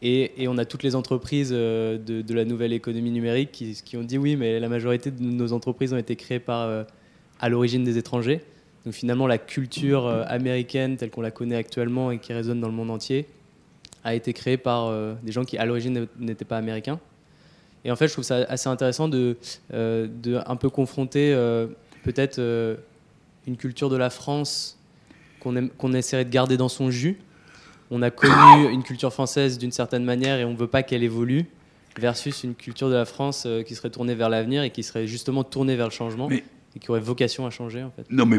Et, 0.00 0.48
on 0.48 0.56
a 0.56 0.64
toutes 0.64 0.82
les 0.82 0.96
entreprises 0.96 1.50
de, 1.50 2.24
la 2.30 2.44
nouvelle 2.46 2.72
économie 2.72 3.10
numérique 3.10 3.52
qui, 3.52 3.74
qui, 3.84 3.96
ont 3.98 4.04
dit 4.04 4.16
oui, 4.16 4.36
mais 4.36 4.58
la 4.58 4.70
majorité 4.70 5.10
de 5.10 5.22
nos 5.22 5.52
entreprises 5.52 5.92
ont 5.92 5.98
été 5.98 6.16
créées 6.16 6.40
par 6.40 6.86
à 7.40 7.48
l'origine 7.48 7.84
des 7.84 7.98
étrangers. 7.98 8.40
Donc 8.84 8.94
finalement, 8.94 9.26
la 9.26 9.38
culture 9.38 10.06
euh, 10.06 10.24
américaine 10.26 10.96
telle 10.96 11.10
qu'on 11.10 11.20
la 11.20 11.30
connaît 11.30 11.56
actuellement 11.56 12.10
et 12.10 12.18
qui 12.18 12.32
résonne 12.32 12.60
dans 12.60 12.68
le 12.68 12.74
monde 12.74 12.90
entier 12.90 13.26
a 14.04 14.14
été 14.14 14.32
créée 14.32 14.56
par 14.56 14.86
euh, 14.86 15.14
des 15.22 15.32
gens 15.32 15.44
qui 15.44 15.58
à 15.58 15.66
l'origine 15.66 16.06
n'étaient 16.18 16.44
pas 16.44 16.56
américains. 16.56 16.98
Et 17.84 17.90
en 17.90 17.96
fait, 17.96 18.08
je 18.08 18.12
trouve 18.12 18.24
ça 18.24 18.36
assez 18.48 18.68
intéressant 18.68 19.08
de, 19.08 19.36
euh, 19.72 20.06
de 20.22 20.38
un 20.46 20.56
peu 20.56 20.68
confronter 20.68 21.34
peut-être 22.02 22.40
une 23.46 23.56
culture 23.56 23.88
de 23.88 23.96
la 23.96 24.10
France 24.10 24.78
qu'on 25.40 25.68
qu'on 25.68 25.92
essaierait 25.92 26.24
de 26.24 26.30
garder 26.30 26.56
dans 26.56 26.68
son 26.68 26.90
jus. 26.90 27.18
On 27.90 28.02
a 28.02 28.10
connu 28.10 28.70
une 28.70 28.82
culture 28.82 29.12
française 29.12 29.58
d'une 29.58 29.72
certaine 29.72 30.04
manière 30.04 30.38
et 30.38 30.44
on 30.44 30.52
ne 30.52 30.56
veut 30.56 30.68
pas 30.68 30.82
qu'elle 30.82 31.02
évolue 31.02 31.46
versus 31.98 32.44
une 32.44 32.54
culture 32.54 32.88
de 32.88 32.94
la 32.94 33.04
France 33.04 33.48
qui 33.66 33.74
serait 33.74 33.90
tournée 33.90 34.14
vers 34.14 34.28
l'avenir 34.28 34.62
et 34.62 34.70
qui 34.70 34.82
serait 34.82 35.06
justement 35.06 35.42
tournée 35.42 35.74
vers 35.74 35.86
le 35.86 35.92
changement 35.92 36.28
et 36.30 36.78
qui 36.78 36.90
aurait 36.90 37.00
vocation 37.00 37.46
à 37.46 37.50
changer 37.50 37.82
en 37.82 37.90
fait. 37.90 38.04
Non 38.10 38.26
mais 38.26 38.38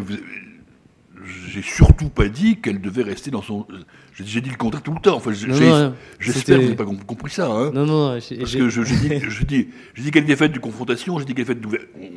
j'ai 1.25 1.61
surtout 1.61 2.09
pas 2.09 2.27
dit 2.27 2.59
qu'elle 2.59 2.81
devait 2.81 3.03
rester 3.03 3.31
dans 3.31 3.41
son. 3.41 3.67
J'ai 4.13 4.41
dit 4.41 4.49
le 4.49 4.55
contraire 4.55 4.83
tout 4.83 4.93
le 4.93 4.99
temps. 4.99 5.15
Enfin, 5.15 5.31
j'espère 5.31 5.93
que 6.19 6.51
vous 6.53 6.61
n'avez 6.61 6.75
pas 6.75 6.85
compris 6.85 7.31
ça. 7.31 7.47
Hein. 7.47 7.71
non, 7.73 7.85
non. 7.85 8.11
Parce 8.13 8.29
que 8.29 8.69
je, 8.69 8.81
dis, 8.81 9.19
je 9.29 9.43
dis, 9.43 9.67
je 9.93 10.01
dis 10.01 10.11
qu'elle 10.11 10.23
était 10.23 10.35
faite 10.35 10.51
de 10.51 10.59
confrontation, 10.59 11.19
je 11.19 11.25
dis 11.25 11.33
qu'elle 11.33 11.43
est 11.43 11.53
faite 11.53 11.63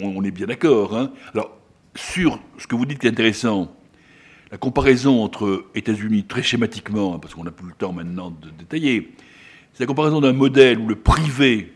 on, 0.03 0.07
on, 0.17 0.25
est 0.25 0.31
bien 0.31 0.47
d'accord. 0.47 0.97
Hein. 0.97 1.13
Alors, 1.33 1.57
sur 1.95 2.41
ce 2.59 2.67
que 2.67 2.75
vous 2.75 2.87
dites 2.87 2.99
qui 2.99 3.07
est 3.07 3.11
intéressant, 3.11 3.75
la 4.51 4.59
comparaison 4.59 5.23
entre 5.23 5.65
États-Unis, 5.75 6.25
très 6.25 6.43
schématiquement, 6.43 7.15
hein, 7.15 7.19
parce 7.19 7.35
qu'on 7.35 7.45
n'a 7.45 7.51
plus 7.51 7.69
le 7.69 7.75
temps 7.75 7.93
maintenant 7.93 8.31
de 8.31 8.51
détailler, 8.51 9.13
c'est 9.73 9.81
la 9.81 9.87
comparaison 9.87 10.21
d'un 10.21 10.33
modèle 10.33 10.79
où 10.79 10.89
le 10.89 10.97
privé, 10.97 11.73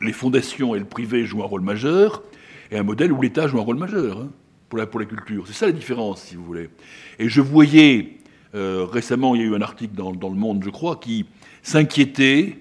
les 0.00 0.12
fondations 0.12 0.74
et 0.74 0.78
le 0.78 0.84
privé 0.84 1.24
jouent 1.24 1.42
un 1.42 1.46
rôle 1.46 1.62
majeur, 1.62 2.22
et 2.70 2.78
un 2.78 2.82
modèle 2.82 3.12
où 3.12 3.22
l'État 3.22 3.46
joue 3.46 3.58
un 3.58 3.62
rôle 3.62 3.78
majeur 3.78 4.20
hein, 4.20 4.28
pour, 4.68 4.78
la, 4.78 4.86
pour 4.86 5.00
la 5.00 5.06
culture. 5.06 5.46
C'est 5.46 5.52
ça 5.52 5.66
la 5.66 5.72
différence, 5.72 6.22
si 6.22 6.36
vous 6.36 6.44
voulez. 6.44 6.70
Et 7.18 7.28
je 7.28 7.40
voyais, 7.40 8.18
euh, 8.54 8.86
récemment, 8.90 9.34
il 9.34 9.40
y 9.40 9.44
a 9.44 9.46
eu 9.48 9.54
un 9.54 9.62
article 9.62 9.94
dans, 9.94 10.12
dans 10.12 10.28
Le 10.28 10.36
Monde, 10.36 10.62
je 10.64 10.70
crois, 10.70 10.96
qui 10.96 11.26
s'inquiétait 11.62 12.58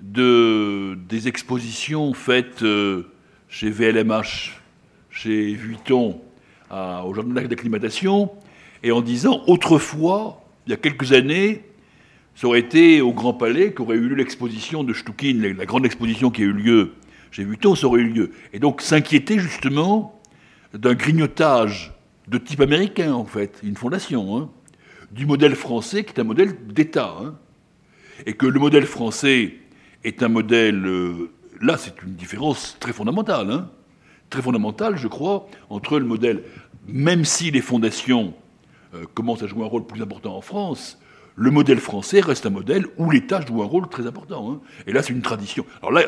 de, 0.00 0.98
des 1.08 1.28
expositions 1.28 2.14
faites 2.14 2.62
euh, 2.62 3.10
chez 3.48 3.70
VLMH, 3.70 4.60
chez 5.10 5.54
Vuitton, 5.54 6.20
à, 6.70 7.04
au 7.04 7.14
jardin 7.14 7.42
d'acclimatation, 7.42 8.30
et 8.82 8.92
en 8.92 9.00
disant, 9.00 9.42
autrefois, 9.46 10.44
il 10.66 10.70
y 10.70 10.72
a 10.74 10.76
quelques 10.76 11.12
années, 11.12 11.64
ça 12.34 12.46
aurait 12.46 12.60
été 12.60 13.00
au 13.00 13.12
Grand 13.12 13.34
Palais 13.34 13.72
qu'aurait 13.72 13.96
eu 13.96 14.08
lieu 14.08 14.14
l'exposition 14.14 14.84
de 14.84 14.92
Stukin, 14.92 15.54
la 15.56 15.66
grande 15.66 15.84
exposition 15.84 16.30
qui 16.30 16.42
a 16.42 16.44
eu 16.44 16.52
lieu 16.52 16.94
j'ai 17.30 17.44
vu 17.44 17.58
tôt, 17.58 17.76
ça 17.76 17.86
aurait 17.86 18.00
eu 18.00 18.08
lieu. 18.08 18.30
Et 18.52 18.58
donc 18.58 18.82
s'inquiéter 18.82 19.38
justement 19.38 20.17
d'un 20.74 20.94
grignotage 20.94 21.92
de 22.28 22.38
type 22.38 22.60
américain, 22.60 23.12
en 23.12 23.24
fait, 23.24 23.58
une 23.62 23.76
fondation, 23.76 24.36
hein, 24.36 24.50
du 25.10 25.26
modèle 25.26 25.54
français 25.54 26.04
qui 26.04 26.12
est 26.14 26.20
un 26.20 26.24
modèle 26.24 26.56
d'État. 26.66 27.16
Hein. 27.20 27.34
et 28.26 28.34
que 28.34 28.46
le 28.46 28.58
modèle 28.58 28.84
français 28.84 29.54
est 30.04 30.22
un 30.22 30.28
modèle. 30.28 30.84
Euh, 30.86 31.30
là, 31.60 31.76
c'est 31.78 32.02
une 32.02 32.14
différence 32.14 32.76
très 32.80 32.92
fondamentale. 32.92 33.50
Hein. 33.50 33.70
très 34.30 34.42
fondamentale, 34.42 34.96
je 34.96 35.08
crois, 35.08 35.48
entre 35.70 35.98
le 35.98 36.04
modèle. 36.04 36.42
Même 36.86 37.24
si 37.24 37.50
les 37.50 37.60
fondations 37.60 38.34
euh, 38.94 39.04
commencent 39.14 39.42
à 39.42 39.46
jouer 39.46 39.64
un 39.64 39.68
rôle 39.68 39.86
plus 39.86 40.02
important 40.02 40.36
en 40.36 40.40
France, 40.40 40.98
le 41.36 41.50
modèle 41.50 41.78
français 41.78 42.20
reste 42.20 42.46
un 42.46 42.50
modèle 42.50 42.86
où 42.96 43.10
l'État 43.10 43.40
joue 43.40 43.62
un 43.62 43.66
rôle 43.66 43.88
très 43.88 44.06
important. 44.06 44.60
Et 44.86 44.92
là, 44.92 45.02
c'est 45.02 45.12
une 45.12 45.22
tradition. 45.22 45.64
Alors 45.80 45.92
là, 45.92 46.02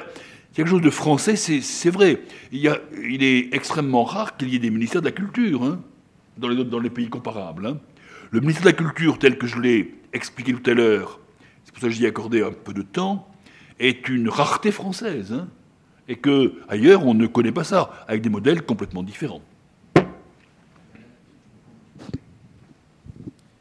quelque 0.55 0.69
chose 0.69 0.83
de 0.83 0.91
français, 0.91 1.37
c'est 1.37 1.91
vrai. 1.91 2.23
Il, 2.53 2.61
y 2.61 2.69
a, 2.69 2.79
il, 3.03 3.23
est 3.23 3.55
extrêmement 3.55 4.05
rare 4.05 4.37
qu'il 4.37 4.49
y 4.49 4.57
ait 4.57 4.61
des 4.61 4.71
ministères 4.71 5.01
de 5.01 5.07
la 5.07 5.13
culture 5.13 5.65
hein, 5.65 5.81
dans, 6.39 6.49
les, 6.49 6.65
dans, 6.65 6.79
les, 6.79 6.91
pays 6.91 7.09
comparables. 7.09 7.67
Hein. 7.67 7.79
Le 8.31 8.41
ministère 8.41 8.65
de 8.65 8.69
la 8.69 8.77
Culture, 8.77 9.19
tel 9.19 9.39
que 9.39 9.47
je 9.47 9.59
l'ai 9.59 9.95
expliqué 10.13 10.53
tout 10.53 10.71
à 10.71 10.75
l'heure, 10.75 11.21
c'est 11.65 11.73
pour 11.73 11.81
ça 11.81 11.89
que 11.89 11.93
j'y 11.93 12.05
ai 12.05 12.09
accordé 12.09 12.43
un 12.43 12.53
peu 12.53 12.73
de 12.73 12.83
temps, 12.83 13.29
est 13.79 14.09
une 14.09 14.29
rareté 14.29 14.71
française. 14.71 15.33
Hein, 15.33 15.49
et 16.11 16.17
que 16.17 16.55
ailleurs 16.69 17.07
on 17.07 17.15
ne 17.15 17.27
connaît 17.27 17.53
pas 17.53 17.65
ça, 17.65 18.05
avec 18.09 18.21
des 18.21 18.29
modèles 18.29 18.63
complètement 18.63 19.03
différents. 19.03 19.43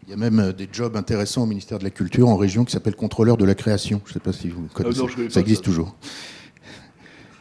Il 0.07 0.09
y 0.09 0.13
a 0.13 0.17
même 0.17 0.39
euh, 0.39 0.51
des 0.51 0.67
jobs 0.71 0.95
intéressants 0.95 1.43
au 1.43 1.45
ministère 1.45 1.77
de 1.77 1.83
la 1.83 1.91
Culture 1.91 2.27
en 2.27 2.35
région 2.35 2.65
qui 2.65 2.71
s'appelle 2.71 2.95
contrôleur 2.95 3.37
de 3.37 3.45
la 3.45 3.53
création. 3.53 4.01
Je 4.05 4.09
ne 4.09 4.13
sais 4.13 4.19
pas 4.19 4.33
si 4.33 4.49
vous 4.49 4.65
ah 4.67 4.73
connaissez. 4.73 5.29
ça 5.29 5.39
existe 5.39 5.63
toujours. 5.63 5.95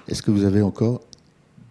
Est-ce 0.08 0.22
que 0.22 0.30
vous 0.30 0.44
avez 0.44 0.62
encore 0.62 1.00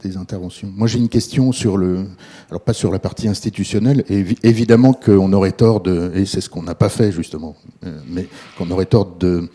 des 0.04 0.16
interventions? 0.16 0.72
Moi, 0.76 0.88
j'ai 0.88 1.00
une 1.00 1.10
question 1.10 1.52
sur 1.52 1.76
le, 1.76 2.06
alors 2.50 2.62
pas 2.62 2.74
sur 2.74 2.92
la 2.92 3.00
partie 3.00 3.28
institutionnelle. 3.28 4.04
évidemment 4.44 4.94
qu'on 4.94 5.34
aurait 5.34 5.54
tort 5.54 5.82
de, 5.82 6.12
et 6.14 6.26
c'est 6.26 6.42
ce 6.42 6.50
qu'on 6.50 6.64
n'a 6.64 6.76
pas 6.76 6.90
fait 6.90 7.12
justement, 7.12 7.56
euh, 7.86 8.00
mais 8.08 8.28
qu'on 8.58 8.70
aurait 8.70 8.86
tort 8.86 9.16
de. 9.20 9.50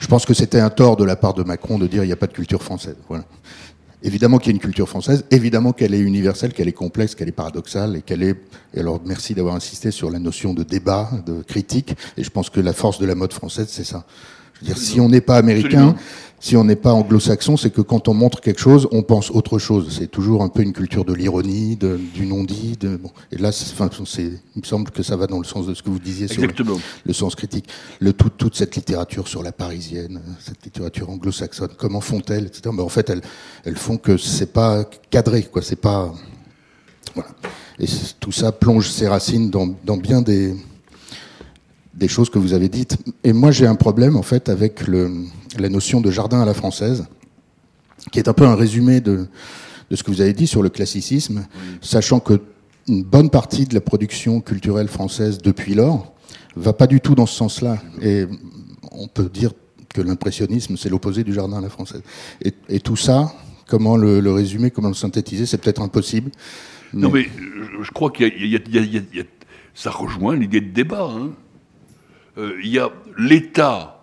Je 0.00 0.06
pense 0.06 0.24
que 0.24 0.34
c'était 0.34 0.60
un 0.60 0.70
tort 0.70 0.96
de 0.96 1.04
la 1.04 1.16
part 1.16 1.34
de 1.34 1.42
Macron 1.42 1.78
de 1.78 1.86
dire 1.86 2.04
il 2.04 2.06
n'y 2.06 2.12
a 2.12 2.16
pas 2.16 2.26
de 2.26 2.32
culture 2.32 2.62
française. 2.62 2.96
Voilà. 3.08 3.24
Évidemment 4.04 4.38
qu'il 4.38 4.48
y 4.48 4.54
a 4.54 4.56
une 4.56 4.60
culture 4.60 4.88
française, 4.88 5.24
évidemment 5.30 5.72
qu'elle 5.72 5.94
est 5.94 6.00
universelle, 6.00 6.52
qu'elle 6.52 6.66
est 6.66 6.72
complexe, 6.72 7.14
qu'elle 7.14 7.28
est 7.28 7.32
paradoxale 7.32 7.96
et 7.96 8.02
qu'elle 8.02 8.24
est. 8.24 8.36
Et 8.74 8.80
alors, 8.80 9.00
merci 9.04 9.32
d'avoir 9.34 9.54
insisté 9.54 9.92
sur 9.92 10.10
la 10.10 10.18
notion 10.18 10.54
de 10.54 10.64
débat, 10.64 11.08
de 11.24 11.42
critique. 11.42 11.94
Et 12.16 12.24
je 12.24 12.30
pense 12.30 12.50
que 12.50 12.58
la 12.58 12.72
force 12.72 12.98
de 12.98 13.06
la 13.06 13.14
mode 13.14 13.32
française, 13.32 13.68
c'est 13.70 13.84
ça. 13.84 14.04
Je 14.54 14.60
veux 14.60 14.66
dire, 14.66 14.78
si 14.78 15.00
on 15.00 15.08
n'est 15.08 15.20
pas 15.20 15.36
américain, 15.36 15.94
si 16.42 16.56
on 16.56 16.64
n'est 16.64 16.74
pas 16.74 16.92
anglo-saxon, 16.92 17.56
c'est 17.56 17.70
que 17.70 17.82
quand 17.82 18.08
on 18.08 18.14
montre 18.14 18.40
quelque 18.40 18.58
chose, 18.58 18.88
on 18.90 19.04
pense 19.04 19.30
autre 19.30 19.60
chose. 19.60 19.96
C'est 19.96 20.10
toujours 20.10 20.42
un 20.42 20.48
peu 20.48 20.62
une 20.62 20.72
culture 20.72 21.04
de 21.04 21.14
l'ironie, 21.14 21.76
du 21.76 22.26
non-dit. 22.26 22.76
Bon. 23.00 23.12
Et 23.30 23.38
là, 23.38 23.50
enfin, 23.50 23.88
il 24.18 24.40
me 24.56 24.66
semble 24.66 24.90
que 24.90 25.04
ça 25.04 25.14
va 25.16 25.28
dans 25.28 25.38
le 25.38 25.44
sens 25.44 25.68
de 25.68 25.74
ce 25.74 25.84
que 25.84 25.90
vous 25.90 26.00
disiez 26.00 26.26
sur 26.26 26.42
le, 26.42 27.12
sens 27.12 27.36
critique. 27.36 27.68
Le, 28.00 28.12
tout, 28.12 28.28
toute 28.28 28.56
cette 28.56 28.74
littérature 28.74 29.28
sur 29.28 29.44
la 29.44 29.52
parisienne, 29.52 30.20
cette 30.40 30.64
littérature 30.64 31.10
anglo-saxonne, 31.10 31.74
comment 31.78 32.00
font-elles, 32.00 32.46
etc. 32.46 32.70
Mais 32.74 32.82
en 32.82 32.88
fait, 32.88 33.08
elles, 33.08 33.22
elles 33.64 33.76
font 33.76 33.96
que 33.96 34.16
c'est 34.16 34.52
pas 34.52 34.84
cadré, 35.10 35.44
quoi. 35.44 35.62
C'est 35.62 35.76
pas. 35.76 36.12
Voilà. 37.14 37.30
Et 37.78 37.86
tout 38.18 38.32
ça 38.32 38.50
plonge 38.50 38.90
ses 38.90 39.06
racines 39.06 39.48
dans, 39.48 39.76
dans 39.84 39.96
bien 39.96 40.22
des, 40.22 40.56
des 41.94 42.08
choses 42.08 42.30
que 42.30 42.40
vous 42.40 42.52
avez 42.52 42.68
dites. 42.68 42.96
Et 43.22 43.32
moi, 43.32 43.52
j'ai 43.52 43.68
un 43.68 43.76
problème, 43.76 44.16
en 44.16 44.22
fait, 44.22 44.48
avec 44.48 44.88
le, 44.88 45.08
la 45.58 45.68
notion 45.68 46.00
de 46.00 46.10
jardin 46.10 46.40
à 46.40 46.44
la 46.44 46.54
française, 46.54 47.06
qui 48.10 48.18
est 48.18 48.28
un 48.28 48.32
peu 48.32 48.46
un 48.46 48.54
résumé 48.54 49.00
de, 49.00 49.26
de 49.90 49.96
ce 49.96 50.02
que 50.02 50.10
vous 50.10 50.20
avez 50.20 50.32
dit 50.32 50.46
sur 50.46 50.62
le 50.62 50.68
classicisme, 50.68 51.46
sachant 51.80 52.20
que 52.20 52.40
une 52.88 53.04
bonne 53.04 53.30
partie 53.30 53.64
de 53.64 53.74
la 53.74 53.80
production 53.80 54.40
culturelle 54.40 54.88
française 54.88 55.38
depuis 55.38 55.74
lors 55.74 56.12
va 56.56 56.72
pas 56.72 56.86
du 56.86 57.00
tout 57.00 57.14
dans 57.14 57.26
ce 57.26 57.34
sens-là. 57.34 57.78
Et 58.00 58.26
on 58.90 59.08
peut 59.08 59.28
dire 59.28 59.52
que 59.92 60.00
l'impressionnisme, 60.00 60.76
c'est 60.76 60.88
l'opposé 60.88 61.24
du 61.24 61.32
jardin 61.32 61.58
à 61.58 61.60
la 61.60 61.68
française. 61.68 62.02
Et, 62.42 62.80
tout 62.80 62.96
ça, 62.96 63.32
comment 63.68 63.96
le, 63.96 64.18
résumer, 64.32 64.70
comment 64.70 64.88
le 64.88 64.94
synthétiser, 64.94 65.46
c'est 65.46 65.58
peut-être 65.58 65.82
impossible. 65.82 66.30
Non, 66.92 67.10
mais 67.10 67.26
je, 67.82 67.90
crois 67.90 68.10
qu'il 68.10 68.46
y, 68.46 68.56
a, 68.56 69.24
ça 69.74 69.90
rejoint 69.90 70.36
l'idée 70.36 70.60
de 70.60 70.70
débat. 70.72 71.10
Hein. 71.10 71.30
Euh, 72.38 72.58
il 72.62 72.70
y 72.70 72.78
a 72.78 72.90
l'État, 73.18 74.01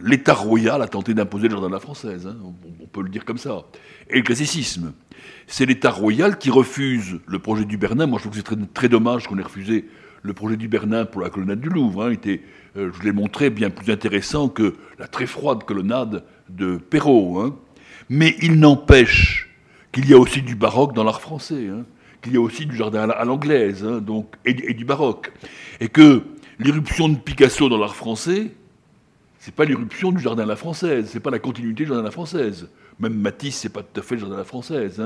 l'État 0.00 0.34
royal 0.34 0.82
a 0.82 0.88
tenté 0.88 1.14
d'imposer 1.14 1.48
le 1.48 1.52
jardin 1.52 1.68
à 1.68 1.72
la 1.72 1.80
française, 1.80 2.26
hein, 2.26 2.36
on, 2.80 2.86
peut 2.86 3.02
le 3.02 3.08
dire 3.08 3.24
comme 3.24 3.38
ça, 3.38 3.64
et 4.08 4.16
le 4.16 4.22
classicisme. 4.22 4.92
C'est 5.46 5.66
l'État 5.66 5.90
royal 5.90 6.38
qui 6.38 6.50
refuse 6.50 7.20
le 7.26 7.38
projet 7.38 7.64
du 7.64 7.76
Bernin. 7.76 8.06
Moi, 8.06 8.18
je 8.18 8.24
trouve 8.24 8.42
que 8.42 8.48
c'est 8.48 8.74
très, 8.74 8.88
dommage 8.88 9.26
qu'on 9.26 9.38
ait 9.38 9.42
refusé 9.42 9.86
le 10.22 10.32
projet 10.32 10.56
du 10.56 10.68
Bernin 10.68 11.04
pour 11.04 11.20
la 11.20 11.30
colonnade 11.30 11.60
du 11.60 11.68
Louvre. 11.68 12.04
Hein, 12.04 12.12
était, 12.12 12.42
euh, 12.76 12.90
je 12.92 13.02
l'ai 13.02 13.12
montré, 13.12 13.50
bien 13.50 13.70
plus 13.70 13.90
intéressant 13.92 14.48
que 14.48 14.74
la 14.98 15.06
très 15.06 15.26
froide 15.26 15.64
colonnade 15.64 16.24
de 16.48 16.76
Perrault. 16.76 17.40
Hein. 17.40 17.56
Mais 18.08 18.36
il 18.42 18.58
n'empêche 18.58 19.50
qu'il 19.92 20.08
y 20.08 20.14
a 20.14 20.18
aussi 20.18 20.42
du 20.42 20.54
baroque 20.54 20.94
dans 20.94 21.04
l'art 21.04 21.20
français, 21.20 21.68
hein, 21.68 21.84
qu'il 22.22 22.32
y 22.32 22.36
a 22.36 22.40
aussi 22.40 22.66
du 22.66 22.76
jardin 22.76 23.08
à 23.08 23.24
l'anglaise, 23.24 23.82
donc, 23.82 24.34
et, 24.44 24.74
du 24.74 24.84
baroque. 24.84 25.32
Et 25.80 25.88
que 25.88 26.22
l'irruption 26.58 27.08
de 27.08 27.16
Picasso 27.16 27.68
dans 27.68 27.78
l'art 27.78 27.96
français, 27.96 28.52
c'est 29.42 29.52
pas 29.56 29.64
l'irruption 29.64 30.12
du 30.12 30.22
jardin 30.22 30.44
à 30.44 30.46
la 30.46 30.54
française, 30.54 31.08
c'est 31.10 31.18
pas 31.18 31.32
la 31.32 31.40
continuité 31.40 31.82
du 31.82 31.88
jardin 31.88 32.02
à 32.02 32.04
la 32.04 32.12
française. 32.12 32.68
Même 33.00 33.18
Matisse, 33.18 33.56
c'est 33.56 33.70
pas 33.70 33.82
tout 33.82 33.98
à 33.98 34.02
fait 34.04 34.14
le 34.14 34.20
jardin 34.20 34.36
à 34.36 34.38
la 34.38 34.44
française. 34.44 35.02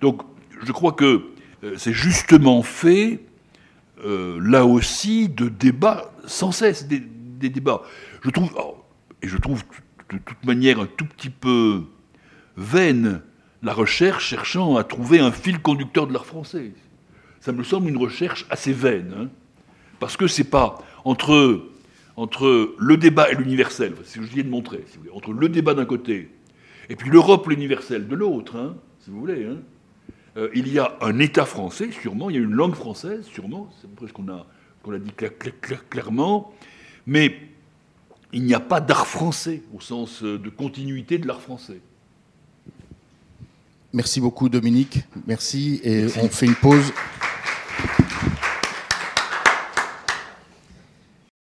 Donc, 0.00 0.22
je 0.60 0.72
crois 0.72 0.90
que 0.90 1.26
euh, 1.62 1.74
c'est 1.76 1.92
justement 1.92 2.64
fait 2.64 3.20
euh, 4.04 4.40
là 4.42 4.66
aussi 4.66 5.28
de 5.28 5.48
débats 5.48 6.12
sans 6.26 6.50
cesse, 6.50 6.88
des, 6.88 6.98
débats. 6.98 7.82
Je 8.24 8.30
trouve, 8.30 8.50
et 9.22 9.28
je 9.28 9.36
trouve 9.36 9.62
de 10.12 10.18
toute 10.18 10.44
manière 10.44 10.80
un 10.80 10.86
tout 10.86 11.06
petit 11.06 11.30
peu 11.30 11.84
vaine 12.56 13.22
la 13.62 13.72
recherche 13.72 14.26
cherchant 14.26 14.78
à 14.78 14.82
trouver 14.82 15.20
un 15.20 15.30
fil 15.30 15.60
conducteur 15.60 16.08
de 16.08 16.12
l'art 16.12 16.26
français. 16.26 16.72
Ça 17.38 17.52
me 17.52 17.62
semble 17.62 17.88
une 17.88 17.98
recherche 17.98 18.46
assez 18.50 18.72
vaine, 18.72 19.14
hein. 19.16 19.28
parce 20.00 20.16
que 20.16 20.26
c'est 20.26 20.42
pas 20.42 20.80
entre, 21.04 21.69
entre 22.16 22.74
le 22.78 22.96
débat 22.96 23.30
et 23.30 23.34
l'universel, 23.34 23.94
c'est 24.04 24.14
ce 24.14 24.18
que 24.18 24.26
je 24.26 24.32
viens 24.32 24.44
de 24.44 24.48
montrer, 24.48 24.84
entre 25.12 25.32
le 25.32 25.48
débat 25.48 25.74
d'un 25.74 25.86
côté 25.86 26.28
et 26.90 26.96
puis 26.96 27.08
l'Europe, 27.08 27.46
l'universel 27.46 28.08
de 28.08 28.16
l'autre, 28.16 28.56
hein, 28.56 28.74
si 28.98 29.10
vous 29.10 29.20
voulez. 29.20 29.46
Hein. 29.46 29.58
Euh, 30.36 30.50
il 30.54 30.70
y 30.72 30.80
a 30.80 30.98
un 31.00 31.20
État 31.20 31.44
français, 31.44 31.90
sûrement, 31.92 32.28
il 32.30 32.36
y 32.36 32.38
a 32.38 32.42
une 32.42 32.52
langue 32.52 32.74
française, 32.74 33.24
sûrement, 33.24 33.70
c'est 33.80 33.86
à 33.86 33.90
peu 33.90 33.94
près 33.94 34.08
ce 34.08 34.12
qu'on 34.12 34.28
a, 34.28 34.44
a 34.92 34.98
dit 34.98 35.12
clairement, 35.88 36.52
mais 37.06 37.36
il 38.32 38.42
n'y 38.42 38.54
a 38.54 38.60
pas 38.60 38.80
d'art 38.80 39.06
français 39.06 39.62
au 39.72 39.80
sens 39.80 40.22
euh, 40.24 40.36
de 40.36 40.50
continuité 40.50 41.18
de 41.18 41.28
l'art 41.28 41.40
français. 41.40 41.80
Merci 43.92 44.20
beaucoup 44.20 44.48
Dominique, 44.48 45.00
merci 45.26 45.80
et 45.84 46.06
on 46.20 46.28
fait 46.28 46.46
une 46.46 46.54
pause. 46.54 46.92